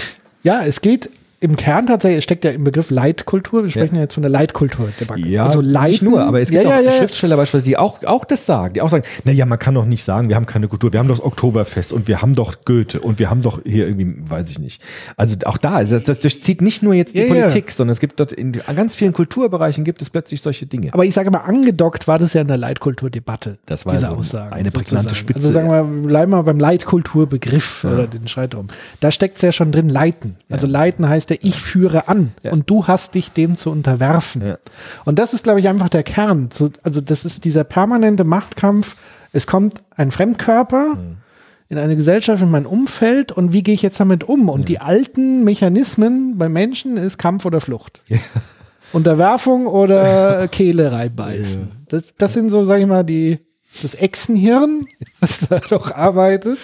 Ja, 0.43 0.63
es 0.63 0.81
geht 0.81 1.09
im 1.41 1.55
Kern 1.55 1.87
tatsächlich, 1.87 2.23
steckt 2.23 2.45
ja 2.45 2.51
im 2.51 2.63
Begriff 2.63 2.91
Leitkultur. 2.91 3.63
Wir 3.63 3.71
sprechen 3.71 3.95
ja, 3.95 4.01
jetzt 4.01 4.13
von 4.13 4.21
der 4.21 4.29
Leitkultur-Debatte. 4.29 5.27
Ja, 5.27 5.45
also 5.45 5.61
nicht 5.61 5.71
Leiten, 5.71 6.07
nur, 6.07 6.23
aber 6.23 6.39
es 6.39 6.51
gibt 6.51 6.63
ja, 6.63 6.69
auch 6.69 6.73
ja, 6.73 6.81
ja. 6.81 6.91
Schriftsteller 6.91 7.35
beispielsweise, 7.35 7.67
die 7.67 7.77
auch, 7.77 8.03
auch 8.03 8.25
das 8.25 8.45
sagen, 8.45 8.75
die 8.75 8.81
auch 8.81 8.91
sagen, 8.91 9.03
na 9.23 9.31
ja, 9.31 9.47
man 9.47 9.57
kann 9.57 9.73
doch 9.73 9.85
nicht 9.85 10.03
sagen, 10.03 10.29
wir 10.29 10.35
haben 10.35 10.45
keine 10.45 10.67
Kultur, 10.67 10.93
wir 10.93 10.99
haben 10.99 11.07
doch 11.07 11.17
das 11.17 11.25
Oktoberfest 11.25 11.93
und 11.93 12.07
wir 12.07 12.21
haben 12.21 12.35
doch 12.35 12.61
Goethe 12.63 12.99
und 12.99 13.17
wir 13.17 13.31
haben 13.31 13.41
doch 13.41 13.59
hier 13.65 13.87
irgendwie, 13.87 14.29
weiß 14.29 14.51
ich 14.51 14.59
nicht. 14.59 14.83
Also 15.17 15.35
auch 15.45 15.57
da, 15.57 15.71
also 15.71 15.95
das, 15.95 16.03
das 16.03 16.19
durchzieht 16.19 16.61
nicht 16.61 16.83
nur 16.83 16.93
jetzt 16.93 17.15
die 17.17 17.21
Ja, 17.21 17.25
ja. 17.25 17.33
Politik, 17.33 17.71
sondern 17.71 17.93
es 17.93 17.99
gibt 17.99 18.19
dort 18.19 18.33
in 18.33 18.51
ganz 18.75 18.93
vielen 18.93 19.13
Kulturbereichen 19.13 19.83
gibt 19.83 20.03
es 20.03 20.11
plötzlich 20.11 20.43
solche 20.43 20.67
Dinge. 20.67 20.93
Aber 20.93 21.05
ich 21.05 21.15
sage 21.15 21.31
mal, 21.31 21.39
angedockt 21.39 22.07
war 22.07 22.19
das 22.19 22.33
ja 22.33 22.41
in 22.41 22.49
der 22.49 22.57
Leitkulturdebatte. 22.57 23.57
Das 23.65 23.87
war 23.87 23.93
diese 23.93 24.05
so 24.05 24.11
Aussagen, 24.11 24.53
eine 24.53 24.69
prägnante 24.69 25.09
sozusagen. 25.09 25.15
Spitze. 25.15 25.39
Also 25.39 25.51
sagen 25.51 25.69
wir, 25.69 25.83
mal, 25.83 26.07
bleiben 26.07 26.31
wir 26.33 26.43
beim 26.43 26.59
Leitkulturbegriff 26.59 27.83
oder 27.83 28.05
den 28.05 28.27
Streit 28.27 28.53
drum. 28.53 28.67
Da 28.99 29.09
steckt 29.09 29.37
es 29.37 29.41
ja 29.41 29.51
schon 29.51 29.71
drin, 29.71 29.89
leiten. 29.89 30.35
Also 30.47 30.67
leiten 30.67 31.09
heißt 31.09 31.30
ja, 31.31 31.39
ich 31.41 31.61
führe 31.61 32.07
an 32.07 32.33
Ja. 32.43 32.51
und 32.51 32.69
du 32.69 32.87
hast 32.87 33.15
dich 33.15 33.31
dem 33.31 33.57
zu 33.57 33.71
unterwerfen. 33.71 34.45
Ja. 34.45 34.57
Und 35.05 35.17
das 35.19 35.33
ist, 35.33 35.43
glaube 35.43 35.59
ich, 35.59 35.67
einfach 35.67 35.89
der 35.89 36.03
Kern. 36.03 36.49
Also 36.83 37.01
das 37.01 37.25
ist 37.25 37.45
dieser 37.45 37.63
permanente 37.63 38.23
Machtkampf. 38.23 38.95
Es 39.33 39.47
kommt 39.47 39.81
ein 39.95 40.11
Fremdkörper 40.11 40.95
Mhm. 40.95 41.17
in 41.69 41.77
eine 41.77 41.95
Gesellschaft, 41.95 42.41
in 42.43 42.51
mein 42.51 42.65
Umfeld 42.65 43.31
und 43.31 43.53
wie 43.53 43.63
gehe 43.63 43.73
ich 43.73 43.81
jetzt 43.81 43.99
damit 43.99 44.23
um? 44.25 44.49
Und 44.49 44.67
die 44.69 44.79
alten 44.79 45.43
Mechanismen 45.43 46.37
bei 46.37 46.49
Menschen 46.49 46.97
ist 46.97 47.17
Kampf 47.17 47.45
oder 47.45 47.61
Flucht. 47.61 47.99
Unterwerfung 48.93 49.67
oder 49.67 50.47
Kehle 50.49 50.91
reinbeißen. 50.91 51.71
Das, 51.87 52.13
das 52.17 52.33
sind 52.33 52.49
so, 52.49 52.63
sag 52.65 52.81
ich 52.81 52.87
mal, 52.87 53.03
die, 53.03 53.39
das 53.81 53.95
Echsenhirn, 53.95 54.85
das 55.21 55.47
da 55.47 55.59
doch 55.59 55.91
arbeitet. 55.95 56.57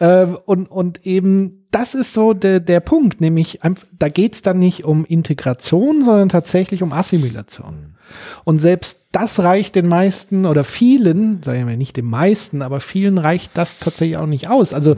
Ähm, 0.00 0.38
und, 0.44 0.70
und 0.70 1.04
eben, 1.06 1.66
das 1.70 1.94
ist 1.94 2.14
so 2.14 2.32
der, 2.32 2.60
der 2.60 2.80
Punkt, 2.80 3.20
nämlich, 3.20 3.60
da 3.98 4.08
geht's 4.08 4.42
dann 4.42 4.58
nicht 4.58 4.84
um 4.84 5.04
Integration, 5.04 6.02
sondern 6.02 6.28
tatsächlich 6.28 6.82
um 6.82 6.92
Assimilation. 6.92 7.96
Und 8.44 8.58
selbst 8.58 9.06
das 9.12 9.40
reicht 9.40 9.74
den 9.74 9.86
meisten 9.88 10.46
oder 10.46 10.64
vielen, 10.64 11.42
sagen 11.42 11.68
wir 11.68 11.76
nicht 11.76 11.96
den 11.96 12.06
meisten, 12.06 12.62
aber 12.62 12.80
vielen 12.80 13.18
reicht 13.18 13.56
das 13.56 13.78
tatsächlich 13.78 14.18
auch 14.18 14.26
nicht 14.26 14.48
aus. 14.48 14.72
Also 14.72 14.94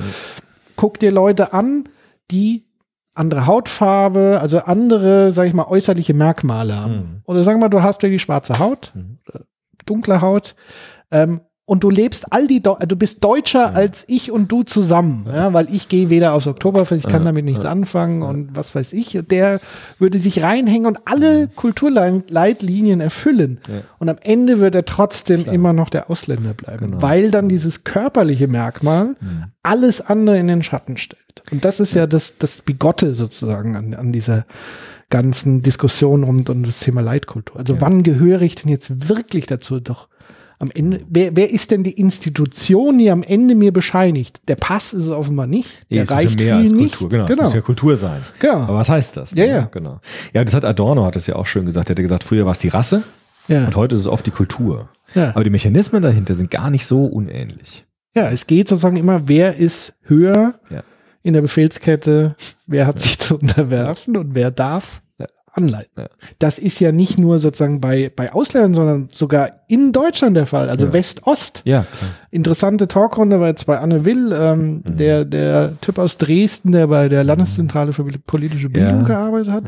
guck 0.76 0.98
dir 0.98 1.10
Leute 1.10 1.52
an, 1.52 1.84
die 2.30 2.66
andere 3.14 3.46
Hautfarbe, 3.46 4.38
also 4.40 4.60
andere, 4.60 5.32
sag 5.32 5.46
ich 5.46 5.54
mal, 5.54 5.66
äußerliche 5.66 6.14
Merkmale 6.14 6.76
haben. 6.76 7.22
Oder 7.26 7.42
sagen 7.42 7.58
wir 7.58 7.66
mal, 7.66 7.68
du 7.68 7.82
hast 7.82 8.02
wirklich 8.02 8.22
schwarze 8.22 8.58
Haut, 8.58 8.92
oder 9.28 9.44
dunkle 9.86 10.20
Haut, 10.20 10.54
ähm, 11.10 11.40
und 11.70 11.84
du 11.84 11.88
lebst 11.88 12.32
all 12.32 12.48
die, 12.48 12.60
Deu 12.60 12.74
du 12.84 12.96
bist 12.96 13.22
deutscher 13.22 13.76
als 13.76 14.04
ich 14.08 14.32
und 14.32 14.50
du 14.50 14.64
zusammen, 14.64 15.24
ja, 15.32 15.52
weil 15.52 15.72
ich 15.72 15.86
gehe 15.86 16.10
weder 16.10 16.32
aufs 16.32 16.48
Oktoberfest, 16.48 17.04
ich 17.04 17.08
kann 17.08 17.24
damit 17.24 17.44
nichts 17.44 17.64
anfangen 17.64 18.22
und 18.22 18.56
was 18.56 18.74
weiß 18.74 18.92
ich. 18.92 19.20
Der 19.30 19.60
würde 20.00 20.18
sich 20.18 20.42
reinhängen 20.42 20.86
und 20.86 20.98
alle 21.04 21.46
Kulturleitlinien 21.46 23.00
erfüllen. 23.00 23.60
Und 24.00 24.08
am 24.08 24.16
Ende 24.20 24.58
wird 24.58 24.74
er 24.74 24.84
trotzdem 24.84 25.44
immer 25.44 25.72
noch 25.72 25.90
der 25.90 26.10
Ausländer 26.10 26.54
bleiben, 26.54 27.00
weil 27.00 27.30
dann 27.30 27.48
dieses 27.48 27.84
körperliche 27.84 28.48
Merkmal 28.48 29.14
alles 29.62 30.00
andere 30.00 30.40
in 30.40 30.48
den 30.48 30.64
Schatten 30.64 30.96
stellt. 30.96 31.20
Und 31.52 31.64
das 31.64 31.78
ist 31.78 31.94
ja 31.94 32.08
das, 32.08 32.36
das 32.38 32.62
Bigotte 32.62 33.14
sozusagen 33.14 33.76
an, 33.76 33.94
an 33.94 34.10
dieser 34.10 34.44
ganzen 35.08 35.62
Diskussion 35.62 36.24
rund 36.24 36.50
um 36.50 36.64
das 36.64 36.80
Thema 36.80 37.00
Leitkultur. 37.00 37.58
Also 37.60 37.80
wann 37.80 38.02
gehöre 38.02 38.42
ich 38.42 38.56
denn 38.56 38.72
jetzt 38.72 39.08
wirklich 39.08 39.46
dazu? 39.46 39.78
Doch 39.78 40.08
am 40.60 40.70
Ende, 40.74 41.00
wer, 41.08 41.34
wer 41.34 41.50
ist 41.50 41.70
denn 41.70 41.82
die 41.82 41.92
Institution, 41.92 42.98
die 42.98 43.10
am 43.10 43.22
Ende 43.22 43.54
mir 43.54 43.72
bescheinigt? 43.72 44.42
Der 44.46 44.56
Pass 44.56 44.92
ist 44.92 45.06
es 45.06 45.10
offenbar 45.10 45.46
nicht. 45.46 45.80
Nee, 45.88 45.96
Der 45.96 46.02
es 46.04 46.04
ist 46.04 46.10
ja 46.10 46.16
reicht 46.16 46.38
mehr 46.40 46.56
als 46.56 46.72
nicht. 46.72 46.98
Kultur, 46.98 47.08
genau. 47.08 47.32
Es 47.32 47.36
muss 47.46 47.54
ja 47.54 47.60
Kultur 47.62 47.96
sein. 47.96 48.20
Genau. 48.38 48.54
Aber 48.60 48.74
was 48.74 48.88
heißt 48.90 49.16
das? 49.16 49.32
Ja, 49.32 49.46
ja. 49.46 49.60
Genau. 49.72 50.00
Ja, 50.34 50.44
das 50.44 50.54
hat 50.54 50.64
Adorno 50.64 51.04
hat 51.04 51.16
es 51.16 51.26
ja 51.26 51.34
auch 51.36 51.46
schön 51.46 51.64
gesagt. 51.66 51.88
Er 51.88 51.92
hat 51.94 51.98
ja 51.98 52.02
gesagt, 52.02 52.24
früher 52.24 52.44
war 52.44 52.52
es 52.52 52.58
die 52.58 52.68
Rasse 52.68 53.02
Ja. 53.48 53.64
und 53.66 53.74
heute 53.74 53.94
ist 53.94 54.02
es 54.02 54.06
oft 54.06 54.26
die 54.26 54.30
Kultur. 54.30 54.88
Ja. 55.14 55.30
Aber 55.30 55.42
die 55.44 55.50
Mechanismen 55.50 56.02
dahinter 56.02 56.34
sind 56.34 56.50
gar 56.50 56.70
nicht 56.70 56.86
so 56.86 57.06
unähnlich. 57.06 57.84
Ja, 58.14 58.28
es 58.30 58.46
geht 58.46 58.68
sozusagen 58.68 58.96
immer, 58.96 59.28
wer 59.28 59.56
ist 59.56 59.94
höher 60.02 60.60
Ja. 60.68 60.82
in 61.22 61.32
der 61.32 61.40
Befehlskette, 61.40 62.36
wer 62.66 62.86
hat 62.86 62.98
sich 62.98 63.18
zu 63.18 63.36
unterwerfen 63.38 64.16
und 64.16 64.34
wer 64.34 64.50
darf 64.50 65.00
anleiten. 65.52 65.90
Ja. 66.04 66.08
Das 66.38 66.58
ist 66.58 66.78
ja 66.80 66.92
nicht 66.92 67.18
nur 67.18 67.38
sozusagen 67.38 67.80
bei, 67.80 68.10
bei 68.14 68.32
Ausländern, 68.32 68.74
sondern 68.74 69.08
sogar 69.12 69.50
in 69.68 69.92
Deutschland 69.92 70.36
der 70.36 70.46
Fall, 70.46 70.68
also 70.68 70.92
West-Ost. 70.92 71.62
Ja. 71.64 71.84
Interessante 72.30 72.86
Talkrunde 72.88 73.40
war 73.40 73.48
jetzt 73.48 73.66
bei 73.66 73.78
Anne 73.78 74.04
Will, 74.04 74.32
ähm, 74.32 74.82
Mhm. 74.86 74.96
der, 74.96 75.24
der 75.24 75.80
Typ 75.80 75.98
aus 75.98 76.16
Dresden, 76.18 76.72
der 76.72 76.86
bei 76.86 77.08
der 77.08 77.24
Landeszentrale 77.24 77.92
für 77.92 78.04
politische 78.04 78.68
Bildung 78.70 79.00
Ja. 79.00 79.06
gearbeitet 79.06 79.52
hat, 79.52 79.64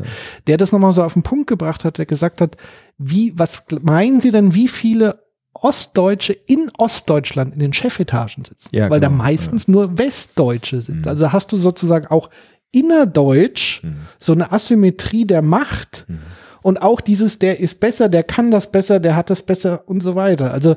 der 0.47 0.57
das 0.57 0.71
nochmal 0.71 0.93
so 0.93 1.03
auf 1.03 1.13
den 1.13 1.23
Punkt 1.23 1.47
gebracht 1.47 1.83
hat, 1.83 1.97
der 1.97 2.05
gesagt 2.05 2.39
hat, 2.41 2.55
wie, 2.97 3.33
was 3.35 3.63
meinen 3.81 4.21
Sie 4.21 4.31
denn, 4.31 4.53
wie 4.53 4.67
viele 4.67 5.19
Ostdeutsche 5.53 6.33
in 6.33 6.71
Ostdeutschland 6.77 7.53
in 7.53 7.59
den 7.59 7.73
Chefetagen 7.73 8.43
sitzen? 8.43 8.69
Ja, 8.71 8.89
Weil 8.89 8.99
da 8.99 9.07
genau, 9.07 9.23
meistens 9.23 9.67
nur 9.67 9.97
Westdeutsche 9.97 10.81
sind. 10.81 11.01
Mhm. 11.05 11.07
Also 11.07 11.31
hast 11.31 11.51
du 11.51 11.57
sozusagen 11.57 12.07
auch 12.07 12.29
innerdeutsch 12.73 13.81
so 14.19 14.33
eine 14.33 14.51
Asymmetrie 14.51 15.25
der 15.25 15.41
Macht 15.41 16.05
Mhm. 16.07 16.19
und 16.63 16.81
auch 16.81 16.99
dieses, 16.99 17.39
der 17.39 17.59
ist 17.61 17.79
besser, 17.79 18.09
der 18.09 18.23
kann 18.23 18.51
das 18.51 18.71
besser, 18.71 18.99
der 18.99 19.15
hat 19.15 19.29
das 19.29 19.43
besser 19.43 19.83
und 19.87 20.03
so 20.03 20.15
weiter. 20.15 20.51
Also 20.51 20.75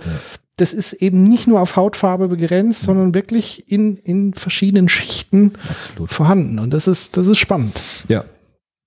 das 0.57 0.73
ist 0.73 0.95
eben 0.95 1.23
nicht 1.23 1.47
nur 1.47 1.61
auf 1.61 1.77
Hautfarbe 1.77 2.29
begrenzt, 2.29 2.83
sondern 2.85 3.13
wirklich 3.15 3.71
in, 3.71 3.97
in 3.99 4.33
verschiedenen 4.33 4.89
Schichten 4.89 5.53
Absolut. 5.69 6.11
vorhanden. 6.11 6.59
Und 6.59 6.73
das 6.73 6.87
ist, 6.87 7.17
das 7.17 7.27
ist 7.27 7.39
spannend. 7.39 7.79
Ja. 8.09 8.25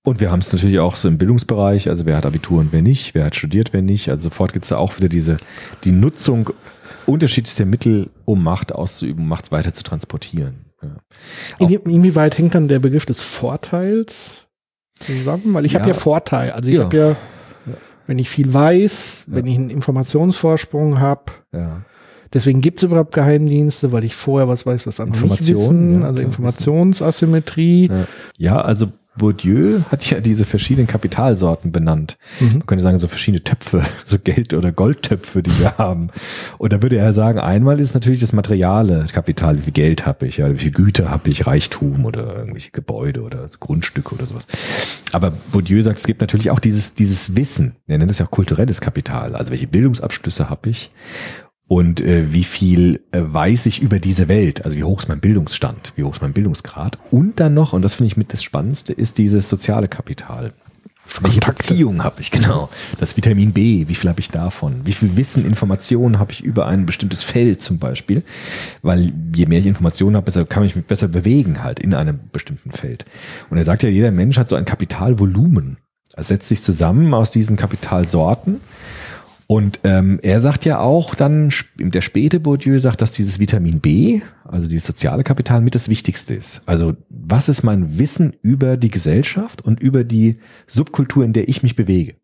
Und 0.02 0.18
wir 0.18 0.30
haben 0.32 0.40
es 0.40 0.50
natürlich 0.52 0.78
auch 0.80 0.96
so 0.96 1.08
im 1.08 1.18
Bildungsbereich, 1.18 1.88
also 1.90 2.06
wer 2.06 2.16
hat 2.16 2.24
Abitur 2.24 2.58
und 2.60 2.72
wer 2.72 2.80
nicht, 2.80 3.14
wer 3.14 3.26
hat 3.26 3.36
studiert, 3.36 3.72
wer 3.74 3.82
nicht. 3.82 4.08
Also 4.08 4.24
sofort 4.30 4.52
gibt 4.54 4.64
es 4.64 4.70
da 4.70 4.78
auch 4.78 4.96
wieder 4.96 5.10
diese, 5.10 5.36
die 5.84 5.92
Nutzung 5.92 6.50
unterschiedlichster 7.06 7.66
Mittel, 7.66 8.08
um 8.24 8.42
Macht 8.42 8.72
auszuüben, 8.72 9.22
um 9.22 9.28
Macht 9.28 9.52
weiter 9.52 9.74
zu 9.74 9.82
transportieren. 9.84 10.54
Ja. 10.82 11.68
Inwieweit 11.68 12.38
hängt 12.38 12.54
dann 12.54 12.68
der 12.68 12.78
Begriff 12.78 13.06
des 13.06 13.20
Vorteils 13.20 14.44
zusammen? 14.98 15.54
Weil 15.54 15.66
ich 15.66 15.74
habe 15.74 15.84
Ja. 15.88 15.94
ja 15.94 15.98
Vorteil. 15.98 16.50
Also 16.52 16.70
ich 16.70 16.76
Ja. 16.76 16.84
habe 16.84 16.96
ja, 16.96 17.16
wenn 18.06 18.18
ich 18.18 18.28
viel 18.30 18.52
weiß, 18.52 19.24
wenn 19.28 19.46
ich 19.46 19.56
einen 19.56 19.70
Informationsvorsprung 19.70 21.00
habe, 21.00 21.32
Ja. 21.52 21.82
Deswegen 22.32 22.60
gibt 22.60 22.78
es 22.78 22.84
überhaupt 22.84 23.12
Geheimdienste, 23.12 23.90
weil 23.90 24.04
ich 24.04 24.14
vorher 24.14 24.46
was 24.46 24.64
weiß, 24.64 24.86
was 24.86 25.00
andere 25.00 25.20
nicht 25.20 25.40
Informationen, 25.40 25.90
wissen. 25.94 26.00
ja, 26.02 26.06
also 26.06 26.20
ja, 26.20 26.26
Informationsasymmetrie. 26.26 27.88
Ja. 27.88 28.06
ja, 28.38 28.60
also 28.60 28.86
Bourdieu 29.16 29.80
hat 29.90 30.08
ja 30.08 30.20
diese 30.20 30.44
verschiedenen 30.44 30.86
Kapitalsorten 30.86 31.72
benannt. 31.72 32.16
Man 32.40 32.66
könnte 32.66 32.82
sagen, 32.82 32.98
so 32.98 33.08
verschiedene 33.08 33.42
Töpfe, 33.42 33.82
so 34.06 34.18
Geld- 34.18 34.54
oder 34.54 34.72
Goldtöpfe, 34.72 35.42
die 35.42 35.58
wir 35.58 35.78
haben. 35.78 36.10
Und 36.58 36.72
da 36.72 36.80
würde 36.80 36.96
er 36.96 37.12
sagen, 37.12 37.38
einmal 37.38 37.80
ist 37.80 37.94
natürlich 37.94 38.20
das 38.20 38.32
materiale 38.32 39.06
Kapital, 39.12 39.58
wie 39.58 39.62
viel 39.62 39.72
Geld 39.72 40.06
habe 40.06 40.26
ich, 40.26 40.38
ja, 40.38 40.50
wie 40.52 40.58
viel 40.58 40.70
Güter 40.70 41.10
habe 41.10 41.28
ich, 41.28 41.46
Reichtum 41.46 42.04
oder 42.04 42.36
irgendwelche 42.36 42.70
Gebäude 42.70 43.22
oder 43.22 43.48
Grundstücke 43.58 44.14
oder 44.14 44.26
sowas. 44.26 44.46
Aber 45.12 45.32
Bourdieu 45.52 45.82
sagt, 45.82 45.98
es 45.98 46.06
gibt 46.06 46.20
natürlich 46.20 46.50
auch 46.50 46.60
dieses, 46.60 46.94
dieses 46.94 47.36
Wissen, 47.36 47.76
er 47.88 47.98
nennt 47.98 48.10
es 48.10 48.18
ja 48.18 48.26
auch 48.26 48.30
kulturelles 48.30 48.80
Kapital, 48.80 49.34
also 49.34 49.50
welche 49.50 49.66
Bildungsabschlüsse 49.66 50.48
habe 50.48 50.70
ich 50.70 50.90
und 51.70 52.00
äh, 52.00 52.32
wie 52.32 52.42
viel 52.42 53.00
äh, 53.12 53.20
weiß 53.22 53.66
ich 53.66 53.80
über 53.80 54.00
diese 54.00 54.26
Welt, 54.26 54.64
also 54.64 54.76
wie 54.76 54.82
hoch 54.82 54.98
ist 54.98 55.08
mein 55.08 55.20
Bildungsstand, 55.20 55.92
wie 55.94 56.02
hoch 56.02 56.14
ist 56.14 56.20
mein 56.20 56.32
Bildungsgrad 56.32 56.98
und 57.12 57.38
dann 57.38 57.54
noch, 57.54 57.72
und 57.72 57.82
das 57.82 57.94
finde 57.94 58.08
ich 58.08 58.16
mit 58.16 58.32
das 58.32 58.42
Spannendste, 58.42 58.92
ist 58.92 59.18
dieses 59.18 59.48
soziale 59.48 59.86
Kapital. 59.86 60.52
Welche 61.20 61.38
Kontakte. 61.38 61.68
Beziehung 61.68 62.02
habe 62.02 62.20
ich, 62.20 62.30
genau. 62.32 62.70
Das 62.98 63.16
Vitamin 63.16 63.52
B, 63.52 63.86
wie 63.86 63.94
viel 63.94 64.10
habe 64.10 64.18
ich 64.18 64.30
davon? 64.30 64.80
Wie 64.82 64.92
viel 64.92 65.16
Wissen, 65.16 65.46
Informationen 65.46 66.18
habe 66.18 66.32
ich 66.32 66.42
über 66.42 66.66
ein 66.66 66.86
bestimmtes 66.86 67.22
Feld 67.22 67.62
zum 67.62 67.78
Beispiel? 67.78 68.24
Weil 68.82 69.12
je 69.32 69.46
mehr 69.46 69.60
ich 69.60 69.66
Informationen 69.66 70.16
habe, 70.16 70.24
besser 70.24 70.44
kann 70.46 70.64
ich 70.64 70.74
mich 70.74 70.86
besser 70.86 71.06
bewegen 71.06 71.62
halt 71.62 71.78
in 71.78 71.94
einem 71.94 72.18
bestimmten 72.32 72.72
Feld. 72.72 73.04
Und 73.48 73.58
er 73.58 73.64
sagt 73.64 73.84
ja, 73.84 73.88
jeder 73.88 74.10
Mensch 74.10 74.38
hat 74.38 74.48
so 74.48 74.56
ein 74.56 74.64
Kapitalvolumen. 74.64 75.76
Es 76.16 76.26
setzt 76.28 76.48
sich 76.48 76.62
zusammen 76.64 77.14
aus 77.14 77.30
diesen 77.30 77.56
Kapitalsorten. 77.56 78.60
Und 79.50 79.80
ähm, 79.82 80.20
er 80.22 80.40
sagt 80.40 80.64
ja 80.64 80.78
auch 80.78 81.16
dann, 81.16 81.52
der 81.76 82.02
späte 82.02 82.38
Bourdieu 82.38 82.78
sagt, 82.78 83.02
dass 83.02 83.10
dieses 83.10 83.40
Vitamin 83.40 83.80
B, 83.80 84.20
also 84.44 84.68
dieses 84.68 84.86
soziale 84.86 85.24
Kapital, 85.24 85.60
mit 85.60 85.74
das 85.74 85.88
Wichtigste 85.88 86.34
ist. 86.34 86.62
Also 86.66 86.94
was 87.08 87.48
ist 87.48 87.64
mein 87.64 87.98
Wissen 87.98 88.36
über 88.42 88.76
die 88.76 88.92
Gesellschaft 88.92 89.60
und 89.60 89.80
über 89.80 90.04
die 90.04 90.38
Subkultur, 90.68 91.24
in 91.24 91.32
der 91.32 91.48
ich 91.48 91.64
mich 91.64 91.74
bewege? 91.74 92.14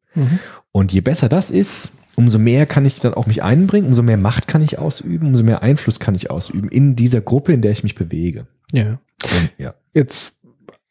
Und 0.71 0.93
je 0.93 1.01
besser 1.01 1.29
das 1.29 1.51
ist, 1.51 1.91
umso 2.15 2.39
mehr 2.39 2.65
kann 2.65 2.85
ich 2.85 3.01
dann 3.01 3.15
auch 3.15 3.27
mich 3.27 3.43
einbringen, 3.43 3.89
umso 3.89 4.05
mehr 4.05 4.19
Macht 4.19 4.47
kann 4.47 4.63
ich 4.63 4.79
ausüben, 4.79 5.27
umso 5.27 5.43
mehr 5.43 5.65
Einfluss 5.65 5.99
kann 5.99 6.15
ich 6.15 6.31
ausüben 6.31 6.69
in 6.69 6.95
dieser 6.95 7.23
Gruppe, 7.23 7.53
in 7.53 7.61
der 7.61 7.73
ich 7.73 7.83
mich 7.83 7.97
bewege. 7.97 8.47
Ja. 8.71 9.01
Und, 9.25 9.51
ja, 9.59 9.75
Jetzt 9.93 10.45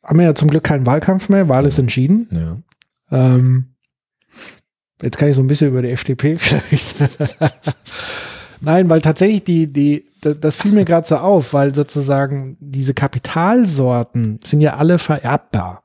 haben 0.03 0.19
wir 0.19 0.25
ja 0.25 0.36
zum 0.36 0.49
Glück 0.49 0.65
keinen 0.65 0.86
Wahlkampf 0.86 1.29
mehr, 1.29 1.47
Wahl 1.47 1.65
ist 1.65 1.79
entschieden. 1.79 2.27
ja. 2.33 2.57
Ähm, 3.09 3.74
jetzt 5.06 5.18
kann 5.18 5.30
ich 5.30 5.36
so 5.36 5.41
ein 5.41 5.47
bisschen 5.47 5.70
über 5.70 5.82
die 5.82 5.91
FDP 5.91 6.36
vielleicht. 6.38 6.95
Nein, 8.62 8.89
weil 8.89 9.01
tatsächlich 9.01 9.43
die, 9.43 9.72
die, 9.72 10.06
da- 10.22 10.34
das 10.34 10.56
fiel 10.56 10.72
mir 10.72 10.86
gerade 10.86 11.08
so 11.08 11.18
auf, 11.18 11.53
weil 11.53 11.76
sozusagen 11.76 12.58
diese 12.60 12.93
Kapitalsorten 12.93 14.39
sind 14.43 14.62
ja 14.62 14.76
alle 14.78 14.97
vererbbar. 14.97 15.84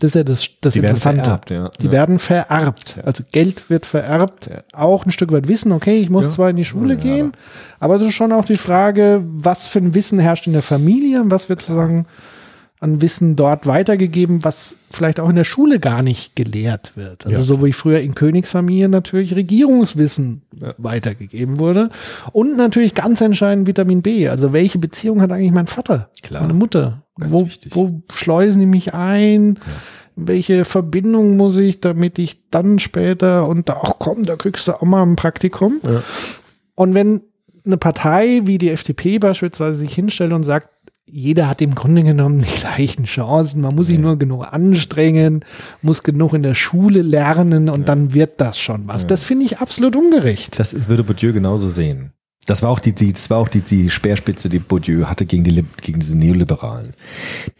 Das 0.00 0.08
ist 0.10 0.14
ja 0.16 0.24
das, 0.24 0.48
das 0.60 0.74
Die 0.74 0.82
werden 0.82 0.96
Interessante. 0.96 1.22
vererbt, 1.24 1.50
ja. 1.50 1.70
Die 1.80 1.86
Ja. 1.86 1.92
werden 1.92 2.18
vererbt. 2.18 2.96
Also 3.04 3.22
Geld 3.30 3.70
wird 3.70 3.86
vererbt. 3.86 4.50
Auch 4.72 5.06
ein 5.06 5.12
Stück 5.12 5.30
weit 5.30 5.46
Wissen. 5.46 5.70
Okay, 5.70 6.00
ich 6.00 6.10
muss 6.10 6.26
Ja. 6.26 6.32
zwar 6.32 6.50
in 6.50 6.56
die 6.56 6.64
Schule 6.64 6.94
Ja, 6.94 7.00
gehen, 7.00 7.32
aber 7.78 7.94
es 7.94 8.02
ist 8.02 8.14
schon 8.14 8.32
auch 8.32 8.44
die 8.44 8.56
Frage, 8.56 9.22
was 9.24 9.68
für 9.68 9.78
ein 9.78 9.94
Wissen 9.94 10.18
herrscht 10.18 10.46
in 10.48 10.54
der 10.54 10.62
Familie 10.62 11.22
und 11.22 11.30
was 11.30 11.48
wird 11.48 11.62
sozusagen 11.62 12.06
an 12.82 13.00
Wissen 13.00 13.36
dort 13.36 13.66
weitergegeben, 13.66 14.44
was 14.44 14.74
vielleicht 14.90 15.20
auch 15.20 15.28
in 15.28 15.36
der 15.36 15.44
Schule 15.44 15.78
gar 15.78 16.02
nicht 16.02 16.34
gelehrt 16.34 16.96
wird. 16.96 17.24
Also 17.24 17.36
Ja. 17.36 17.42
so 17.42 17.64
wie 17.64 17.72
früher 17.72 18.00
in 18.00 18.14
Königsfamilien 18.14 18.90
natürlich 18.90 19.34
Regierungswissen 19.36 20.42
weitergegeben 20.78 21.58
wurde. 21.58 21.90
Und 22.32 22.56
natürlich 22.56 22.94
ganz 22.94 23.20
entscheidend 23.20 23.66
Vitamin 23.68 24.02
B. 24.02 24.28
Also 24.28 24.52
welche 24.52 24.78
Beziehung 24.78 25.20
hat 25.20 25.30
eigentlich 25.30 25.52
mein 25.52 25.68
Vater, 25.68 26.10
Klar. 26.22 26.42
meine 26.42 26.54
Mutter? 26.54 27.02
Ganz 27.18 27.32
Wo, 27.32 27.46
wichtig. 27.46 27.74
wo 27.76 28.02
schleusen 28.12 28.60
die 28.60 28.66
mich 28.66 28.94
ein? 28.94 29.58
Welche 30.16 30.64
Verbindung 30.64 31.36
muss 31.36 31.56
ich, 31.58 31.80
damit 31.80 32.18
ich 32.18 32.48
dann 32.50 32.78
später 32.80 33.48
und 33.48 33.68
da, 33.68 33.80
ach 33.82 33.94
komm, 33.98 34.24
da 34.24 34.36
kriegst 34.36 34.66
du 34.68 34.72
auch 34.72 34.82
mal 34.82 35.02
ein 35.04 35.16
Praktikum. 35.16 35.80
Und 36.74 36.94
wenn 36.94 37.22
eine 37.64 37.76
Partei 37.76 38.40
wie 38.44 38.58
die 38.58 38.70
FDP 38.70 39.18
beispielsweise 39.20 39.76
sich 39.76 39.94
hinstellt 39.94 40.32
und 40.32 40.42
sagt, 40.42 40.68
jeder 41.06 41.48
hat 41.48 41.60
im 41.60 41.74
Grunde 41.74 42.02
genommen 42.02 42.40
die 42.40 42.60
gleichen 42.60 43.04
Chancen, 43.04 43.60
man 43.60 43.74
muss 43.74 43.88
sich 43.88 43.98
nur 43.98 44.18
genug 44.18 44.46
anstrengen, 44.52 45.44
muss 45.82 46.02
genug 46.02 46.34
in 46.34 46.42
der 46.42 46.54
Schule 46.54 47.02
lernen 47.02 47.68
und 47.68 47.88
dann 47.88 48.14
wird 48.14 48.40
das 48.40 48.58
schon 48.58 48.86
was. 48.86 49.06
Das 49.06 49.24
finde 49.24 49.44
ich 49.44 49.58
absolut 49.58 49.96
ungerecht. 49.96 50.58
Das 50.58 50.88
würde 50.88 51.04
Bourdieu 51.04 51.32
genauso 51.32 51.70
sehen. 51.70 52.12
Das 52.44 52.60
war 52.60 52.70
auch 52.70 52.80
die, 52.80 52.92
die 52.92 53.12
das 53.12 53.30
war 53.30 53.38
auch 53.38 53.48
die, 53.48 53.60
die 53.60 53.88
Speerspitze, 53.88 54.48
die 54.48 54.58
Bourdieu 54.58 55.04
hatte 55.04 55.26
gegen 55.26 55.44
die, 55.44 55.64
gegen 55.80 56.00
diese 56.00 56.18
Neoliberalen, 56.18 56.94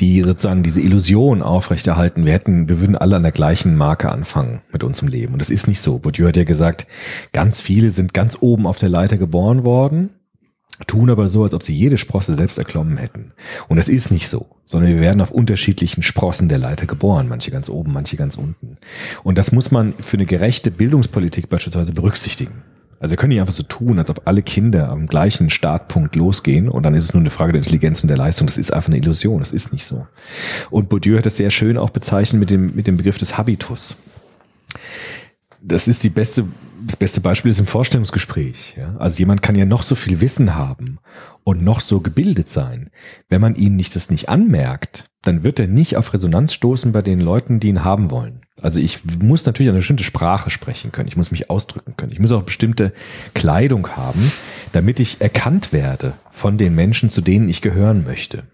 die 0.00 0.22
sozusagen 0.22 0.64
diese 0.64 0.80
Illusion 0.80 1.40
aufrechterhalten, 1.40 2.26
wir 2.26 2.32
hätten, 2.32 2.68
wir 2.68 2.80
würden 2.80 2.96
alle 2.96 3.14
an 3.14 3.22
der 3.22 3.30
gleichen 3.30 3.76
Marke 3.76 4.10
anfangen 4.10 4.60
mit 4.72 4.82
unserem 4.82 5.08
Leben. 5.08 5.34
Und 5.34 5.38
das 5.38 5.50
ist 5.50 5.68
nicht 5.68 5.80
so. 5.80 5.98
Bourdieu 5.98 6.26
hat 6.26 6.36
ja 6.36 6.42
gesagt, 6.42 6.88
ganz 7.32 7.60
viele 7.60 7.92
sind 7.92 8.12
ganz 8.12 8.38
oben 8.40 8.66
auf 8.66 8.80
der 8.80 8.88
Leiter 8.88 9.18
geboren 9.18 9.64
worden, 9.64 10.10
tun 10.86 11.10
aber 11.10 11.28
so, 11.28 11.42
als 11.42 11.54
ob 11.54 11.62
sie 11.62 11.72
jede 11.72 11.98
Sprosse 11.98 12.34
selbst 12.34 12.58
erklommen 12.58 12.96
hätten. 12.96 13.32
Und 13.68 13.76
das 13.76 13.88
ist 13.88 14.10
nicht 14.10 14.28
so, 14.28 14.46
sondern 14.66 14.92
wir 14.92 15.00
werden 15.00 15.20
auf 15.20 15.30
unterschiedlichen 15.30 16.02
Sprossen 16.02 16.48
der 16.48 16.58
Leiter 16.58 16.86
geboren, 16.86 17.28
manche 17.28 17.50
ganz 17.50 17.68
oben, 17.68 17.92
manche 17.92 18.16
ganz 18.16 18.36
unten. 18.36 18.76
Und 19.22 19.38
das 19.38 19.52
muss 19.52 19.70
man 19.70 19.94
für 20.00 20.16
eine 20.16 20.26
gerechte 20.26 20.70
Bildungspolitik 20.70 21.48
beispielsweise 21.48 21.92
berücksichtigen. 21.92 22.62
Also 23.00 23.10
wir 23.10 23.16
können 23.16 23.30
nicht 23.30 23.40
einfach 23.40 23.52
so 23.52 23.64
tun, 23.64 23.98
als 23.98 24.10
ob 24.10 24.22
alle 24.26 24.42
Kinder 24.42 24.88
am 24.88 25.08
gleichen 25.08 25.50
Startpunkt 25.50 26.14
losgehen 26.14 26.68
und 26.68 26.84
dann 26.84 26.94
ist 26.94 27.04
es 27.04 27.14
nur 27.14 27.20
eine 27.20 27.30
Frage 27.30 27.52
der 27.52 27.58
Intelligenz 27.58 28.04
und 28.04 28.08
der 28.08 28.16
Leistung. 28.16 28.46
Das 28.46 28.58
ist 28.58 28.72
einfach 28.72 28.90
eine 28.90 28.98
Illusion, 28.98 29.40
das 29.40 29.50
ist 29.50 29.72
nicht 29.72 29.84
so. 29.84 30.06
Und 30.70 30.88
Bourdieu 30.88 31.18
hat 31.18 31.26
das 31.26 31.36
sehr 31.36 31.50
schön 31.50 31.76
auch 31.76 31.90
bezeichnet 31.90 32.38
mit 32.38 32.50
dem, 32.50 32.76
mit 32.76 32.86
dem 32.86 32.96
Begriff 32.96 33.18
des 33.18 33.36
Habitus 33.36 33.96
das 35.62 35.88
ist 35.88 36.02
die 36.02 36.10
beste, 36.10 36.46
das 36.86 36.96
beste 36.96 37.20
Beispiel 37.20 37.50
ist 37.50 37.60
im 37.60 37.66
Vorstellungsgespräch. 37.66 38.74
Ja? 38.76 38.96
Also 38.98 39.18
jemand 39.18 39.42
kann 39.42 39.54
ja 39.54 39.64
noch 39.64 39.82
so 39.82 39.94
viel 39.94 40.20
Wissen 40.20 40.54
haben 40.54 40.98
und 41.44 41.62
noch 41.62 41.80
so 41.80 42.00
gebildet 42.00 42.48
sein. 42.48 42.90
Wenn 43.28 43.40
man 43.40 43.54
ihm 43.54 43.76
nicht 43.76 43.94
das 43.94 44.10
nicht 44.10 44.28
anmerkt, 44.28 45.08
dann 45.22 45.44
wird 45.44 45.60
er 45.60 45.68
nicht 45.68 45.96
auf 45.96 46.12
Resonanz 46.12 46.52
stoßen 46.52 46.90
bei 46.92 47.02
den 47.02 47.20
Leuten, 47.20 47.60
die 47.60 47.68
ihn 47.68 47.84
haben 47.84 48.10
wollen. 48.10 48.40
Also 48.60 48.80
ich 48.80 49.00
muss 49.20 49.46
natürlich 49.46 49.70
eine 49.70 49.78
bestimmte 49.78 50.04
Sprache 50.04 50.50
sprechen 50.50 50.92
können. 50.92 51.08
Ich 51.08 51.16
muss 51.16 51.30
mich 51.30 51.48
ausdrücken 51.48 51.96
können. 51.96 52.12
Ich 52.12 52.18
muss 52.18 52.32
auch 52.32 52.42
bestimmte 52.42 52.92
Kleidung 53.34 53.88
haben, 53.96 54.32
damit 54.72 55.00
ich 55.00 55.20
erkannt 55.20 55.72
werde 55.72 56.14
von 56.30 56.58
den 56.58 56.74
Menschen, 56.74 57.08
zu 57.08 57.20
denen 57.20 57.48
ich 57.48 57.62
gehören 57.62 58.04
möchte. 58.04 58.44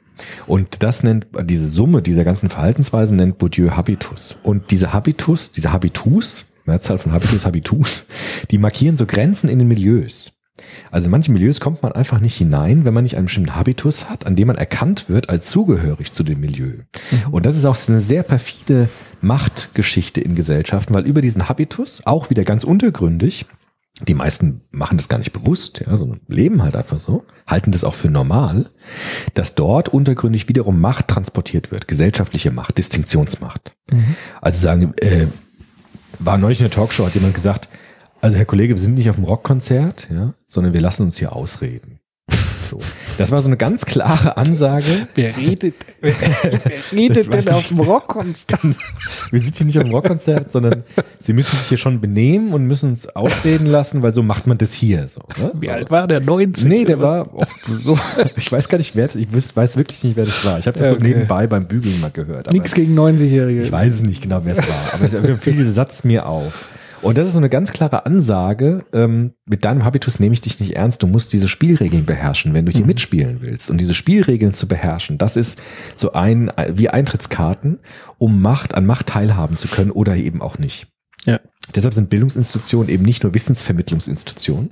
Und 0.47 0.83
das 0.83 1.03
nennt, 1.03 1.27
diese 1.45 1.69
Summe 1.69 2.03
dieser 2.03 2.25
ganzen 2.25 2.49
Verhaltensweisen 2.49 3.17
nennt 3.17 3.39
Bourdieu 3.39 3.71
Habitus. 3.71 4.37
Und 4.43 4.71
diese 4.71 4.93
Habitus, 4.93 5.53
diese 5.53 5.73
Habitus, 5.73 6.45
Mehrzahl 6.69 6.99
von 6.99 7.13
Habitus, 7.13 7.45
Habitus, 7.45 8.07
die 8.51 8.59
markieren 8.59 8.97
so 8.97 9.07
Grenzen 9.07 9.49
in 9.49 9.59
den 9.59 9.69
Milieus. 9.69 10.33
Also 10.91 11.07
in 11.07 11.11
manche 11.11 11.31
Milieus 11.33 11.61
kommt 11.61 11.83
man 11.83 11.93
einfach 11.93 12.21
nicht 12.21 12.37
hinein, 12.37 12.85
wenn 12.85 12.95
man 12.95 13.05
nicht 13.05 13.17
einen 13.17 13.27
bestimmten 13.27 13.55
Habitus 13.55 14.11
hat, 14.11 14.27
an 14.27 14.37
dem 14.37 14.49
man 14.49 14.57
erkannt 14.57 15.09
wird 15.09 15.29
als 15.29 15.51
zugehörig 15.51 16.13
zu 16.13 16.23
dem 16.23 16.41
Milieu. 16.41 16.73
Und 17.31 17.47
das 17.47 17.57
ist 17.57 17.65
auch 17.65 17.77
eine 17.89 18.01
sehr 18.01 18.23
perfide 18.23 18.89
Machtgeschichte 19.21 20.21
in 20.21 20.35
Gesellschaften, 20.35 20.95
weil 20.95 21.07
über 21.07 21.21
diesen 21.21 21.49
Habitus, 21.49 22.03
auch 22.05 22.31
wieder 22.31 22.45
ganz 22.45 22.65
untergründig, 22.65 23.47
die 24.07 24.15
meisten 24.15 24.61
machen 24.71 24.97
das 24.97 25.09
gar 25.09 25.19
nicht 25.19 25.33
bewusst, 25.33 25.83
ja, 25.85 25.97
sondern 25.97 26.21
leben 26.29 26.63
halt 26.63 26.77
einfach 26.77 26.99
so, 26.99 27.25
halten 27.49 27.73
das 27.73 27.83
auch 27.83 27.95
für 27.95 28.11
normal, 28.11 28.67
dass 29.35 29.57
dort 29.57 29.89
untergründig 29.89 30.49
wiederum 30.49 30.81
Macht 30.81 31.09
transportiert 31.09 31.73
wird, 31.73 31.89
gesellschaftliche 31.89 32.53
Macht, 32.53 32.79
Distinktionsmacht. 32.79 33.75
Also 34.41 34.61
sagen, 34.61 34.95
äh, 35.01 35.27
war 36.19 36.39
neulich 36.39 36.61
in 36.61 36.65
der 36.65 36.73
Talkshow, 36.73 37.07
hat 37.07 37.15
jemand 37.15 37.35
gesagt, 37.35 37.69
also 38.21 38.37
Herr 38.37 38.45
Kollege, 38.45 38.75
wir 38.75 38.81
sind 38.81 38.95
nicht 38.95 39.09
auf 39.11 39.17
dem 39.17 39.25
Rockkonzert, 39.25 40.09
ja, 40.11 40.35
sondern 40.47 40.73
wir 40.73 40.81
lassen 40.81 41.05
uns 41.05 41.19
hier 41.19 41.35
ausreden. 41.35 42.01
So. 42.69 42.79
Das 43.17 43.31
war 43.31 43.41
so 43.41 43.49
eine 43.49 43.57
ganz 43.57 43.87
klare 43.87 44.37
Ansage. 44.37 45.09
Wer 45.15 45.37
redet, 45.37 45.75
wer, 46.01 46.15
redet 46.93 47.33
denn 47.33 47.49
auf 47.49 47.69
dem 47.69 47.81
Rockkonzert? 47.81 48.61
Wir 49.31 49.41
sind 49.41 49.57
hier 49.57 49.67
nicht 49.67 49.79
auf 49.79 49.85
dem 49.85 49.93
Rockkonzert, 49.93 50.53
sondern 50.53 50.85
Sie 51.21 51.33
müssen 51.33 51.57
sich 51.57 51.69
hier 51.69 51.79
schon 51.79 52.01
benehmen 52.01 52.53
und 52.53 52.67
müssen 52.67 52.91
uns 52.91 53.09
ausreden 53.09 53.67
lassen, 53.67 54.03
weil 54.03 54.13
so 54.13 54.23
macht 54.23 54.47
man 54.47 54.59
das 54.59 54.73
hier. 54.73 55.09
So, 55.09 55.21
ne? 55.41 55.53
Wie 55.55 55.71
alt 55.71 55.91
war 55.91 56.07
der? 56.07 56.21
90? 56.21 56.65
Nee, 56.65 56.85
der 56.85 57.01
war 57.01 57.35
auch 57.35 57.47
so. 57.79 57.99
Ich 58.37 58.51
weiß 58.53 58.69
gar 58.69 58.79
nicht, 58.79 58.95
wer, 58.95 59.09
ich 59.15 59.29
weiß 59.57 59.77
wirklich 59.77 60.05
nicht, 60.05 60.17
wer 60.17 60.25
das 60.25 60.45
war. 60.45 60.59
Ich 60.59 60.67
habe 60.67 60.79
das 60.79 60.87
Ja, 60.87 60.91
so 60.91 60.97
okay. 60.97 61.09
nebenbei 61.09 61.47
beim 61.47 61.67
Bügeln 61.67 62.01
mal 62.01 62.11
gehört. 62.11 62.53
Nix 62.53 62.75
gegen 62.75 62.99
90-Jährige. 62.99 63.63
Ich 63.63 63.73
weiß 63.73 63.95
es 63.95 64.03
nicht 64.03 64.23
genau, 64.23 64.43
wer 64.45 64.57
es 64.57 64.69
war, 64.69 64.95
aber 64.95 65.05
es 65.07 65.41
fiel 65.41 65.55
dieser 65.55 65.73
Satz 65.73 66.05
mir 66.05 66.27
auf. 66.27 66.67
Und 67.01 67.17
das 67.17 67.27
ist 67.27 67.35
so 67.35 67.39
eine 67.39 67.49
ganz 67.49 67.73
klare 67.73 68.07
Ansage, 68.07 68.85
ähm, 68.93 69.35
mit 69.47 69.65
deinem 69.65 69.85
Habitus 69.85 70.19
nehme 70.19 70.33
ich 70.35 70.41
dich 70.41 70.59
nicht 70.61 70.77
ernst, 70.77 71.03
du 71.03 71.07
musst 71.07 71.33
diese 71.33 71.49
Spielregeln 71.49 72.05
beherrschen, 72.05 72.55
wenn 72.55 72.67
du 72.67 72.73
hier 72.73 72.85
mitspielen 72.85 73.39
willst. 73.41 73.71
Und 73.71 73.79
diese 73.79 73.95
Spielregeln 73.95 74.55
zu 74.55 74.67
beherrschen, 74.67 75.19
das 75.19 75.37
ist 75.37 75.61
so 75.95 76.13
ein, 76.13 76.53
wie 76.73 76.89
Eintrittskarten, 76.89 77.79
um 78.19 78.43
Macht, 78.43 78.75
an 78.75 78.87
Macht 78.87 79.07
teilhaben 79.07 79.57
zu 79.57 79.69
können 79.69 79.91
oder 79.91 80.17
eben 80.17 80.43
auch 80.43 80.59
nicht. 80.59 80.89
Ja. 81.25 81.41
Deshalb 81.75 81.95
sind 81.95 82.09
Bildungsinstitutionen 82.09 82.89
eben 82.89 83.05
nicht 83.05 83.23
nur 83.23 83.35
Wissensvermittlungsinstitutionen, 83.35 84.71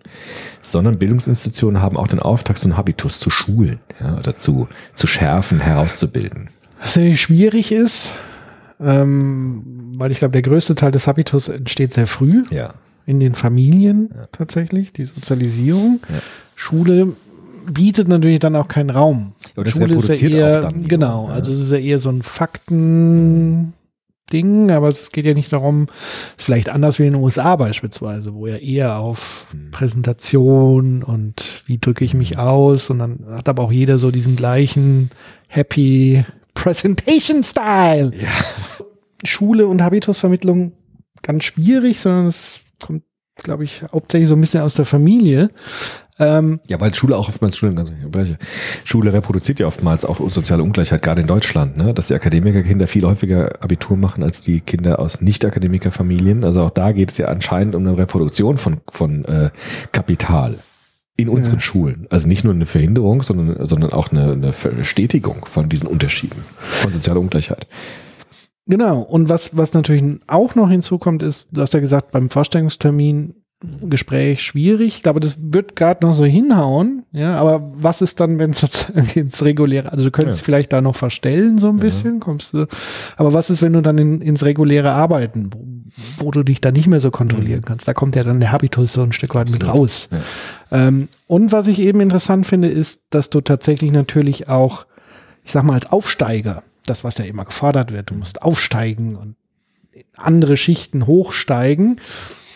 sondern 0.62 0.98
Bildungsinstitutionen 0.98 1.82
haben 1.82 1.96
auch 1.96 2.08
den 2.08 2.20
Auftrag, 2.20 2.58
so 2.58 2.68
einen 2.68 2.78
Habitus 2.78 3.20
zu 3.20 3.28
schulen, 3.28 3.80
ja, 4.00 4.16
oder 4.16 4.34
zu, 4.34 4.66
zu 4.94 5.06
schärfen, 5.06 5.60
herauszubilden. 5.60 6.48
Was 6.80 6.96
natürlich 6.96 7.20
schwierig 7.20 7.72
ist, 7.72 8.14
ähm, 8.80 9.85
weil 9.98 10.12
ich 10.12 10.18
glaube, 10.18 10.32
der 10.32 10.42
größte 10.42 10.74
Teil 10.74 10.90
des 10.90 11.06
Habitus 11.06 11.48
entsteht 11.48 11.92
sehr 11.92 12.06
früh 12.06 12.42
Ja. 12.50 12.74
in 13.06 13.20
den 13.20 13.34
Familien 13.34 14.10
tatsächlich, 14.32 14.92
die 14.92 15.04
Sozialisierung. 15.06 16.00
Ja. 16.08 16.16
Schule 16.54 17.14
bietet 17.70 18.08
natürlich 18.08 18.38
dann 18.40 18.54
auch 18.56 18.68
keinen 18.68 18.90
Raum. 18.90 19.32
Ja, 19.56 19.64
das 19.64 19.72
Schule 19.72 19.96
ist 19.96 20.08
ja 20.08 20.28
eher, 20.28 20.60
dann 20.62 20.82
genau, 20.86 21.28
ja. 21.28 21.34
also 21.34 21.50
es 21.52 21.58
ist 21.58 21.72
ja 21.72 21.78
eher 21.78 21.98
so 21.98 22.10
ein 22.10 22.22
Fakten, 22.22 23.72
Ding, 24.32 24.72
aber 24.72 24.88
es 24.88 25.12
geht 25.12 25.24
ja 25.24 25.34
nicht 25.34 25.52
darum, 25.52 25.86
vielleicht 26.36 26.68
anders 26.68 26.98
wie 26.98 27.06
in 27.06 27.12
den 27.12 27.22
USA 27.22 27.54
beispielsweise, 27.54 28.34
wo 28.34 28.48
ja 28.48 28.56
eher 28.56 28.96
auf 28.96 29.46
Hm. 29.52 29.70
Präsentation 29.70 31.04
und 31.04 31.62
wie 31.66 31.78
drücke 31.78 32.04
ich 32.04 32.12
mich 32.12 32.36
aus 32.36 32.90
und 32.90 32.98
dann 32.98 33.20
hat 33.30 33.48
aber 33.48 33.62
auch 33.62 33.70
jeder 33.70 33.98
so 34.00 34.10
diesen 34.10 34.34
gleichen 34.34 35.10
Happy 35.46 36.24
Presentation 36.54 37.44
Style. 37.44 38.10
Schule 39.24 39.66
und 39.66 39.82
Habitusvermittlung 39.82 40.72
ganz 41.22 41.44
schwierig, 41.44 42.00
sondern 42.00 42.26
es 42.26 42.60
kommt, 42.84 43.02
glaube 43.36 43.64
ich, 43.64 43.82
hauptsächlich 43.92 44.28
so 44.28 44.36
ein 44.36 44.40
bisschen 44.40 44.62
aus 44.62 44.74
der 44.74 44.84
Familie. 44.84 45.50
Ähm, 46.18 46.60
Ja, 46.68 46.80
weil 46.80 46.94
Schule 46.94 47.16
auch 47.16 47.28
oftmals 47.28 47.56
Schule, 47.58 47.84
Schule 48.84 49.12
reproduziert 49.12 49.60
ja 49.60 49.66
oftmals 49.66 50.04
auch 50.04 50.18
soziale 50.30 50.62
Ungleichheit, 50.62 51.02
gerade 51.02 51.20
in 51.20 51.26
Deutschland, 51.26 51.76
ne? 51.76 51.92
dass 51.92 52.06
die 52.06 52.14
Akademikerkinder 52.14 52.86
viel 52.86 53.04
häufiger 53.04 53.62
Abitur 53.62 53.98
machen 53.98 54.22
als 54.22 54.40
die 54.40 54.60
Kinder 54.60 54.98
aus 54.98 55.20
Nicht-Akademikerfamilien. 55.20 56.44
Also 56.44 56.62
auch 56.62 56.70
da 56.70 56.92
geht 56.92 57.12
es 57.12 57.18
ja 57.18 57.28
anscheinend 57.28 57.74
um 57.74 57.86
eine 57.86 57.98
Reproduktion 57.98 58.56
von, 58.56 58.78
von 58.88 59.26
äh, 59.26 59.50
Kapital 59.92 60.58
in 61.18 61.28
unseren 61.28 61.56
Ja. 61.56 61.60
Schulen. 61.60 62.06
Also 62.10 62.28
nicht 62.28 62.44
nur 62.44 62.54
eine 62.54 62.66
Verhinderung, 62.66 63.22
sondern, 63.22 63.66
sondern 63.66 63.92
auch 63.92 64.10
eine, 64.10 64.32
eine 64.32 64.52
Verstetigung 64.52 65.44
von 65.44 65.68
diesen 65.68 65.86
Unterschieden, 65.86 66.44
von 66.58 66.92
sozialer 66.92 67.20
Ungleichheit. 67.20 67.66
Genau. 68.66 69.00
Und 69.00 69.28
was, 69.28 69.56
was 69.56 69.72
natürlich 69.74 70.04
auch 70.26 70.54
noch 70.54 70.68
hinzukommt, 70.68 71.22
ist, 71.22 71.48
du 71.52 71.62
hast 71.62 71.74
ja 71.74 71.80
gesagt, 71.80 72.10
beim 72.10 72.30
Vorstellungstermin 72.30 73.34
Gespräch 73.80 74.42
schwierig. 74.42 74.96
Ich 74.96 75.02
glaube, 75.02 75.18
das 75.18 75.38
wird 75.40 75.76
gerade 75.76 76.06
noch 76.06 76.12
so 76.12 76.26
hinhauen. 76.26 77.04
Ja, 77.12 77.36
aber 77.36 77.72
was 77.74 78.02
ist 78.02 78.20
dann, 78.20 78.38
wenn 78.38 78.50
es 78.50 78.60
sozusagen 78.60 79.08
ins 79.14 79.42
reguläre, 79.42 79.90
also 79.90 80.04
du 80.04 80.10
könntest 80.10 80.40
Ja. 80.40 80.44
vielleicht 80.44 80.72
da 80.74 80.82
noch 80.82 80.94
verstellen 80.94 81.56
so 81.56 81.68
ein 81.70 81.78
bisschen, 81.78 82.20
kommst 82.20 82.52
du. 82.52 82.66
Aber 83.16 83.32
was 83.32 83.48
ist, 83.48 83.62
wenn 83.62 83.72
du 83.72 83.80
dann 83.80 83.96
in, 83.96 84.20
ins 84.20 84.44
reguläre 84.44 84.90
Arbeiten, 84.92 85.50
wo, 85.54 86.24
wo 86.26 86.30
du 86.32 86.42
dich 86.42 86.60
da 86.60 86.70
nicht 86.70 86.86
mehr 86.86 87.00
so 87.00 87.10
kontrollieren 87.10 87.62
kannst? 87.64 87.88
Da 87.88 87.94
kommt 87.94 88.14
ja 88.14 88.24
dann 88.24 88.40
der 88.40 88.52
Habitus 88.52 88.92
so 88.92 89.02
ein 89.02 89.12
Stück 89.12 89.34
weit 89.34 89.48
mit 89.50 89.62
Absolut. 89.62 89.80
raus. 89.80 90.08
Ja. 90.70 90.88
Ähm, 90.88 91.08
und 91.26 91.50
was 91.50 91.66
ich 91.66 91.80
eben 91.80 92.00
interessant 92.02 92.46
finde, 92.46 92.68
ist, 92.68 93.04
dass 93.08 93.30
du 93.30 93.40
tatsächlich 93.40 93.90
natürlich 93.90 94.48
auch, 94.50 94.84
ich 95.44 95.52
sag 95.52 95.62
mal, 95.64 95.74
als 95.74 95.90
Aufsteiger, 95.90 96.62
das, 96.86 97.04
was 97.04 97.18
ja 97.18 97.24
immer 97.24 97.44
gefordert 97.44 97.92
wird, 97.92 98.10
du 98.10 98.14
musst 98.14 98.42
aufsteigen 98.42 99.16
und 99.16 99.36
andere 100.16 100.56
Schichten 100.56 101.06
hochsteigen, 101.06 102.00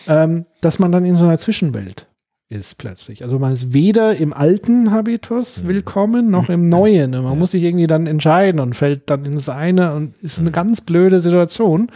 ähm, 0.07 0.45
dass 0.61 0.79
man 0.79 0.91
dann 0.91 1.05
in 1.05 1.15
so 1.15 1.25
einer 1.25 1.37
Zwischenwelt 1.37 2.07
ist 2.49 2.77
plötzlich. 2.77 3.23
Also 3.23 3.39
man 3.39 3.53
ist 3.53 3.73
weder 3.73 4.15
im 4.17 4.33
alten 4.33 4.91
Habitus 4.91 5.65
willkommen, 5.65 6.29
noch 6.29 6.49
im 6.49 6.69
neuen. 6.69 7.11
Man 7.11 7.39
muss 7.39 7.51
sich 7.51 7.63
irgendwie 7.63 7.87
dann 7.87 8.07
entscheiden 8.07 8.59
und 8.59 8.75
fällt 8.75 9.09
dann 9.09 9.25
ins 9.25 9.47
eine 9.47 9.93
und 9.93 10.17
ist 10.17 10.39
eine 10.39 10.51
ganz 10.51 10.81
blöde 10.81 11.21
Situation, 11.21 11.89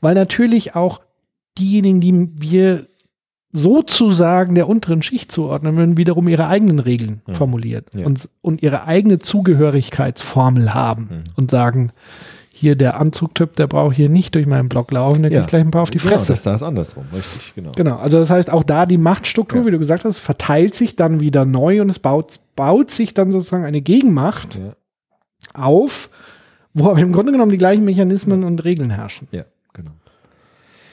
weil 0.00 0.14
natürlich 0.14 0.74
auch 0.74 1.00
diejenigen, 1.58 2.00
die 2.00 2.30
wir 2.38 2.86
sozusagen 3.56 4.54
der 4.54 4.68
unteren 4.68 5.02
Schicht 5.02 5.32
zuordnen 5.32 5.76
würden, 5.76 5.96
wiederum 5.96 6.28
ihre 6.28 6.46
eigenen 6.48 6.78
Regeln 6.78 7.22
Ja. 7.26 7.34
formulieren 7.34 7.84
Ja. 7.94 8.06
und, 8.06 8.28
und 8.42 8.62
ihre 8.62 8.84
eigene 8.86 9.18
Zugehörigkeitsformel 9.18 10.74
haben 10.74 11.08
Mhm. 11.10 11.24
und 11.36 11.50
sagen, 11.50 11.90
hier 12.52 12.74
der 12.74 12.98
Anzugtyp, 12.98 13.52
der 13.54 13.66
braucht 13.66 13.96
hier 13.96 14.08
nicht 14.08 14.34
durch 14.34 14.46
meinen 14.46 14.68
Block 14.70 14.90
laufen, 14.90 15.22
der 15.22 15.30
Ja. 15.30 15.38
kriegt 15.40 15.50
gleich 15.50 15.60
ein 15.62 15.70
paar 15.70 15.82
auf 15.82 15.90
die 15.90 15.98
Genau, 15.98 16.10
Fresse. 16.10 16.28
das 16.32 16.42
da 16.42 16.54
ist 16.54 16.62
andersrum, 16.62 17.04
richtig, 17.14 17.54
genau. 17.54 17.72
Genau, 17.76 17.96
also 17.96 18.18
das 18.18 18.30
heißt 18.30 18.50
auch 18.50 18.62
da 18.62 18.86
die 18.86 18.96
Machtstruktur, 18.98 19.60
Ja. 19.60 19.66
wie 19.66 19.70
du 19.72 19.78
gesagt 19.78 20.04
hast, 20.06 20.18
verteilt 20.18 20.74
sich 20.74 20.96
dann 20.96 21.20
wieder 21.20 21.44
neu 21.44 21.82
und 21.82 21.90
es 21.90 21.98
baut, 21.98 22.34
baut 22.56 22.90
sich 22.90 23.12
dann 23.14 23.30
sozusagen 23.32 23.64
eine 23.64 23.82
Gegenmacht 23.82 24.54
Ja. 24.56 24.74
auf, 25.54 26.08
wo 26.72 26.90
aber 26.90 27.00
im 27.00 27.12
Grunde 27.12 27.32
genommen 27.32 27.50
die 27.50 27.58
gleichen 27.58 27.84
Mechanismen 27.84 28.42
und 28.44 28.64
Regeln 28.64 28.90
herrschen 28.90 29.28
Ja, 29.32 29.44
genau. 29.74 29.90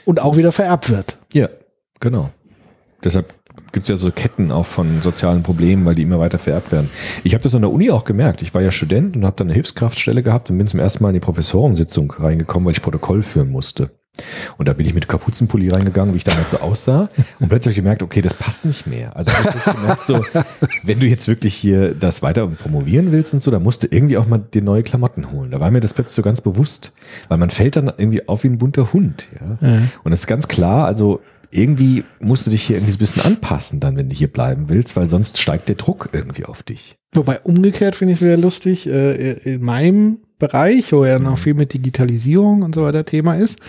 und 0.05 0.21
auch 0.21 0.35
wieder 0.35 0.51
vererbt 0.51 0.89
wird. 0.89 1.17
Ja, 1.33 1.47
genau. 2.01 2.29
Deshalb 3.03 3.33
gibt 3.71 3.83
es 3.83 3.89
ja 3.89 3.97
so 3.97 4.11
Ketten 4.11 4.51
auch 4.51 4.65
von 4.65 5.01
sozialen 5.01 5.43
Problemen, 5.43 5.85
weil 5.85 5.95
die 5.95 6.03
immer 6.03 6.19
weiter 6.19 6.39
vererbt 6.39 6.71
werden. 6.71 6.89
Ich 7.23 7.33
habe 7.33 7.43
das 7.43 7.55
an 7.55 7.61
der 7.61 7.71
Uni 7.71 7.91
auch 7.91 8.05
gemerkt. 8.05 8.41
Ich 8.41 8.53
war 8.53 8.61
ja 8.61 8.71
Student 8.71 9.15
und 9.15 9.25
habe 9.25 9.35
dann 9.35 9.47
eine 9.47 9.53
Hilfskraftstelle 9.53 10.23
gehabt 10.23 10.49
und 10.49 10.57
bin 10.57 10.67
zum 10.67 10.79
ersten 10.79 11.03
Mal 11.03 11.09
in 11.09 11.15
die 11.15 11.19
Professorensitzung 11.19 12.11
reingekommen, 12.11 12.65
weil 12.65 12.73
ich 12.73 12.81
Protokoll 12.81 13.23
führen 13.23 13.49
musste. 13.49 13.89
Und 14.57 14.67
da 14.67 14.73
bin 14.73 14.85
ich 14.85 14.93
mit 14.93 15.07
Kapuzenpulli 15.07 15.69
reingegangen, 15.69 16.13
wie 16.13 16.17
ich 16.17 16.23
damals 16.23 16.51
so 16.51 16.57
aussah. 16.59 17.09
Und 17.39 17.49
plötzlich 17.49 17.71
habe 17.71 17.71
ich 17.71 17.75
gemerkt, 17.77 18.03
okay, 18.03 18.21
das 18.21 18.35
passt 18.35 18.63
nicht 18.63 18.85
mehr. 18.85 19.15
Also 19.15 19.31
gemerkt, 19.71 20.05
so, 20.05 20.23
wenn 20.83 20.99
du 20.99 21.07
jetzt 21.07 21.27
wirklich 21.27 21.55
hier 21.55 21.95
das 21.95 22.21
weiter 22.21 22.45
promovieren 22.45 23.11
willst 23.11 23.33
und 23.33 23.41
so, 23.41 23.49
dann 23.49 23.63
musst 23.63 23.81
du 23.81 23.87
irgendwie 23.89 24.17
auch 24.17 24.27
mal 24.27 24.37
dir 24.37 24.61
neue 24.61 24.83
Klamotten 24.83 25.31
holen. 25.31 25.49
Da 25.49 25.59
war 25.59 25.71
mir 25.71 25.79
das 25.79 25.95
plötzlich 25.95 26.13
so 26.13 26.21
ganz 26.21 26.41
bewusst. 26.41 26.91
Weil 27.27 27.39
man 27.39 27.49
fällt 27.49 27.75
dann 27.75 27.91
irgendwie 27.97 28.27
auf 28.27 28.43
wie 28.43 28.49
ein 28.49 28.59
bunter 28.59 28.93
Hund. 28.93 29.27
Ja? 29.33 29.67
Ja. 29.67 29.77
Und 30.03 30.11
das 30.11 30.21
ist 30.21 30.27
ganz 30.27 30.47
klar, 30.47 30.85
also 30.85 31.19
irgendwie 31.53 32.03
musst 32.19 32.47
du 32.47 32.51
dich 32.51 32.63
hier 32.63 32.77
irgendwie 32.77 32.93
ein 32.93 32.97
bisschen 32.99 33.23
anpassen, 33.23 33.79
dann, 33.79 33.95
wenn 33.97 34.09
du 34.09 34.15
hier 34.15 34.27
bleiben 34.31 34.69
willst, 34.69 34.95
weil 34.95 35.09
sonst 35.09 35.37
steigt 35.37 35.69
der 35.69 35.75
Druck 35.75 36.09
irgendwie 36.13 36.45
auf 36.45 36.63
dich. 36.63 36.95
Wobei 37.13 37.39
umgekehrt 37.41 37.95
finde 37.95 38.13
ich 38.13 38.19
es 38.21 38.25
wieder 38.25 38.37
lustig, 38.37 38.87
äh, 38.87 39.33
in 39.53 39.61
meinem 39.61 40.19
Bereich, 40.39 40.91
wo 40.91 41.05
ja 41.05 41.19
noch 41.19 41.37
viel 41.37 41.53
mit 41.53 41.73
Digitalisierung 41.73 42.63
und 42.63 42.75
so 42.75 42.81
weiter 42.83 43.05
Thema 43.05 43.35
ist, 43.35 43.59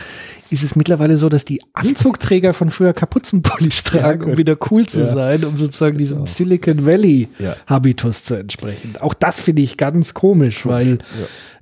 ist 0.51 0.65
es 0.65 0.75
mittlerweile 0.75 1.19
so, 1.19 1.29
dass 1.29 1.45
die 1.45 1.61
Anzugträger 1.73 2.53
von 2.53 2.71
früher 2.71 2.93
Kapuzenpullis 2.95 3.85
tragen, 3.85 4.23
um 4.23 4.29
gut. 4.31 4.39
wieder 4.39 4.57
cool 4.71 4.87
zu 4.87 5.01
Ja. 5.01 5.15
sein, 5.15 5.45
um 5.45 5.57
sozusagen 5.57 5.99
diesem 5.99 6.19
Genau. 6.21 6.31
Silicon 6.31 6.85
Valley 6.87 7.29
Ja. 7.39 7.55
Habitus 7.67 8.25
zu 8.25 8.35
entsprechen. 8.35 8.95
Auch 9.01 9.15
das 9.15 9.39
finde 9.41 9.63
ich 9.63 9.77
ganz 9.77 10.15
komisch, 10.15 10.67
weil 10.67 10.99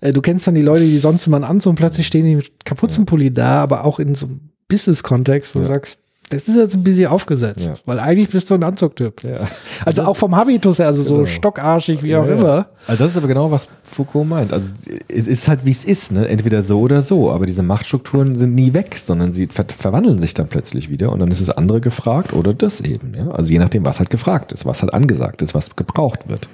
äh, 0.00 0.12
du 0.12 0.22
kennst 0.22 0.46
dann 0.46 0.54
die 0.54 0.62
Leute, 0.62 0.84
die 0.84 0.98
sonst 0.98 1.26
immer 1.26 1.36
einen 1.36 1.44
Anzug 1.44 1.70
und 1.70 1.76
plötzlich 1.76 2.06
stehen 2.06 2.24
die 2.24 2.36
mit 2.36 2.64
Kapuzenpulli 2.64 3.34
da, 3.34 3.60
aber 3.62 3.84
auch 3.84 3.98
in 3.98 4.14
so 4.14 4.26
einem 4.26 4.40
Business-Kontext, 4.68 5.54
wo 5.54 5.58
du 5.58 5.66
Ja. 5.66 5.72
sagst, 5.74 5.98
das 6.32 6.48
ist 6.48 6.56
jetzt 6.56 6.74
ein 6.74 6.82
bisschen 6.82 7.06
aufgesetzt, 7.08 7.60
Ja. 7.66 7.72
weil 7.84 7.98
eigentlich 8.00 8.30
bist 8.30 8.50
du 8.50 8.54
ein 8.54 8.62
Anzugtyp. 8.62 9.22
Ja. 9.24 9.40
Also 9.84 10.02
auch 10.02 10.16
vom 10.16 10.34
Habitus 10.34 10.78
her, 10.78 10.86
also 10.86 11.02
so 11.02 11.14
Genau. 11.16 11.26
stockarschig, 11.26 12.02
wie 12.02 12.16
auch 12.16 12.24
Ja, 12.26 12.32
ja. 12.34 12.38
immer. 12.38 12.66
Also 12.86 13.04
das 13.04 13.12
ist 13.12 13.16
aber 13.18 13.28
genau, 13.28 13.50
was 13.50 13.68
Foucault 13.82 14.26
meint. 14.28 14.52
Also 14.52 14.72
es 15.08 15.26
ist 15.26 15.48
halt, 15.48 15.64
wie 15.64 15.70
es 15.70 15.84
ist, 15.84 16.12
ne? 16.12 16.26
entweder 16.28 16.62
so 16.62 16.80
oder 16.80 17.02
so. 17.02 17.30
Aber 17.30 17.46
diese 17.46 17.62
Machtstrukturen 17.62 18.36
sind 18.36 18.54
nie 18.54 18.72
weg, 18.74 18.96
sondern 18.96 19.32
sie 19.32 19.46
ver 19.46 19.64
verwandeln 19.66 20.18
sich 20.18 20.34
dann 20.34 20.48
plötzlich 20.48 20.88
wieder 20.90 21.12
und 21.12 21.18
dann 21.20 21.30
ist 21.30 21.40
das 21.40 21.50
andere 21.50 21.80
gefragt 21.80 22.32
oder 22.32 22.54
das 22.54 22.80
eben. 22.80 23.14
Ja? 23.14 23.30
Also 23.30 23.52
je 23.52 23.58
nachdem, 23.58 23.84
was 23.84 23.98
halt 23.98 24.10
gefragt 24.10 24.52
ist, 24.52 24.64
was 24.66 24.82
halt 24.82 24.94
angesagt 24.94 25.42
ist, 25.42 25.54
was 25.54 25.76
gebraucht 25.76 26.28
wird. 26.28 26.48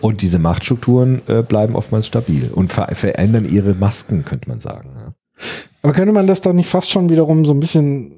Und 0.00 0.22
diese 0.22 0.38
Machtstrukturen 0.38 1.22
äh, 1.26 1.42
bleiben 1.42 1.74
oftmals 1.74 2.06
stabil 2.06 2.50
und 2.54 2.72
ver 2.72 2.86
verändern 2.92 3.48
ihre 3.48 3.74
Masken, 3.74 4.24
könnte 4.24 4.48
man 4.48 4.60
sagen. 4.60 4.90
Ja? 4.96 5.12
Aber 5.82 5.92
könnte 5.92 6.12
man 6.12 6.26
das 6.26 6.40
dann 6.40 6.56
nicht 6.56 6.68
fast 6.68 6.90
schon 6.90 7.08
wiederum 7.10 7.44
so 7.44 7.52
ein 7.52 7.60
bisschen 7.60 8.17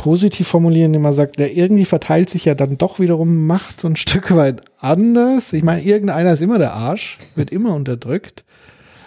positiv 0.00 0.48
formulieren, 0.48 0.86
indem 0.86 1.02
man 1.02 1.12
sagt, 1.12 1.38
der 1.38 1.54
irgendwie 1.54 1.84
verteilt 1.84 2.30
sich 2.30 2.46
ja 2.46 2.54
dann 2.54 2.78
doch 2.78 3.00
wiederum 3.00 3.46
Macht 3.46 3.82
so 3.82 3.88
ein 3.88 3.96
Stück 4.04 4.34
weit 4.34 4.62
anders. 4.78 5.52
Ich 5.52 5.62
meine, 5.62 5.82
irgendeiner 5.82 6.32
ist 6.32 6.40
immer 6.40 6.58
der 6.58 6.72
Arsch, 6.72 7.18
wird 7.34 7.50
immer 7.50 7.74
unterdrückt. 7.74 8.42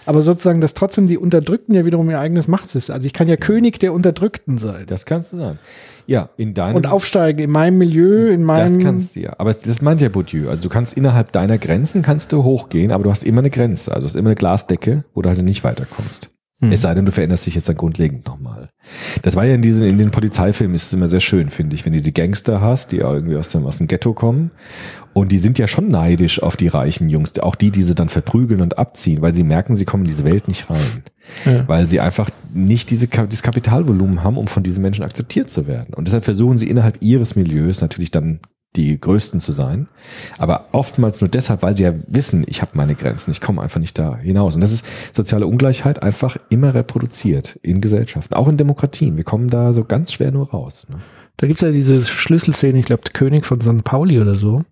Aber 0.05 0.21
sozusagen, 0.21 0.61
dass 0.61 0.75
trotzdem 0.75 1.07
die 1.07 1.17
Unterdrückten 1.17 1.73
ja 1.73 1.85
wiederum 1.85 2.09
ihr 2.11 2.19
eigenes 2.19 2.47
Machtsystem. 2.47 2.93
Also 2.93 3.07
ich 3.07 3.13
kann 3.13 3.27
ja 3.27 3.37
König 3.37 3.79
der 3.79 3.93
Unterdrückten 3.93 4.59
sein. 4.59 4.83
Das 4.85 5.05
kannst 5.05 5.33
du 5.33 5.37
sein. 5.37 5.57
Ja, 6.05 6.29
in 6.37 6.53
deinem 6.53 6.75
Und 6.75 6.85
aufsteigen 6.87 7.39
in 7.39 7.49
meinem 7.49 7.79
Milieu, 7.79 8.27
in 8.27 8.43
meinem. 8.43 8.75
Das 8.75 8.83
kannst 8.83 9.15
du 9.15 9.21
ja. 9.21 9.33
Aber 9.39 9.51
das 9.53 9.81
meint 9.81 10.01
ja 10.01 10.09
Bourdieu. 10.09 10.49
Also 10.49 10.63
du 10.63 10.69
kannst 10.69 10.95
innerhalb 10.95 11.31
deiner 11.31 11.57
Grenzen 11.57 12.03
kannst 12.03 12.33
du 12.33 12.43
hochgehen, 12.43 12.91
aber 12.91 13.03
du 13.05 13.09
hast 13.09 13.23
immer 13.23 13.39
eine 13.39 13.49
Grenze. 13.49 13.91
Also 13.91 14.01
du 14.01 14.09
hast 14.09 14.15
immer 14.15 14.29
eine 14.29 14.35
Glasdecke, 14.35 15.05
wo 15.15 15.23
du 15.23 15.29
halt 15.29 15.41
nicht 15.41 15.63
weiterkommst. 15.63 16.32
Es 16.71 16.81
sei 16.81 16.93
denn, 16.93 17.05
du 17.05 17.11
veränderst 17.11 17.45
dich 17.45 17.55
jetzt 17.55 17.67
dann 17.67 17.75
grundlegend 17.75 18.25
nochmal. 18.25 18.69
Das 19.21 19.35
war 19.35 19.45
ja 19.45 19.55
in 19.55 19.61
diesen, 19.61 19.87
in 19.87 19.97
den 19.97 20.11
Polizeifilmen 20.11 20.75
ist 20.75 20.87
es 20.87 20.93
immer 20.93 21.07
sehr 21.07 21.19
schön, 21.19 21.49
finde 21.49 21.75
ich, 21.75 21.85
wenn 21.85 21.93
du 21.93 21.99
diese 21.99 22.11
Gangster 22.11 22.61
hast, 22.61 22.91
die 22.91 22.97
irgendwie 22.97 23.35
aus 23.35 23.49
dem, 23.49 23.65
aus 23.65 23.77
dem 23.77 23.87
Ghetto 23.87 24.13
kommen. 24.13 24.51
Und 25.13 25.31
die 25.31 25.37
sind 25.37 25.59
ja 25.59 25.67
schon 25.67 25.89
neidisch 25.89 26.41
auf 26.41 26.57
die 26.57 26.67
reichen 26.67 27.07
Jungs, 27.09 27.37
auch 27.39 27.55
die, 27.55 27.71
die 27.71 27.83
sie 27.83 27.95
dann 27.95 28.09
verprügeln 28.09 28.61
und 28.61 28.77
abziehen, 28.77 29.21
weil 29.21 29.33
sie 29.33 29.43
merken, 29.43 29.75
sie 29.75 29.85
kommen 29.85 30.03
in 30.03 30.09
diese 30.09 30.25
Welt 30.25 30.47
nicht 30.47 30.69
rein. 30.69 31.03
Ja. 31.45 31.67
Weil 31.67 31.87
sie 31.87 31.99
einfach 31.99 32.29
nicht 32.53 32.89
diese, 32.89 33.07
dieses 33.07 33.43
Kapitalvolumen 33.43 34.23
haben, 34.23 34.37
um 34.37 34.47
von 34.47 34.63
diesen 34.63 34.81
Menschen 34.81 35.05
akzeptiert 35.05 35.49
zu 35.49 35.67
werden. 35.67 35.93
Und 35.93 36.07
deshalb 36.07 36.25
versuchen 36.25 36.57
sie 36.57 36.69
innerhalb 36.69 36.97
ihres 37.01 37.35
Milieus 37.35 37.81
natürlich 37.81 38.11
dann 38.11 38.39
die 38.75 38.99
Größten 38.99 39.39
zu 39.39 39.51
sein. 39.51 39.87
Aber 40.37 40.67
oftmals 40.71 41.21
nur 41.21 41.29
deshalb, 41.29 41.61
weil 41.61 41.75
sie 41.75 41.83
ja 41.83 41.93
wissen, 42.07 42.43
ich 42.47 42.61
habe 42.61 42.71
meine 42.73 42.95
Grenzen, 42.95 43.31
ich 43.31 43.41
komme 43.41 43.61
einfach 43.61 43.79
nicht 43.79 43.97
da 43.97 44.17
hinaus. 44.17 44.55
Und 44.55 44.61
das 44.61 44.71
ist 44.71 44.85
soziale 45.13 45.47
Ungleichheit 45.47 46.01
einfach 46.01 46.37
immer 46.49 46.73
reproduziert 46.73 47.59
in 47.61 47.81
Gesellschaften, 47.81 48.33
auch 48.33 48.47
in 48.47 48.57
Demokratien. 48.57 49.17
Wir 49.17 49.23
kommen 49.23 49.49
da 49.49 49.73
so 49.73 49.83
ganz 49.83 50.13
schwer 50.13 50.31
nur 50.31 50.49
raus. 50.49 50.87
Ne? 50.89 50.97
Da 51.37 51.47
gibt's 51.47 51.61
ja 51.61 51.71
diese 51.71 52.03
Schlüsselszene, 52.03 52.79
ich 52.79 52.85
glaube, 52.85 53.03
König 53.13 53.45
von 53.45 53.61
St. 53.61 53.83
Pauli 53.83 54.19
oder 54.19 54.35
so. 54.35 54.63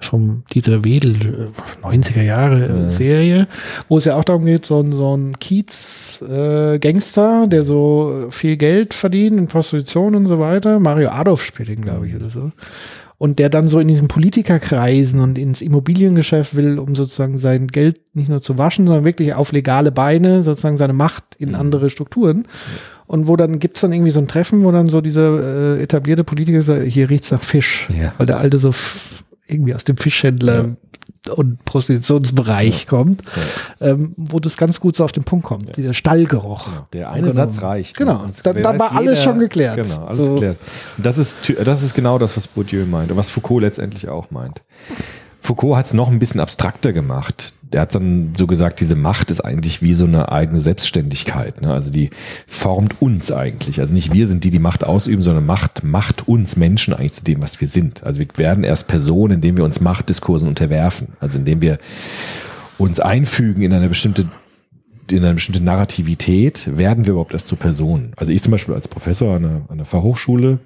Vom 0.00 0.42
Dieter 0.52 0.84
Wedel, 0.84 1.14
äh, 1.22 1.86
90er 1.86 2.22
Jahre 2.22 2.64
äh, 2.64 2.90
Serie, 2.90 3.46
wo 3.88 3.98
es 3.98 4.04
ja 4.04 4.16
auch 4.16 4.24
darum 4.24 4.44
geht, 4.44 4.66
so 4.66 4.80
ein, 4.80 4.92
so 4.92 5.16
ein 5.16 5.38
Kiez-Gangster, 5.38 7.46
der 7.46 7.62
so 7.62 8.26
viel 8.30 8.56
Geld 8.56 8.94
verdient 8.94 9.38
in 9.38 9.46
Prostitution 9.46 10.16
und 10.16 10.26
so 10.26 10.40
weiter. 10.40 10.80
Mario 10.80 11.10
Adolf 11.10 11.44
spielt 11.44 11.68
ihn, 11.68 11.82
glaube 11.82 12.08
ich, 12.08 12.16
oder 12.16 12.30
so. 12.30 12.50
Und 13.22 13.38
der 13.38 13.50
dann 13.50 13.68
so 13.68 13.78
in 13.78 13.86
diesen 13.86 14.08
Politikerkreisen 14.08 15.20
und 15.20 15.38
ins 15.38 15.62
Immobiliengeschäft 15.62 16.56
will, 16.56 16.80
um 16.80 16.96
sozusagen 16.96 17.38
sein 17.38 17.68
Geld 17.68 18.00
nicht 18.14 18.28
nur 18.28 18.40
zu 18.40 18.58
waschen, 18.58 18.84
sondern 18.84 19.04
wirklich 19.04 19.32
auf 19.34 19.52
legale 19.52 19.92
Beine 19.92 20.42
sozusagen 20.42 20.76
seine 20.76 20.92
Macht 20.92 21.36
in 21.38 21.54
andere 21.54 21.88
Strukturen. 21.88 22.48
Und 23.06 23.28
wo 23.28 23.36
dann 23.36 23.60
gibt's 23.60 23.80
dann 23.80 23.92
irgendwie 23.92 24.10
so 24.10 24.18
ein 24.18 24.26
Treffen, 24.26 24.64
wo 24.64 24.72
dann 24.72 24.88
so 24.88 25.00
dieser 25.00 25.76
äh, 25.76 25.82
etablierte 25.84 26.24
Politiker 26.24 26.62
sagt, 26.62 26.82
hier 26.88 27.10
riecht's 27.10 27.30
nach 27.30 27.44
Fisch. 27.44 27.86
Ja. 27.96 28.12
Weil 28.18 28.26
der 28.26 28.38
alte 28.38 28.58
so 28.58 28.74
irgendwie 29.46 29.76
aus 29.76 29.84
dem 29.84 29.98
Fischhändler 29.98 30.74
und 31.30 31.64
Prostitutionsbereich 31.64 32.86
kommt, 32.86 33.22
ähm, 33.80 34.12
wo 34.16 34.40
das 34.40 34.56
ganz 34.56 34.80
gut 34.80 34.96
so 34.96 35.04
auf 35.04 35.12
den 35.12 35.24
Punkt 35.24 35.44
kommt. 35.46 35.76
Dieser 35.76 35.94
Stallgeruch. 35.94 36.68
Der 36.92 37.10
eine 37.10 37.22
Genau. 37.28 37.32
Satz 37.34 37.62
reicht. 37.62 37.96
Genau. 37.96 38.22
Und 38.22 38.30
es 38.30 38.42
Da- 38.42 38.52
da 38.52 38.70
weiß 38.72 38.80
war 38.80 38.96
alles 38.96 39.22
schon 39.22 39.38
geklärt. 39.38 39.76
Genau, 39.82 40.04
alles 40.06 40.24
So. 40.26 40.34
geklärt. 40.34 40.56
Und 40.96 41.06
das 41.06 41.18
ist, 41.18 41.38
das 41.64 41.82
ist 41.82 41.94
genau 41.94 42.18
das, 42.18 42.36
was 42.36 42.46
Bourdieu 42.48 42.84
meint 42.86 43.10
und 43.10 43.16
was 43.16 43.30
Foucault 43.30 43.62
letztendlich 43.62 44.08
auch 44.08 44.30
meint. 44.30 44.62
Foucault 45.42 45.76
hat 45.76 45.86
es 45.86 45.92
noch 45.92 46.08
ein 46.08 46.20
bisschen 46.20 46.40
abstrakter 46.40 46.92
gemacht. 46.92 47.52
Der 47.72 47.80
hat 47.80 47.94
dann 47.96 48.32
so 48.38 48.46
gesagt, 48.46 48.78
diese 48.78 48.94
Macht 48.94 49.32
ist 49.32 49.40
eigentlich 49.40 49.82
wie 49.82 49.94
so 49.94 50.04
eine 50.04 50.30
eigene 50.30 50.60
Selbstständigkeit. 50.60 51.62
Ne? 51.62 51.72
Also 51.74 51.90
die 51.90 52.10
formt 52.46 53.02
uns 53.02 53.32
eigentlich. 53.32 53.80
Also 53.80 53.92
nicht 53.92 54.12
wir 54.12 54.28
sind 54.28 54.44
die, 54.44 54.52
die 54.52 54.60
Macht 54.60 54.84
ausüben, 54.84 55.20
sondern 55.20 55.44
Macht 55.44 55.82
macht 55.82 56.28
uns 56.28 56.54
Menschen 56.54 56.94
eigentlich 56.94 57.14
zu 57.14 57.24
dem, 57.24 57.42
was 57.42 57.60
wir 57.60 57.66
sind. 57.66 58.04
Also 58.04 58.20
wir 58.20 58.28
werden 58.36 58.62
erst 58.62 58.86
Personen, 58.86 59.34
indem 59.34 59.56
wir 59.56 59.64
uns 59.64 59.80
Machtdiskursen 59.80 60.46
unterwerfen. 60.46 61.08
Also 61.18 61.38
indem 61.38 61.60
wir 61.60 61.78
uns 62.78 63.00
einfügen 63.00 63.62
in 63.62 63.72
eine 63.72 63.88
bestimmte 63.88 64.28
in 65.10 65.24
eine 65.24 65.34
bestimmte 65.34 65.62
Narrativität 65.62 66.76
werden 66.76 67.04
wir 67.04 67.12
überhaupt 67.12 67.32
erst 67.32 67.48
zu 67.48 67.56
Personen. 67.56 68.12
Also 68.16 68.32
ich 68.32 68.42
zum 68.42 68.52
Beispiel 68.52 68.74
als 68.74 68.88
Professor 68.88 69.36
an 69.36 69.44
einer, 69.44 69.56
an 69.68 69.72
einer 69.72 69.84
Fachhochschule 69.84 70.58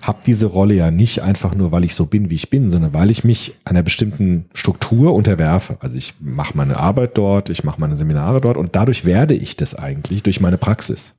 habe 0.00 0.18
diese 0.26 0.46
Rolle 0.46 0.74
ja 0.74 0.90
nicht 0.90 1.22
einfach 1.22 1.54
nur, 1.54 1.70
weil 1.72 1.84
ich 1.84 1.94
so 1.94 2.06
bin, 2.06 2.30
wie 2.30 2.34
ich 2.34 2.50
bin, 2.50 2.70
sondern 2.70 2.94
weil 2.94 3.10
ich 3.10 3.22
mich 3.22 3.54
einer 3.64 3.82
bestimmten 3.82 4.46
Struktur 4.54 5.14
unterwerfe. 5.14 5.76
Also 5.80 5.96
ich 5.96 6.14
mache 6.20 6.56
meine 6.56 6.78
Arbeit 6.78 7.16
dort, 7.18 7.50
ich 7.50 7.64
mache 7.64 7.80
meine 7.80 7.96
Seminare 7.96 8.40
dort 8.40 8.56
und 8.56 8.74
dadurch 8.74 9.04
werde 9.04 9.34
ich 9.34 9.56
das 9.56 9.74
eigentlich 9.74 10.22
durch 10.22 10.40
meine 10.40 10.58
Praxis. 10.58 11.16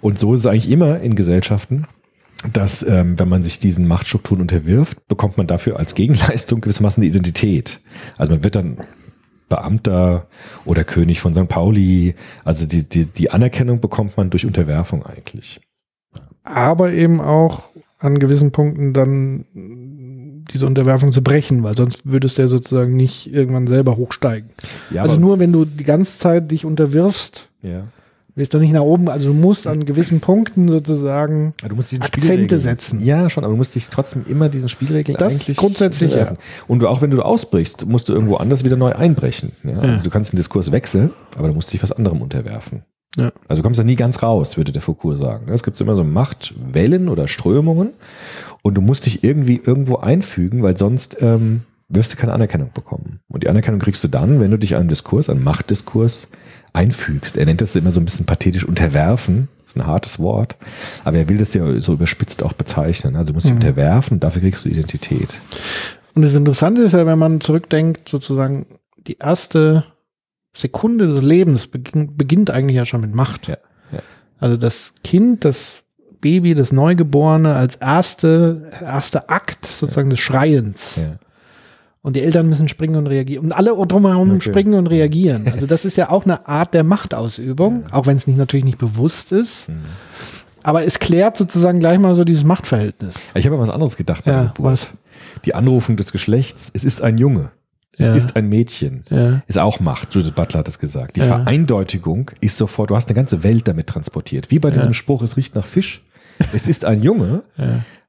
Und 0.00 0.18
so 0.18 0.34
ist 0.34 0.40
es 0.40 0.46
eigentlich 0.46 0.70
immer 0.70 1.00
in 1.00 1.14
Gesellschaften, 1.14 1.86
dass 2.52 2.82
ähm, 2.82 3.18
wenn 3.18 3.28
man 3.28 3.42
sich 3.42 3.58
diesen 3.58 3.88
Machtstrukturen 3.88 4.42
unterwirft, 4.42 5.06
bekommt 5.08 5.38
man 5.38 5.46
dafür 5.46 5.78
als 5.78 5.94
Gegenleistung 5.94 6.60
gewissermaßen 6.60 7.00
die 7.00 7.08
Identität. 7.08 7.80
Also 8.18 8.32
man 8.32 8.44
wird 8.44 8.54
dann 8.54 8.78
Beamter 9.56 10.26
oder 10.64 10.84
König 10.84 11.20
von 11.20 11.34
St. 11.34 11.48
Pauli. 11.48 12.14
Also 12.44 12.66
die, 12.66 12.88
die, 12.88 13.06
die 13.06 13.30
Anerkennung 13.30 13.80
bekommt 13.80 14.16
man 14.16 14.30
durch 14.30 14.46
Unterwerfung 14.46 15.04
eigentlich. 15.06 15.60
aber 16.42 16.92
eben 16.92 17.20
auch 17.20 17.68
an 17.98 18.18
gewissen 18.18 18.50
Punkten 18.52 18.92
dann 18.92 19.44
diese 20.52 20.66
Unterwerfung 20.66 21.10
zu 21.12 21.22
brechen, 21.22 21.62
weil 21.62 21.74
sonst 21.76 22.04
würdest 22.04 22.36
du 22.36 22.42
ja 22.42 22.48
sozusagen 22.48 22.94
nicht 22.96 23.32
irgendwann 23.32 23.66
selber 23.66 23.96
hochsteigen. 23.96 24.50
Ja, 24.90 25.02
also 25.02 25.18
nur 25.18 25.38
wenn 25.38 25.52
du 25.52 25.64
die 25.64 25.84
ganze 25.84 26.18
Zeit 26.18 26.50
dich 26.50 26.64
unterwirfst, 26.66 27.48
Ja. 27.62 27.86
Wirst 28.36 28.52
du 28.52 28.58
nicht 28.58 28.72
nach 28.72 28.82
oben, 28.82 29.08
also 29.08 29.28
du 29.28 29.34
musst 29.34 29.66
an 29.66 29.84
gewissen 29.84 30.20
Punkten 30.20 30.68
sozusagen 30.68 31.54
Ja, 31.62 31.68
Du 31.68 31.76
musst 31.76 31.92
diesen 31.92 32.02
Akzente 32.02 32.56
Spielregeln- 32.56 32.58
setzen. 32.58 33.04
Ja, 33.04 33.30
schon, 33.30 33.44
aber 33.44 33.52
du 33.52 33.56
musst 33.56 33.74
dich 33.74 33.88
trotzdem 33.88 34.24
immer 34.28 34.48
diesen 34.48 34.68
Spielregeln 34.68 35.16
Das 35.18 35.34
eigentlich 35.40 35.56
grundsätzlich, 35.56 36.12
ja. 36.14 36.36
Und 36.66 36.84
auch 36.84 37.00
wenn 37.02 37.10
du 37.10 37.22
ausbrichst, 37.22 37.86
musst 37.86 38.08
du 38.08 38.12
irgendwo 38.12 38.36
anders 38.36 38.64
wieder 38.64 38.76
neu 38.76 38.92
einbrechen. 38.92 39.52
Ja? 39.62 39.78
Also 39.78 40.04
du 40.04 40.10
kannst 40.10 40.32
den 40.32 40.36
Diskurs 40.36 40.72
wechseln, 40.72 41.10
aber 41.36 41.48
du 41.48 41.54
musst 41.54 41.72
dich 41.72 41.82
was 41.82 41.92
anderem 41.92 42.22
unterwerfen. 42.22 42.82
Ja. 43.16 43.30
Also 43.46 43.62
du 43.62 43.66
kommst 43.66 43.78
da 43.78 43.84
nie 43.84 43.94
ganz 43.94 44.22
raus, 44.24 44.56
würde 44.56 44.72
der 44.72 44.82
Foucault 44.82 45.18
sagen. 45.20 45.46
Es 45.52 45.62
gibt 45.62 45.80
immer 45.80 45.94
so 45.94 46.02
Machtwellen 46.02 47.08
oder 47.08 47.28
Strömungen 47.28 47.90
und 48.62 48.74
du 48.74 48.80
musst 48.80 49.06
dich 49.06 49.22
irgendwie 49.22 49.60
irgendwo 49.64 49.98
einfügen, 49.98 50.64
weil 50.64 50.76
sonst 50.76 51.18
ähm, 51.20 51.62
wirst 51.88 52.12
du 52.12 52.16
keine 52.16 52.32
Anerkennung 52.32 52.70
bekommen. 52.74 53.20
Und 53.28 53.44
die 53.44 53.48
Anerkennung 53.48 53.78
kriegst 53.78 54.02
du 54.02 54.08
dann, 54.08 54.40
wenn 54.40 54.50
du 54.50 54.58
dich 54.58 54.74
einem 54.74 54.88
Diskurs, 54.88 55.30
einem 55.30 55.44
Machtdiskurs 55.44 56.26
einfügst. 56.74 57.36
Er 57.38 57.46
nennt 57.46 57.62
das 57.62 57.74
immer 57.76 57.90
so 57.90 58.00
ein 58.00 58.04
bisschen 58.04 58.26
pathetisch 58.26 58.64
unterwerfen. 58.64 59.48
Das 59.64 59.68
ist 59.68 59.76
ein 59.76 59.86
hartes 59.86 60.18
Wort. 60.18 60.56
Aber 61.04 61.16
er 61.16 61.28
will 61.28 61.38
das 61.38 61.54
ja 61.54 61.80
so 61.80 61.94
überspitzt 61.94 62.42
auch 62.42 62.52
bezeichnen. 62.52 63.16
Also 63.16 63.28
du 63.28 63.34
musst 63.34 63.46
dich 63.46 63.54
unterwerfen, 63.54 64.20
dafür 64.20 64.42
kriegst 64.42 64.64
du 64.64 64.68
Identität. 64.68 65.34
Und 66.14 66.22
das 66.22 66.34
Interessante 66.34 66.82
ist 66.82 66.92
ja, 66.92 67.06
wenn 67.06 67.18
man 67.18 67.40
zurückdenkt, 67.40 68.08
sozusagen 68.08 68.66
die 69.06 69.18
erste 69.18 69.84
Sekunde 70.54 71.06
des 71.06 71.22
Lebens 71.22 71.66
beginn, 71.66 72.16
beginnt 72.16 72.50
eigentlich 72.50 72.76
ja 72.76 72.84
schon 72.84 73.00
mit 73.00 73.14
Macht. 73.14 73.48
Ja, 73.48 73.56
ja. 73.92 74.00
Also 74.38 74.56
das 74.56 74.92
Kind, 75.02 75.44
das 75.44 75.82
Baby, 76.20 76.54
das 76.54 76.72
Neugeborene 76.72 77.54
als 77.54 77.76
erste, 77.76 78.70
erster 78.80 79.30
Akt 79.30 79.66
sozusagen 79.66 80.10
des 80.10 80.20
Schreiens. 80.20 80.96
Ja. 80.96 81.18
Und 82.04 82.16
die 82.16 82.22
Eltern 82.22 82.48
müssen 82.50 82.68
springen 82.68 82.96
und 82.96 83.06
reagieren. 83.06 83.46
Und 83.46 83.52
alle 83.52 83.70
drumherum 83.70 84.32
Okay. 84.32 84.40
springen 84.50 84.74
und 84.74 84.86
reagieren. 84.88 85.46
Also 85.52 85.66
das 85.66 85.84
ist 85.86 85.96
ja 85.96 86.10
auch 86.10 86.24
eine 86.26 86.46
Art 86.46 86.74
der 86.74 86.84
Machtausübung, 86.84 87.84
auch 87.92 88.06
wenn 88.06 88.16
es 88.16 88.26
nicht 88.26 88.36
natürlich 88.36 88.64
nicht 88.66 88.76
bewusst 88.78 89.32
ist. 89.32 89.68
Mhm. 89.70 89.76
Aber 90.62 90.84
es 90.84 90.98
klärt 90.98 91.36
sozusagen 91.38 91.80
gleich 91.80 91.98
mal 91.98 92.14
so 92.14 92.24
dieses 92.24 92.44
Machtverhältnis. 92.44 93.28
Ich 93.34 93.46
habe 93.46 93.56
an 93.56 93.62
was 93.62 93.70
anderes 93.70 93.96
gedacht 93.96 94.24
bei 94.26 94.32
Ja, 94.32 94.54
was? 94.58 94.92
Die 95.46 95.54
Anrufung 95.54 95.96
des 95.96 96.12
Geschlechts. 96.12 96.70
Es 96.74 96.84
ist 96.84 97.00
ein 97.02 97.16
Junge. 97.18 97.50
Es 97.96 98.08
Ja. 98.08 98.14
ist 98.14 98.36
ein 98.36 98.48
Mädchen. 98.50 99.04
Ja. 99.08 99.42
Ist 99.46 99.58
auch 99.58 99.80
Macht. 99.80 100.14
Judith 100.14 100.32
Butler 100.32 100.60
hat 100.60 100.68
es 100.68 100.78
gesagt. 100.78 101.16
Die 101.16 101.20
Ja. 101.20 101.26
Vereindeutigung 101.26 102.30
ist 102.42 102.58
sofort, 102.58 102.90
du 102.90 102.96
hast 102.96 103.08
eine 103.08 103.14
ganze 103.14 103.42
Welt 103.44 103.66
damit 103.66 103.86
transportiert. 103.86 104.50
Wie 104.50 104.58
bei 104.58 104.70
diesem 104.70 104.92
Spruch, 104.94 105.22
es 105.22 105.36
riecht 105.38 105.54
nach 105.54 105.64
Fisch. 105.66 106.02
Es 106.52 106.66
ist 106.66 106.84
ein 106.84 107.02
Junge, 107.02 107.44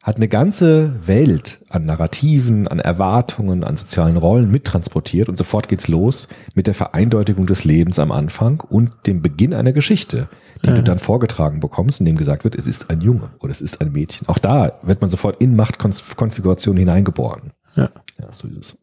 hat 0.05 0.17
eine 0.17 0.27
ganze 0.27 1.07
Welt 1.07 1.65
an 1.69 1.87
Narrativen, 1.87 2.67
an 2.67 2.77
Erwartungen, 2.77 3.63
an 3.63 3.75
sozialen 3.75 4.17
Rollen 4.17 4.51
mittransportiert 4.51 5.29
und 5.29 5.35
sofort 5.35 5.67
geht's 5.67 5.87
los 5.87 6.27
mit 6.53 6.67
der 6.67 6.75
Vereindeutigung 6.75 7.47
des 7.47 7.63
Lebens 7.63 7.97
am 7.97 8.11
Anfang 8.11 8.59
und 8.59 8.91
dem 9.07 9.23
Beginn 9.23 9.55
einer 9.55 9.73
Geschichte, 9.73 10.29
die 10.61 10.67
du 10.67 10.83
dann 10.83 10.99
vorgetragen 10.99 11.59
bekommst, 11.59 12.01
in 12.01 12.05
dem 12.05 12.17
gesagt 12.17 12.43
wird, 12.43 12.53
es 12.53 12.67
ist 12.67 12.91
ein 12.91 13.01
Junge 13.01 13.31
oder 13.39 13.49
es 13.49 13.61
ist 13.61 13.81
ein 13.81 13.91
Mädchen. 13.91 14.27
Auch 14.29 14.37
da 14.37 14.73
wird 14.83 15.01
man 15.01 15.09
sofort 15.09 15.41
in 15.41 15.55
Machtkonfiguration 15.55 16.77
hineingeboren. 16.77 17.51
Ja. 17.75 17.89
Ja, 18.19 18.27
so 18.31 18.47
ist 18.47 18.57
es. 18.57 18.77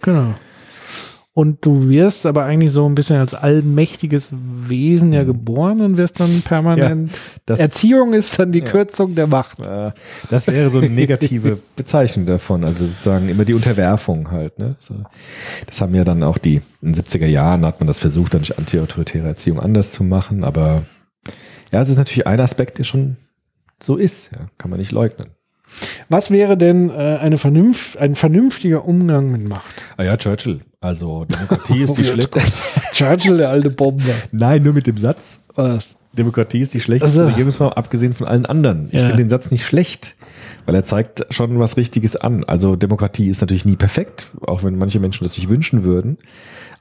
Genau. 0.00 0.34
Und 1.34 1.64
du 1.64 1.88
wirst 1.88 2.26
aber 2.26 2.44
eigentlich 2.44 2.72
so 2.72 2.86
ein 2.86 2.94
bisschen 2.94 3.18
als 3.18 3.32
allmächtiges 3.32 4.32
Wesen 4.68 5.14
ja 5.14 5.22
geboren 5.24 5.80
und 5.80 5.96
wirst 5.96 6.20
dann 6.20 6.42
permanent. 6.42 7.10
Mhm. 7.10 7.16
das- 7.46 7.58
Erziehung 7.58 8.12
ist 8.12 8.38
dann 8.38 8.52
die 8.52 8.58
Ja. 8.58 8.66
Kürzung 8.66 9.14
der 9.14 9.26
Macht. 9.26 9.58
Das 10.28 10.46
wäre 10.46 10.68
so 10.68 10.78
eine 10.78 10.90
negative 10.90 11.58
Bezeichnung 11.76 12.26
davon. 12.26 12.64
Also 12.64 12.84
sozusagen 12.84 13.30
immer 13.30 13.46
die 13.46 13.54
Unterwerfung 13.54 14.30
halt. 14.30 14.58
Ne? 14.58 14.76
Das 15.66 15.80
haben 15.80 15.94
ja 15.94 16.04
dann 16.04 16.22
auch 16.22 16.36
die, 16.36 16.56
in 16.82 16.92
den 16.92 17.02
70er 17.02 17.26
Jahren 17.26 17.64
hat 17.64 17.80
man 17.80 17.86
das 17.86 17.98
versucht, 17.98 18.34
dann 18.34 18.42
durch 18.42 18.58
antiautoritäre 18.58 19.26
Erziehung 19.28 19.58
anders 19.58 19.92
zu 19.92 20.04
machen. 20.04 20.44
Aber 20.44 20.82
ja, 21.72 21.80
es 21.80 21.88
ist 21.88 21.96
natürlich 21.96 22.26
ein 22.26 22.40
Aspekt, 22.40 22.76
der 22.76 22.84
schon 22.84 23.16
so 23.82 23.96
ist. 23.96 24.32
Ja, 24.32 24.48
kann 24.58 24.68
man 24.70 24.78
nicht 24.80 24.92
leugnen. 24.92 25.28
Was 26.10 26.30
wäre 26.30 26.58
denn 26.58 26.90
äh, 26.90 26.92
eine 26.92 27.38
Vernunft, 27.38 27.96
ein 27.96 28.16
vernünftiger 28.16 28.84
Umgang 28.84 29.30
mit 29.30 29.48
Macht? 29.48 29.82
Ah 29.96 30.02
ja, 30.02 30.18
Churchill. 30.18 30.60
Also 30.82 31.24
Demokratie 31.28 31.82
ist 31.82 31.94
die 31.96 32.04
schlechteste. 32.04 32.52
Churchill, 32.92 33.38
der 33.38 33.48
alte 33.48 33.70
Bomber. 33.70 34.04
Nein, 34.32 34.62
nur 34.62 34.74
mit 34.74 34.86
dem 34.86 34.98
Satz. 34.98 35.40
Was? 35.54 35.94
Demokratie 36.12 36.60
ist 36.60 36.74
die 36.74 36.80
schlechteste 36.80 37.20
Also- 37.20 37.30
Regierungsform, 37.30 37.72
abgesehen 37.72 38.12
von 38.12 38.26
allen 38.26 38.44
anderen. 38.44 38.88
Ich 38.88 38.94
Ja. 39.00 39.06
finde 39.06 39.16
den 39.22 39.30
Satz 39.30 39.50
nicht 39.50 39.64
schlecht, 39.64 40.16
weil 40.66 40.74
er 40.74 40.84
zeigt 40.84 41.24
schon 41.30 41.58
was 41.58 41.78
Richtiges 41.78 42.16
an. 42.16 42.44
Also 42.44 42.76
Demokratie 42.76 43.28
ist 43.28 43.40
natürlich 43.40 43.64
nie 43.64 43.76
perfekt, 43.76 44.26
auch 44.42 44.62
wenn 44.62 44.76
manche 44.76 45.00
Menschen 45.00 45.24
das 45.24 45.34
sich 45.34 45.48
wünschen 45.48 45.84
würden. 45.84 46.18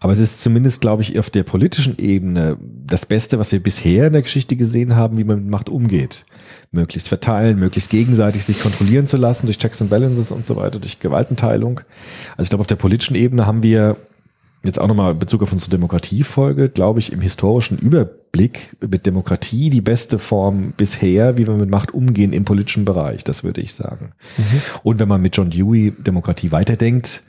Aber 0.02 0.12
es 0.12 0.20
ist 0.20 0.41
zumindest, 0.43 0.82
glaube 0.82 1.04
ich, 1.04 1.18
auf 1.20 1.30
der 1.30 1.43
politischen 1.43 1.97
Ebene 1.99 2.58
das 2.88 3.06
Beste, 3.06 3.39
was 3.39 3.52
wir 3.54 3.62
bisher 3.62 4.08
in 4.08 4.14
der 4.14 4.24
Geschichte 4.24 4.56
gesehen 4.58 4.95
haben, 4.97 5.18
wie 5.18 5.24
man 5.24 5.38
mit 5.43 5.49
Macht 5.49 5.70
umgeht. 5.70 6.26
Möglichst 6.72 7.08
verteilen, 7.08 7.60
möglichst 7.60 7.89
gegenseitig 7.89 8.45
sich 8.45 8.62
kontrollieren 8.62 9.08
zu 9.08 9.18
lassen 9.18 9.47
durch 9.47 9.58
Checks 9.58 9.82
and 9.82 9.89
Balances 9.89 10.32
und 10.32 10.45
so 10.45 10.56
weiter, 10.56 10.80
durch 10.80 10.99
Gewaltenteilung. 10.99 11.82
Also 12.32 12.43
ich 12.43 12.49
glaube, 12.49 12.62
auf 12.62 12.68
der 12.68 12.76
politischen 12.76 13.16
Ebene 13.16 13.45
haben 13.45 13.64
wir 13.64 13.97
jetzt 14.64 14.80
auch 14.80 14.88
nochmal 14.88 15.14
in 15.14 15.20
Bezug 15.20 15.41
auf 15.41 15.52
unsere 15.52 15.72
Demokratiefolge, 15.72 16.70
glaube 16.70 16.99
ich, 16.99 17.12
im 17.12 17.22
historischen 17.22 17.80
Überblick 17.80 18.76
mit 18.88 19.06
Demokratie 19.06 19.70
die 19.70 19.82
beste 19.82 20.20
Form 20.20 20.74
bisher, 20.78 21.38
wie 21.38 21.47
wir 21.47 21.56
mit 21.56 21.70
Macht 21.70 21.93
umgehen 21.93 22.32
im 22.32 22.45
politischen 22.45 22.86
Bereich, 22.86 23.24
das 23.24 23.43
würde 23.43 23.62
ich 23.62 23.74
sagen. 23.74 24.12
Und 24.84 24.99
wenn 24.99 25.08
man 25.08 25.22
mit 25.22 25.36
John 25.36 25.49
Dewey 25.49 25.93
Demokratie 25.97 26.52
weiterdenkt, 26.52 27.24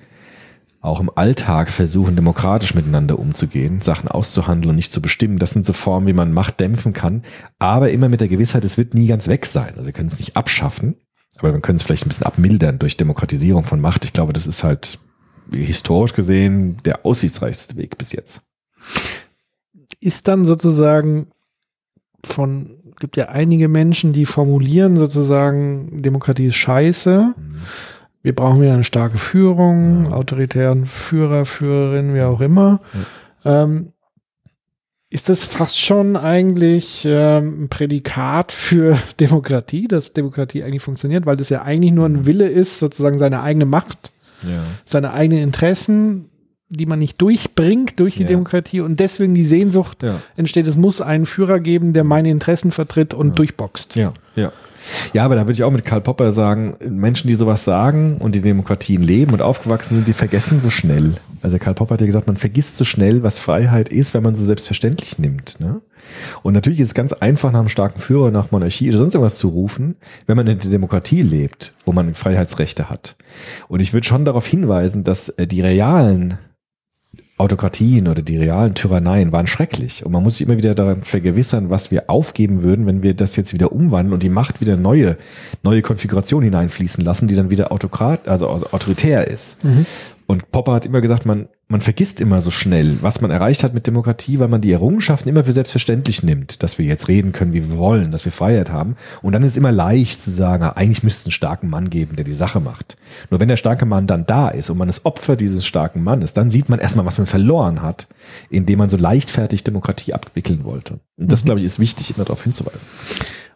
auch 0.83 0.99
im 0.99 1.11
Alltag 1.15 1.71
versuchen, 1.71 2.17
demokratisch 2.17 2.75
miteinander 2.75 3.19
umzugehen, 3.19 3.81
Sachen 3.81 4.09
auszuhandeln 4.09 4.71
und 4.71 4.77
nicht 4.77 4.93
zu 4.93 5.01
bestimmen. 5.01 5.39
Das 5.39 5.53
sind 5.53 5.65
so 5.65 5.73
Formen, 5.73 6.09
wie 6.09 6.13
man 6.13 6.33
Macht 6.33 6.59
dämpfen 6.59 6.93
kann, 6.93 7.23
aber 7.61 7.93
immer 7.93 8.09
mit 8.09 8.21
der 8.21 8.29
Gewissheit, 8.29 8.65
es 8.65 8.77
wird 8.77 8.93
nie 8.93 9.07
ganz 9.07 9.29
weg 9.29 9.47
sein. 9.47 9.71
Also 9.71 9.87
wir 9.87 9.93
können 9.93 10.09
es 10.09 10.19
nicht 10.19 10.37
abschaffen, 10.37 10.97
aber 11.39 11.53
wir 11.53 11.61
können 11.61 11.77
es 11.77 11.85
vielleicht 11.85 12.05
ein 12.05 12.09
bisschen 12.09 12.27
abmildern 12.27 12.81
durch 12.81 12.97
Demokratisierung 12.97 13.65
von 13.65 13.81
Macht. 13.81 14.05
Ich 14.05 14.13
glaube, 14.13 14.33
das 14.33 14.49
ist 14.49 14.65
halt 14.65 14.99
historisch 15.53 16.15
gesehen 16.15 16.79
der 16.85 17.07
aussichtsreichste 17.07 17.77
Weg 17.77 17.97
bis 17.97 18.11
jetzt. 18.11 18.43
Ist 20.01 20.27
dann 20.27 20.45
sozusagen 20.45 21.29
von, 22.25 22.77
gibt 22.99 23.17
ja 23.17 23.29
einige 23.29 23.69
Menschen, 23.69 24.13
die 24.13 24.27
formulieren 24.27 24.97
sozusagen, 24.97 26.03
Demokratie 26.03 26.47
ist 26.47 26.57
scheiße. 26.57 27.35
Wir 28.23 28.35
brauchen 28.35 28.61
wieder 28.63 28.75
eine 28.75 28.85
starke 28.85 29.19
Führung, 29.19 30.13
autoritären 30.13 30.87
Führer, 30.87 31.45
Führerin, 31.45 32.15
wie 32.15 32.23
auch 32.23 32.41
immer. 32.41 32.79
Ähm, 33.45 33.93
ist 35.11 35.29
das 35.29 35.45
fast 35.45 35.79
schon 35.79 36.17
eigentlich 36.17 37.05
ähm, 37.07 37.65
ein 37.65 37.69
Prädikat 37.69 38.53
für 38.53 38.97
Demokratie, 39.21 39.89
dass 39.89 40.13
Demokratie 40.13 40.63
eigentlich 40.63 40.83
funktioniert, 40.83 41.27
weil 41.27 41.37
das 41.37 41.49
ja 41.51 41.63
eigentlich 41.63 41.93
nur 41.93 42.07
ein 42.07 42.25
Wille 42.25 42.49
ist, 42.49 42.79
sozusagen 42.79 43.19
seine 43.19 43.43
eigene 43.43 43.67
Macht, 43.67 44.13
Ja. 44.43 44.63
seine 44.87 45.13
eigenen 45.13 45.43
Interessen 45.43 46.29
die 46.75 46.87
man 46.87 47.01
nicht 47.01 47.21
durchbringt 47.21 48.01
durch 48.01 48.15
die 48.15 48.23
Ja. 48.23 48.29
Demokratie 48.29 48.81
und 48.81 48.99
deswegen 48.99 49.35
die 49.35 49.45
Sehnsucht 49.45 50.03
Ja. 50.03 50.15
entsteht, 50.39 50.67
es 50.67 50.75
muss 50.79 51.03
einen 51.03 51.27
Führer 51.27 51.61
geben, 51.61 51.93
der 51.93 52.03
meine 52.03 52.31
Interessen 52.31 52.71
vertritt 52.73 53.13
und 53.13 53.39
durchboxt. 53.39 53.95
Ja, 53.95 54.15
ja. 54.37 54.53
Ja, 55.13 55.25
aber 55.25 55.35
da 55.35 55.43
würde 55.43 55.53
ich 55.53 55.65
auch 55.65 55.71
mit 55.71 55.85
Karl 55.85 56.01
Popper 56.01 56.33
sagen, 56.33 56.77
Menschen, 56.89 57.29
die 57.29 57.35
sowas 57.35 57.65
sagen 57.65 58.17
und 58.19 58.35
die 58.35 58.41
Demokratien 58.41 59.03
leben 59.03 59.33
und 59.33 59.43
aufgewachsen 59.43 59.97
sind, 59.97 60.09
die 60.09 60.13
vergessen 60.13 60.61
so 60.61 60.71
schnell. 60.71 61.15
Also 61.43 61.59
Karl 61.59 61.75
Popper 61.75 61.95
hat 61.95 62.01
ja 62.01 62.07
gesagt, 62.07 62.27
man 62.27 62.37
vergisst 62.37 62.77
so 62.77 62.85
schnell, 62.85 63.23
was 63.23 63.39
Freiheit 63.39 63.89
ist, 63.89 64.15
wenn 64.15 64.23
man 64.23 64.37
sie 64.37 64.45
selbstverständlich 64.45 65.19
nimmt. 65.19 65.61
Ne? 65.61 65.81
Und 66.43 66.55
natürlich 66.55 66.81
ist 66.81 66.89
es 66.89 66.95
ganz 66.95 67.13
einfach, 67.13 67.53
nach 67.53 67.61
einem 67.61 67.69
starken 67.69 68.01
Führer, 68.01 68.31
nach 68.31 68.51
Monarchie 68.51 68.89
oder 68.89 68.99
sonst 68.99 69.15
irgendwas 69.15 69.39
zu 69.39 69.49
rufen, 69.49 69.97
wenn 70.27 70.37
man 70.37 70.47
in 70.47 70.59
der 70.59 70.71
Demokratie 70.71 71.23
lebt, 71.23 71.73
wo 71.85 71.93
man 71.93 72.15
Freiheitsrechte 72.15 72.91
hat. 72.91 73.17
Und 73.69 73.81
ich 73.81 73.93
würde 73.93 74.07
schon 74.07 74.25
darauf 74.25 74.47
hinweisen, 74.47 75.05
dass 75.05 75.31
äh, 75.31 75.47
die 75.47 75.61
realen 75.61 76.39
Autokratien 77.43 78.07
oder 78.09 78.23
die 78.23 78.37
realen 78.37 78.75
Tyranneien 78.75 79.33
waren 79.33 79.47
schrecklich. 79.47 80.07
Und 80.07 80.13
man 80.13 80.23
muss 80.23 80.39
sich 80.39 80.47
immer 80.47 80.57
wieder 80.57 80.75
daran 80.75 81.03
vergewissern, 81.03 81.71
was 81.71 81.91
wir 81.91 82.09
aufgeben 82.09 82.63
würden, 82.63 82.87
wenn 82.87 83.03
wir 83.03 83.15
das 83.15 83.35
jetzt 83.37 83.53
wieder 83.53 83.73
umwandeln 83.73 84.15
und 84.15 84.23
die 84.23 84.29
Macht 84.29 84.61
wieder 84.61 84.77
neue, 84.77 85.17
neue 85.63 85.83
Konfiguration 85.83 86.43
hineinfließen 86.45 87.05
lassen, 87.05 87.27
die 87.27 87.35
dann 87.35 87.51
wieder 87.51 87.73
autokrat, 87.73 88.29
also 88.29 88.49
autoritär 88.49 89.27
ist. 89.29 89.59
Und 90.27 90.51
Popper 90.53 90.73
hat 90.73 90.87
immer 90.87 91.01
gesagt, 91.01 91.27
man, 91.27 91.49
man 91.73 91.81
vergisst 91.81 92.21
immer 92.21 92.43
so 92.43 92.51
schnell, 92.51 92.99
was 93.01 93.23
man 93.23 93.31
erreicht 93.31 93.65
hat 93.65 93.73
mit 93.73 93.87
Demokratie, 93.87 94.39
weil 94.39 94.49
man 94.49 94.61
die 94.61 94.73
Errungenschaften 94.73 95.29
immer 95.29 95.45
für 95.45 95.55
selbstverständlich 95.55 96.23
nimmt, 96.23 96.63
dass 96.63 96.79
wir 96.79 96.85
jetzt 96.85 97.09
reden 97.09 97.33
können, 97.33 97.55
wie 97.55 97.69
wir 97.71 97.79
wollen, 97.79 98.13
dass 98.13 98.27
wir 98.27 98.31
Freiheit 98.31 98.71
haben. 98.71 98.97
Und 99.23 99.33
dann 99.33 99.43
ist 99.43 99.53
es 99.53 99.57
immer 99.57 99.73
leicht 99.73 100.21
zu 100.21 100.31
sagen, 100.31 100.65
ah, 100.65 100.75
eigentlich 100.77 101.03
müsste 101.03 101.21
es 101.21 101.27
einen 101.27 101.33
starken 101.33 101.71
Mann 101.71 101.89
geben, 101.89 102.15
der 102.15 102.27
die 102.27 102.35
Sache 102.35 102.61
macht. 102.61 102.99
Nur 103.31 103.41
wenn 103.41 103.49
der 103.49 103.57
starke 103.57 103.87
Mann 103.87 104.07
dann 104.07 104.27
da 104.27 104.51
ist 104.51 104.69
und 104.69 104.77
man 104.77 104.91
ist 104.91 105.07
Opfer 105.07 105.35
dieses 105.35 105.65
starken 105.65 106.05
Mannes, 106.05 106.35
dann 106.35 106.51
sieht 106.51 106.69
man 106.69 106.79
erstmal, 106.79 107.07
was 107.07 107.17
man 107.17 107.27
verloren 107.27 107.81
hat, 107.81 108.07
indem 108.51 108.79
man 108.79 108.91
so 108.91 108.99
leichtfertig 108.99 109.65
Demokratie 109.65 110.13
abwickeln 110.13 110.65
wollte. 110.65 111.01
Und 111.19 111.33
das, 111.33 111.45
glaube 111.45 111.61
ich, 111.61 111.67
ist 111.67 111.81
wichtig, 111.81 112.15
immer 112.15 112.27
darauf 112.27 112.45
hinzuweisen. 112.45 112.87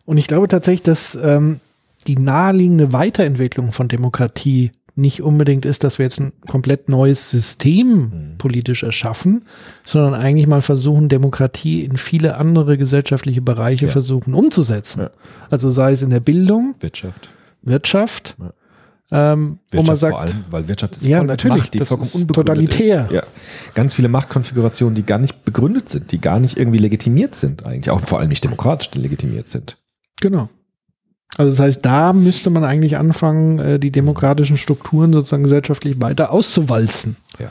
Und 0.06 0.16
ich 0.16 0.26
glaube 0.26 0.48
tatsächlich, 0.48 0.84
dass 0.84 1.18
ähm, 1.22 1.60
die 2.06 2.18
naheliegende 2.18 2.94
Weiterentwicklung 2.94 3.72
von 3.72 3.88
Demokratie 3.88 4.72
nicht 4.98 5.22
unbedingt 5.22 5.66
ist, 5.66 5.84
dass 5.84 5.98
wir 5.98 6.04
jetzt 6.06 6.18
ein 6.20 6.32
komplett 6.48 6.88
neues 6.88 7.30
System 7.30 8.34
politisch 8.38 8.82
erschaffen, 8.82 9.44
sondern 9.84 10.14
eigentlich 10.14 10.46
mal 10.46 10.62
versuchen, 10.62 11.08
Demokratie 11.10 11.84
in 11.84 11.98
viele 11.98 12.38
andere 12.38 12.78
gesellschaftliche 12.78 13.42
Bereiche 13.42 13.86
Ja. 13.86 13.92
versuchen 13.92 14.32
umzusetzen. 14.34 15.02
Ja. 15.02 15.10
Also 15.50 15.70
sei 15.70 15.92
es 15.92 16.02
in 16.02 16.10
der 16.10 16.20
Bildung, 16.20 16.74
Wirtschaft. 16.80 17.28
Wirtschaft, 17.62 18.36
Ja. 19.10 19.32
ähm, 19.32 19.58
wo 19.70 19.78
Wirtschaft 19.78 19.86
man 19.88 19.96
sagt, 19.98 20.12
vor 20.12 20.20
allem, 20.22 20.44
weil 20.50 20.68
Wirtschaft 20.68 20.96
ist 20.96 21.04
Ja, 21.04 21.22
natürlich, 21.22 21.58
Macht, 21.58 21.74
die 21.74 21.78
das 21.78 21.88
vollkommen 21.88 22.06
ist 22.08 22.28
totalitär. 22.28 23.04
Ist. 23.04 23.12
Ja. 23.12 23.22
Ganz 23.74 23.92
viele 23.92 24.08
Machtkonfigurationen, 24.08 24.94
die 24.94 25.02
gar 25.04 25.18
nicht 25.18 25.44
begründet 25.44 25.90
sind, 25.90 26.10
die 26.10 26.20
gar 26.22 26.40
nicht 26.40 26.56
irgendwie 26.56 26.78
legitimiert 26.78 27.36
sind 27.36 27.66
eigentlich, 27.66 27.90
auch 27.90 28.00
vor 28.00 28.18
allem 28.20 28.30
nicht 28.30 28.42
demokratisch 28.44 28.90
legitimiert 28.94 29.50
sind. 29.50 29.76
Genau. 30.22 30.48
Also 31.36 31.50
das 31.50 31.60
heißt, 31.60 31.84
da 31.84 32.12
müsste 32.12 32.50
man 32.50 32.64
eigentlich 32.64 32.96
anfangen, 32.96 33.58
äh, 33.58 33.78
die 33.78 33.90
demokratischen 33.92 34.56
Strukturen 34.56 35.12
sozusagen 35.12 35.42
gesellschaftlich 35.42 36.00
weiter 36.00 36.32
auszuwalzen. 36.32 37.16
Ja. 37.38 37.48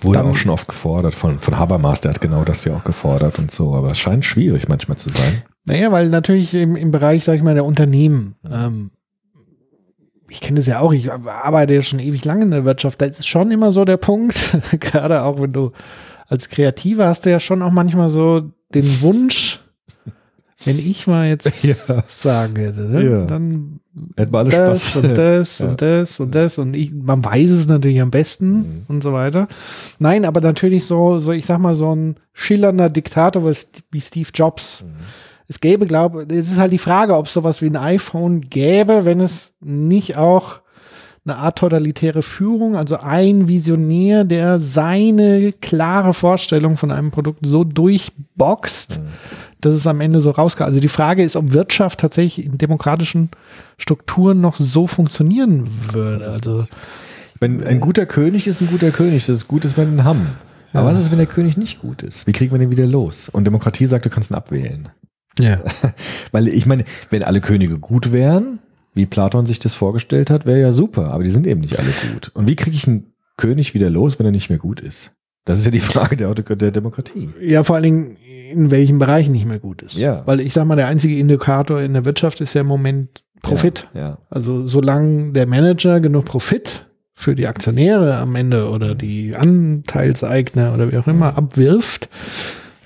Wurde 0.00 0.18
Dann- 0.18 0.28
auch 0.28 0.36
schon 0.36 0.50
oft 0.50 0.66
gefordert 0.66 1.14
von, 1.14 1.38
von 1.38 1.58
Habermas, 1.58 2.00
der 2.00 2.10
hat 2.12 2.20
genau 2.20 2.42
das 2.44 2.64
ja 2.64 2.74
auch 2.74 2.84
gefordert 2.84 3.38
und 3.38 3.50
so, 3.52 3.74
aber 3.74 3.92
es 3.92 3.98
scheint 3.98 4.24
schwierig 4.24 4.68
manchmal 4.68 4.98
zu 4.98 5.10
sein. 5.10 5.42
Naja, 5.64 5.92
weil 5.92 6.08
natürlich 6.08 6.54
im, 6.54 6.74
im 6.74 6.90
Bereich, 6.90 7.22
sag 7.24 7.34
ich 7.36 7.42
mal, 7.44 7.54
der 7.54 7.64
Unternehmen, 7.64 8.34
ähm, 8.50 8.90
ich 10.28 10.40
kenne 10.40 10.56
das 10.56 10.66
ja 10.66 10.80
auch, 10.80 10.92
ich 10.92 11.12
arbeite 11.12 11.74
ja 11.74 11.82
schon 11.82 11.98
ewig 12.00 12.24
lange 12.24 12.42
in 12.44 12.50
der 12.50 12.64
Wirtschaft, 12.64 13.00
da 13.00 13.06
ist 13.06 13.28
schon 13.28 13.50
immer 13.52 13.70
so 13.70 13.84
der 13.84 13.98
Punkt, 13.98 14.58
gerade 14.80 15.22
auch 15.22 15.40
wenn 15.40 15.52
du 15.52 15.70
als 16.28 16.48
Kreativer 16.48 17.06
hast 17.06 17.26
du 17.26 17.30
ja 17.30 17.38
schon 17.38 17.62
auch 17.62 17.70
manchmal 17.70 18.08
so 18.10 18.50
den 18.74 19.02
Wunsch, 19.02 19.61
wenn 20.64 20.78
ich 20.78 21.06
mal 21.06 21.28
jetzt 21.28 21.50
Ja. 21.64 21.74
sagen 22.08 22.56
hätte, 22.56 22.80
ne? 22.82 23.02
Ja. 23.10 23.24
dann 23.26 23.80
Hätten 24.16 24.32
wir 24.32 24.38
alle 24.38 24.48
das 24.50 24.90
Spaß. 24.90 25.04
und 25.04 25.18
das 25.18 25.58
Ja. 25.60 25.66
und 25.68 25.82
das 25.82 26.20
und 26.20 26.34
das 26.34 26.58
und 26.58 26.76
ich, 26.76 26.92
man 26.94 27.24
weiß 27.24 27.50
es 27.50 27.66
natürlich 27.68 28.00
am 28.00 28.10
besten 28.10 28.52
Mhm. 28.52 28.82
und 28.88 29.02
so 29.02 29.12
weiter. 29.12 29.48
Nein, 29.98 30.24
aber 30.24 30.40
natürlich 30.40 30.84
so, 30.86 31.18
so 31.18 31.32
ich 31.32 31.44
sag 31.46 31.58
mal 31.58 31.74
so 31.74 31.94
ein 31.94 32.16
schillernder 32.32 32.88
Diktator 32.88 33.44
wie 33.44 33.48
St- 33.50 33.82
wie 33.90 34.00
Steve 34.00 34.28
Jobs. 34.34 34.82
Mhm. 34.82 34.88
Es 35.48 35.60
gäbe, 35.60 35.86
glaube, 35.86 36.26
es 36.30 36.50
ist 36.50 36.58
halt 36.58 36.72
die 36.72 36.78
Frage, 36.78 37.14
ob 37.16 37.26
es 37.26 37.34
sowas 37.34 37.60
wie 37.60 37.66
ein 37.66 37.76
iPhone 37.76 38.40
gäbe, 38.40 39.04
wenn 39.04 39.20
es 39.20 39.52
nicht 39.60 40.16
auch 40.16 40.60
eine 41.24 41.36
Art 41.36 41.58
totalitäre 41.58 42.22
Führung, 42.22 42.74
also 42.76 42.98
ein 42.98 43.46
Visionär, 43.46 44.24
der 44.24 44.58
seine 44.58 45.52
klare 45.52 46.12
Vorstellung 46.14 46.76
von 46.76 46.90
einem 46.90 47.10
Produkt 47.12 47.46
so 47.46 47.62
durchboxt, 47.64 48.98
Mhm. 48.98 49.02
dass 49.60 49.72
es 49.74 49.86
am 49.86 50.00
Ende 50.00 50.20
so 50.20 50.30
rauskommt. 50.30 50.66
Also 50.68 50.80
die 50.80 50.88
Frage 50.88 51.22
ist, 51.22 51.36
ob 51.36 51.52
Wirtschaft 51.52 52.00
tatsächlich 52.00 52.44
in 52.44 52.58
demokratischen 52.58 53.30
Strukturen 53.78 54.40
noch 54.40 54.56
so 54.56 54.86
funktionieren 54.88 55.68
würde. 55.92 56.26
Also 56.28 56.66
Wenn 57.38 57.62
ein 57.64 57.80
guter 57.80 58.06
König 58.06 58.46
ist 58.46 58.60
ein 58.60 58.68
guter 58.68 58.90
König, 58.90 59.26
das 59.26 59.36
ist 59.36 59.48
gut, 59.48 59.64
dass 59.64 59.76
wir 59.76 59.84
den 59.84 60.04
haben. 60.04 60.26
Aber 60.72 60.86
was 60.86 60.98
ist, 61.00 61.10
wenn 61.10 61.18
der 61.18 61.26
König 61.26 61.56
nicht 61.56 61.80
gut 61.82 62.02
ist? 62.02 62.26
Wie 62.26 62.32
kriegt 62.32 62.50
man 62.50 62.60
den 62.60 62.70
wieder 62.70 62.86
los? 62.86 63.28
Und 63.28 63.44
Demokratie 63.44 63.86
sagt, 63.86 64.06
du 64.06 64.10
kannst 64.10 64.30
ihn 64.30 64.34
abwählen. 64.36 64.88
ja. 65.38 65.60
Weil 66.32 66.48
ich 66.48 66.66
meine, 66.66 66.84
wenn 67.10 67.22
alle 67.22 67.40
Könige 67.40 67.78
gut 67.78 68.10
wären, 68.10 68.58
wie 68.94 69.06
Platon 69.06 69.46
sich 69.46 69.58
das 69.58 69.74
vorgestellt 69.74 70.30
hat, 70.30 70.46
wäre 70.46 70.60
ja 70.60 70.72
super, 70.72 71.12
aber 71.12 71.24
die 71.24 71.30
sind 71.30 71.46
eben 71.46 71.60
nicht 71.60 71.78
alle 71.78 71.92
gut. 72.12 72.30
Und 72.34 72.48
wie 72.48 72.56
kriege 72.56 72.76
ich 72.76 72.86
einen 72.86 73.12
König 73.36 73.74
wieder 73.74 73.90
los, 73.90 74.18
wenn 74.18 74.26
er 74.26 74.32
nicht 74.32 74.50
mehr 74.50 74.58
gut 74.58 74.80
ist? 74.80 75.12
Das 75.44 75.58
ist 75.58 75.64
ja 75.64 75.70
die 75.70 75.80
Frage 75.80 76.16
der, 76.16 76.34
der 76.34 76.70
Demokratie. 76.70 77.30
ja, 77.40 77.64
vor 77.64 77.76
allen 77.76 77.82
Dingen 77.82 78.16
in 78.52 78.70
welchen 78.70 78.98
Bereichen 78.98 79.32
nicht 79.32 79.46
mehr 79.46 79.58
gut 79.58 79.82
ist. 79.82 79.96
Ja. 79.96 80.22
Weil 80.26 80.40
ich 80.40 80.52
sag 80.52 80.66
mal, 80.66 80.76
der 80.76 80.86
einzige 80.86 81.18
Indikator 81.18 81.80
in 81.80 81.94
der 81.94 82.04
Wirtschaft 82.04 82.40
ist 82.40 82.54
ja 82.54 82.60
im 82.60 82.66
Moment 82.66 83.24
Profit. 83.40 83.88
Ja, 83.94 84.00
ja. 84.00 84.18
Also 84.30 84.68
solange 84.68 85.32
der 85.32 85.46
Manager 85.46 86.00
genug 86.00 86.26
Profit 86.26 86.86
für 87.14 87.34
die 87.34 87.46
Aktionäre 87.46 88.16
am 88.18 88.36
Ende 88.36 88.68
oder 88.68 88.94
die 88.94 89.34
Anteilseigner 89.36 90.72
oder 90.74 90.92
wie 90.92 90.98
auch 90.98 91.08
immer 91.08 91.36
abwirft, 91.36 92.08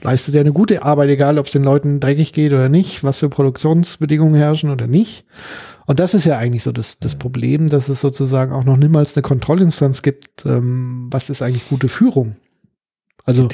leistet 0.03 0.35
er 0.35 0.41
eine 0.41 0.53
gute 0.53 0.83
Arbeit, 0.83 1.11
egal 1.11 1.39
ob 1.39 1.47
es 1.47 1.53
den 1.53 1.65
Leuten 1.65 2.01
dreckig 2.01 2.33
geht 2.33 2.53
oder 2.53 2.69
nicht, 2.69 3.05
was 3.05 3.19
für 3.19 3.29
Produktionsbedingungen 3.29 4.35
herrschen 4.35 4.71
oder 4.71 4.87
nicht. 4.87 5.27
Und 5.87 6.01
das 6.01 6.15
ist 6.15 6.25
ja 6.25 6.39
eigentlich 6.39 6.65
so 6.65 6.73
das, 6.73 6.99
das 6.99 7.15
Problem, 7.15 7.69
dass 7.69 7.89
es 7.89 8.01
sozusagen 8.01 8.53
auch 8.53 8.65
noch 8.65 8.77
niemals 8.77 9.17
eine 9.17 9.23
Kontrollinstanz 9.23 10.03
gibt, 10.03 10.45
ähm, 10.45 11.07
was 11.11 11.31
ist 11.31 11.43
eigentlich 11.43 11.69
gute 11.69 11.89
Führung. 11.89 12.37
Also, 13.25 13.49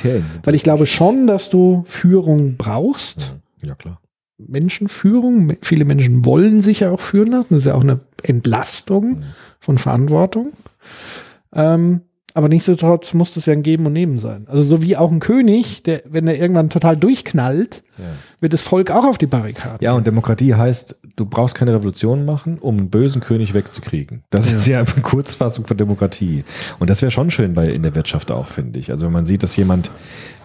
weil 0.45 0.55
ich 0.55 0.63
glaube 0.63 0.87
schon, 0.87 1.27
dass 1.27 1.49
du 1.49 1.83
Führung 1.87 2.57
brauchst. 2.57 3.37
Ja, 3.63 3.75
klar. 3.75 4.01
Menschenführung. 4.37 5.55
Viele 5.63 5.85
Menschen 5.85 6.25
wollen 6.25 6.61
sich 6.61 6.81
ja 6.81 6.91
auch 6.91 7.01
führen 7.01 7.29
lassen. 7.29 7.49
Das 7.51 7.61
ist 7.61 7.67
ja 7.67 7.75
auch 7.75 7.83
eine 7.83 8.01
Entlastung 8.23 9.23
von 9.61 9.79
Verantwortung. 9.79 10.53
Ähm, 11.55 12.03
aber 12.35 12.49
nichtsdestotrotz 12.49 13.15
muss 13.15 13.35
das 13.35 13.47
ja 13.47 13.53
ein 13.53 13.63
Geben 13.63 13.87
und 13.87 13.93
Nehmen 13.93 14.19
sein. 14.19 14.47
Also 14.49 14.63
so 14.63 14.83
wie 14.83 14.97
auch 14.97 15.11
ein 15.11 15.21
König, 15.21 15.83
der, 15.83 16.03
wenn 16.09 16.27
er 16.27 16.39
irgendwann 16.39 16.71
total 16.71 16.97
durchknallt, 16.97 17.83
Ja. 17.99 18.05
wird 18.41 18.53
das 18.53 18.63
Volk 18.63 18.91
auch 18.91 19.05
auf 19.05 19.19
die 19.19 19.27
Barrikaden. 19.27 19.79
Ja, 19.81 19.93
und 19.93 20.07
Demokratie 20.07 20.55
heißt, 20.55 21.01
du 21.17 21.27
brauchst 21.27 21.55
keine 21.55 21.75
Revolution 21.75 22.25
machen, 22.25 22.59
um 22.59 22.79
einen 22.79 22.91
bösen 22.91 23.21
König 23.21 23.53
wegzukriegen. 23.55 24.23
Das 24.31 24.51
ist 24.51 24.67
ja 24.67 24.79
eine 24.81 25.03
Kurzfassung 25.03 25.67
von 25.67 25.77
Demokratie. 25.77 26.45
Und 26.79 26.89
das 26.91 27.03
wäre 27.03 27.11
schon 27.11 27.31
schön 27.31 27.55
bei 27.55 27.65
in 27.65 27.83
der 27.83 27.95
Wirtschaft 27.95 28.31
auch, 28.31 28.47
finde 28.47 28.79
ich. 28.79 28.91
Also 28.91 29.07
wenn 29.07 29.13
man 29.13 29.27
sieht, 29.27 29.43
dass 29.43 29.55
jemand 29.57 29.91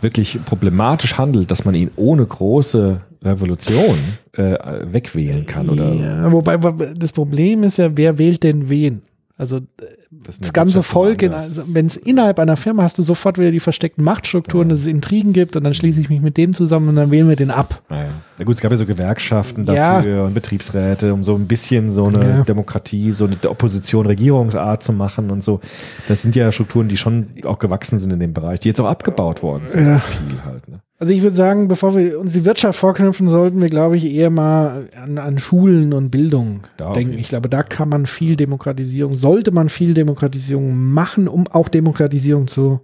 wirklich 0.02 0.40
problematisch 0.46 1.18
handelt, 1.18 1.50
dass 1.52 1.64
man 1.66 1.74
ihn 1.76 1.90
ohne 1.96 2.26
große 2.26 3.02
Revolution 3.24 3.98
äh, 4.34 4.56
wegwählen 4.92 5.46
kann. 5.46 5.70
Oder 5.70 5.94
Ja, 5.94 6.32
wobei 6.32 6.58
das 6.96 7.12
Problem 7.14 7.64
ist 7.64 7.78
ja, 7.78 7.96
wer 7.96 8.18
wählt 8.18 8.44
denn 8.44 8.70
wen? 8.70 9.02
Also 9.40 9.60
das, 9.60 9.90
in 10.10 10.22
das 10.26 10.40
der 10.40 10.52
ganze 10.52 10.82
Volk, 10.82 11.22
also, 11.22 11.72
wenn 11.72 11.86
es 11.86 11.96
innerhalb 11.96 12.40
einer 12.40 12.58
Firma 12.58 12.82
hast 12.82 12.98
du 12.98 13.04
sofort 13.04 13.38
wieder 13.38 13.52
die 13.52 13.60
versteckten 13.60 14.04
Machtstrukturen, 14.04 14.68
dass 14.68 14.80
es 14.80 14.88
Intrigen 14.88 15.32
gibt 15.32 15.56
und 15.56 15.64
dann 15.64 15.76
schließe 15.76 16.00
ich 16.00 16.10
mich 16.10 16.22
mit 16.22 16.38
dem 16.38 16.54
zusammen 16.54 16.90
und 16.90 16.96
dann 16.96 17.12
wählen 17.12 17.30
wir 17.30 17.36
den 17.36 17.52
ab. 17.52 17.84
Na 17.90 18.46
gut, 18.46 18.56
es 18.56 18.62
gab 18.62 18.72
ja 18.72 18.78
so 18.78 18.88
Gewerkschaften 18.88 19.66
Ja. 19.66 19.98
dafür 19.98 20.24
und 20.24 20.34
Betriebsräte, 20.34 21.14
um 21.14 21.24
so 21.24 21.36
ein 21.36 21.48
bisschen 21.48 21.92
so 21.92 22.08
eine 22.08 22.30
Ja. 22.30 22.42
Demokratie, 22.44 23.12
so 23.12 23.26
eine 23.26 23.38
Opposition, 23.48 24.08
Regierungsart 24.08 24.82
zu 24.82 24.92
machen 24.92 25.30
und 25.30 25.44
so. 25.44 25.60
Das 26.08 26.24
sind 26.24 26.36
ja 26.36 26.52
Strukturen, 26.52 26.88
die 26.88 26.98
schon 26.98 27.28
auch 27.46 27.60
gewachsen 27.60 28.00
sind 28.00 28.12
in 28.12 28.20
dem 28.20 28.34
Bereich, 28.34 28.60
die 28.60 28.70
jetzt 28.70 28.80
auch 28.80 28.88
abgebaut 28.88 29.44
worden 29.44 29.68
sind. 29.68 29.86
Ja. 29.86 30.00
Viel 30.00 30.44
halt. 30.46 30.68
Ne? 30.68 30.80
Also 31.00 31.14
ich 31.14 31.22
würde 31.22 31.36
sagen, 31.36 31.68
bevor 31.68 31.96
wir 31.96 32.20
uns 32.20 32.34
die 32.34 32.44
Wirtschaft 32.44 32.80
vorknüpfen, 32.80 33.28
sollten 33.28 33.62
wir, 33.62 33.70
glaube 33.70 33.98
ich, 33.98 34.06
eher 34.06 34.32
mal 34.32 34.90
an, 35.00 35.20
an 35.20 35.38
Schulen 35.38 35.94
und 35.94 36.10
Bildung 36.10 36.62
Da 36.78 36.92
denken. 36.92 37.14
Ich 37.20 37.30
glaube, 37.30 37.50
da 37.50 37.62
kann 37.62 37.90
man 37.90 38.08
viel 38.08 38.36
Demokratisierung, 38.36 39.16
sollte 39.16 39.52
man 39.52 39.70
viel 39.70 39.94
Demokratisierung 39.94 40.76
machen, 40.76 41.28
um 41.28 41.48
auch 41.48 41.70
Demokratisierung 41.70 42.48
zu 42.48 42.80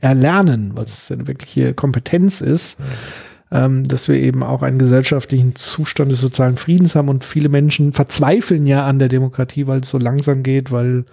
erlernen, 0.00 0.72
was 0.74 1.04
es 1.04 1.12
eine 1.12 1.26
wirkliche 1.26 1.74
Kompetenz 1.74 2.40
ist. 2.40 2.78
Ähm, 3.50 3.84
dass 3.84 4.08
wir 4.08 4.16
eben 4.16 4.42
auch 4.42 4.62
einen 4.62 4.78
gesellschaftlichen 4.78 5.54
Zustand 5.54 6.12
des 6.12 6.20
sozialen 6.20 6.58
Friedens 6.58 6.94
haben 6.94 7.08
und 7.08 7.24
viele 7.24 7.48
Menschen 7.48 7.94
verzweifeln 7.94 8.66
ja 8.66 8.84
an 8.84 8.98
der 8.98 9.08
Demokratie, 9.08 9.66
weil 9.66 9.80
es 9.80 9.88
so 9.88 9.96
langsam 9.96 10.42
geht, 10.42 10.70
weil 10.70 11.06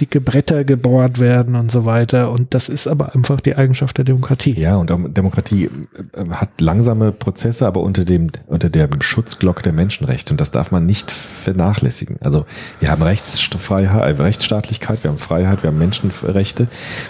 dicke 0.00 0.20
Bretter 0.20 0.64
gebohrt 0.64 1.20
werden 1.20 1.54
und 1.54 1.70
so 1.70 1.84
weiter. 1.84 2.30
Und 2.30 2.54
das 2.54 2.68
ist 2.68 2.86
aber 2.86 3.14
einfach 3.14 3.40
die 3.40 3.54
Eigenschaft 3.54 3.96
der 3.96 4.04
Demokratie. 4.04 4.58
Ja, 4.58 4.76
und 4.76 4.90
Demokratie 5.16 5.70
äh, 6.12 6.28
hat 6.30 6.60
langsame 6.60 7.12
Prozesse, 7.12 7.66
aber 7.66 7.80
unter 7.80 8.04
dem, 8.04 8.30
unter 8.46 8.70
dem 8.70 9.00
Schutzglock 9.00 9.62
der 9.62 9.72
Menschenrechte. 9.72 10.32
Und 10.32 10.40
das 10.40 10.50
darf 10.50 10.70
man 10.70 10.86
nicht 10.86 11.10
vernachlässigen. 11.10 12.18
Also 12.22 12.44
wir 12.80 12.90
haben 12.90 13.02
Rechtsfreiheit, 13.02 14.18
äh, 14.18 14.22
Rechtsstaatlichkeit, 14.22 15.04
wir 15.04 15.10
haben 15.10 15.18
Freiheit, 15.18 15.62
wir 15.62 15.70
haben 15.70 15.78
Menschenrechte. 15.78 16.66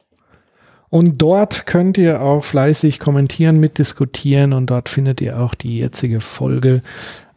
Und 0.89 1.24
dort 1.24 1.66
könnt 1.66 1.97
ihr 1.97 2.22
auch 2.22 2.43
fleißig 2.43 3.00
kommentieren, 3.00 3.60
mitdiskutieren 3.60 4.54
und 4.54 4.70
dort 4.70 4.88
findet 4.88 5.20
ihr 5.20 5.39
auch 5.39 5.56
die 5.56 5.80
jetzige 5.80 6.22
Folge 6.22 6.84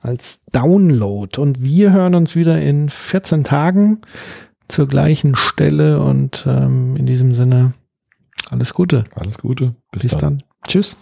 als 0.03 0.43
Download. 0.53 1.41
Und 1.41 1.65
wir 1.65 1.91
hören 1.91 2.15
uns 2.15 2.37
wieder 2.37 2.61
in 2.61 2.91
14 2.91 3.45
Tagen 3.45 4.03
zur 4.69 4.89
gleichen 4.89 5.37
Stelle 5.37 6.03
und 6.03 6.45
ähm, 6.47 6.97
in 6.97 7.07
diesem 7.07 7.35
Sinne 7.35 7.73
alles 8.51 8.75
Gute. 8.75 9.05
Alles 9.15 9.39
Gute. 9.39 9.75
Bis, 9.91 10.03
dann. 10.17 10.43
Tschüss. 10.67 10.97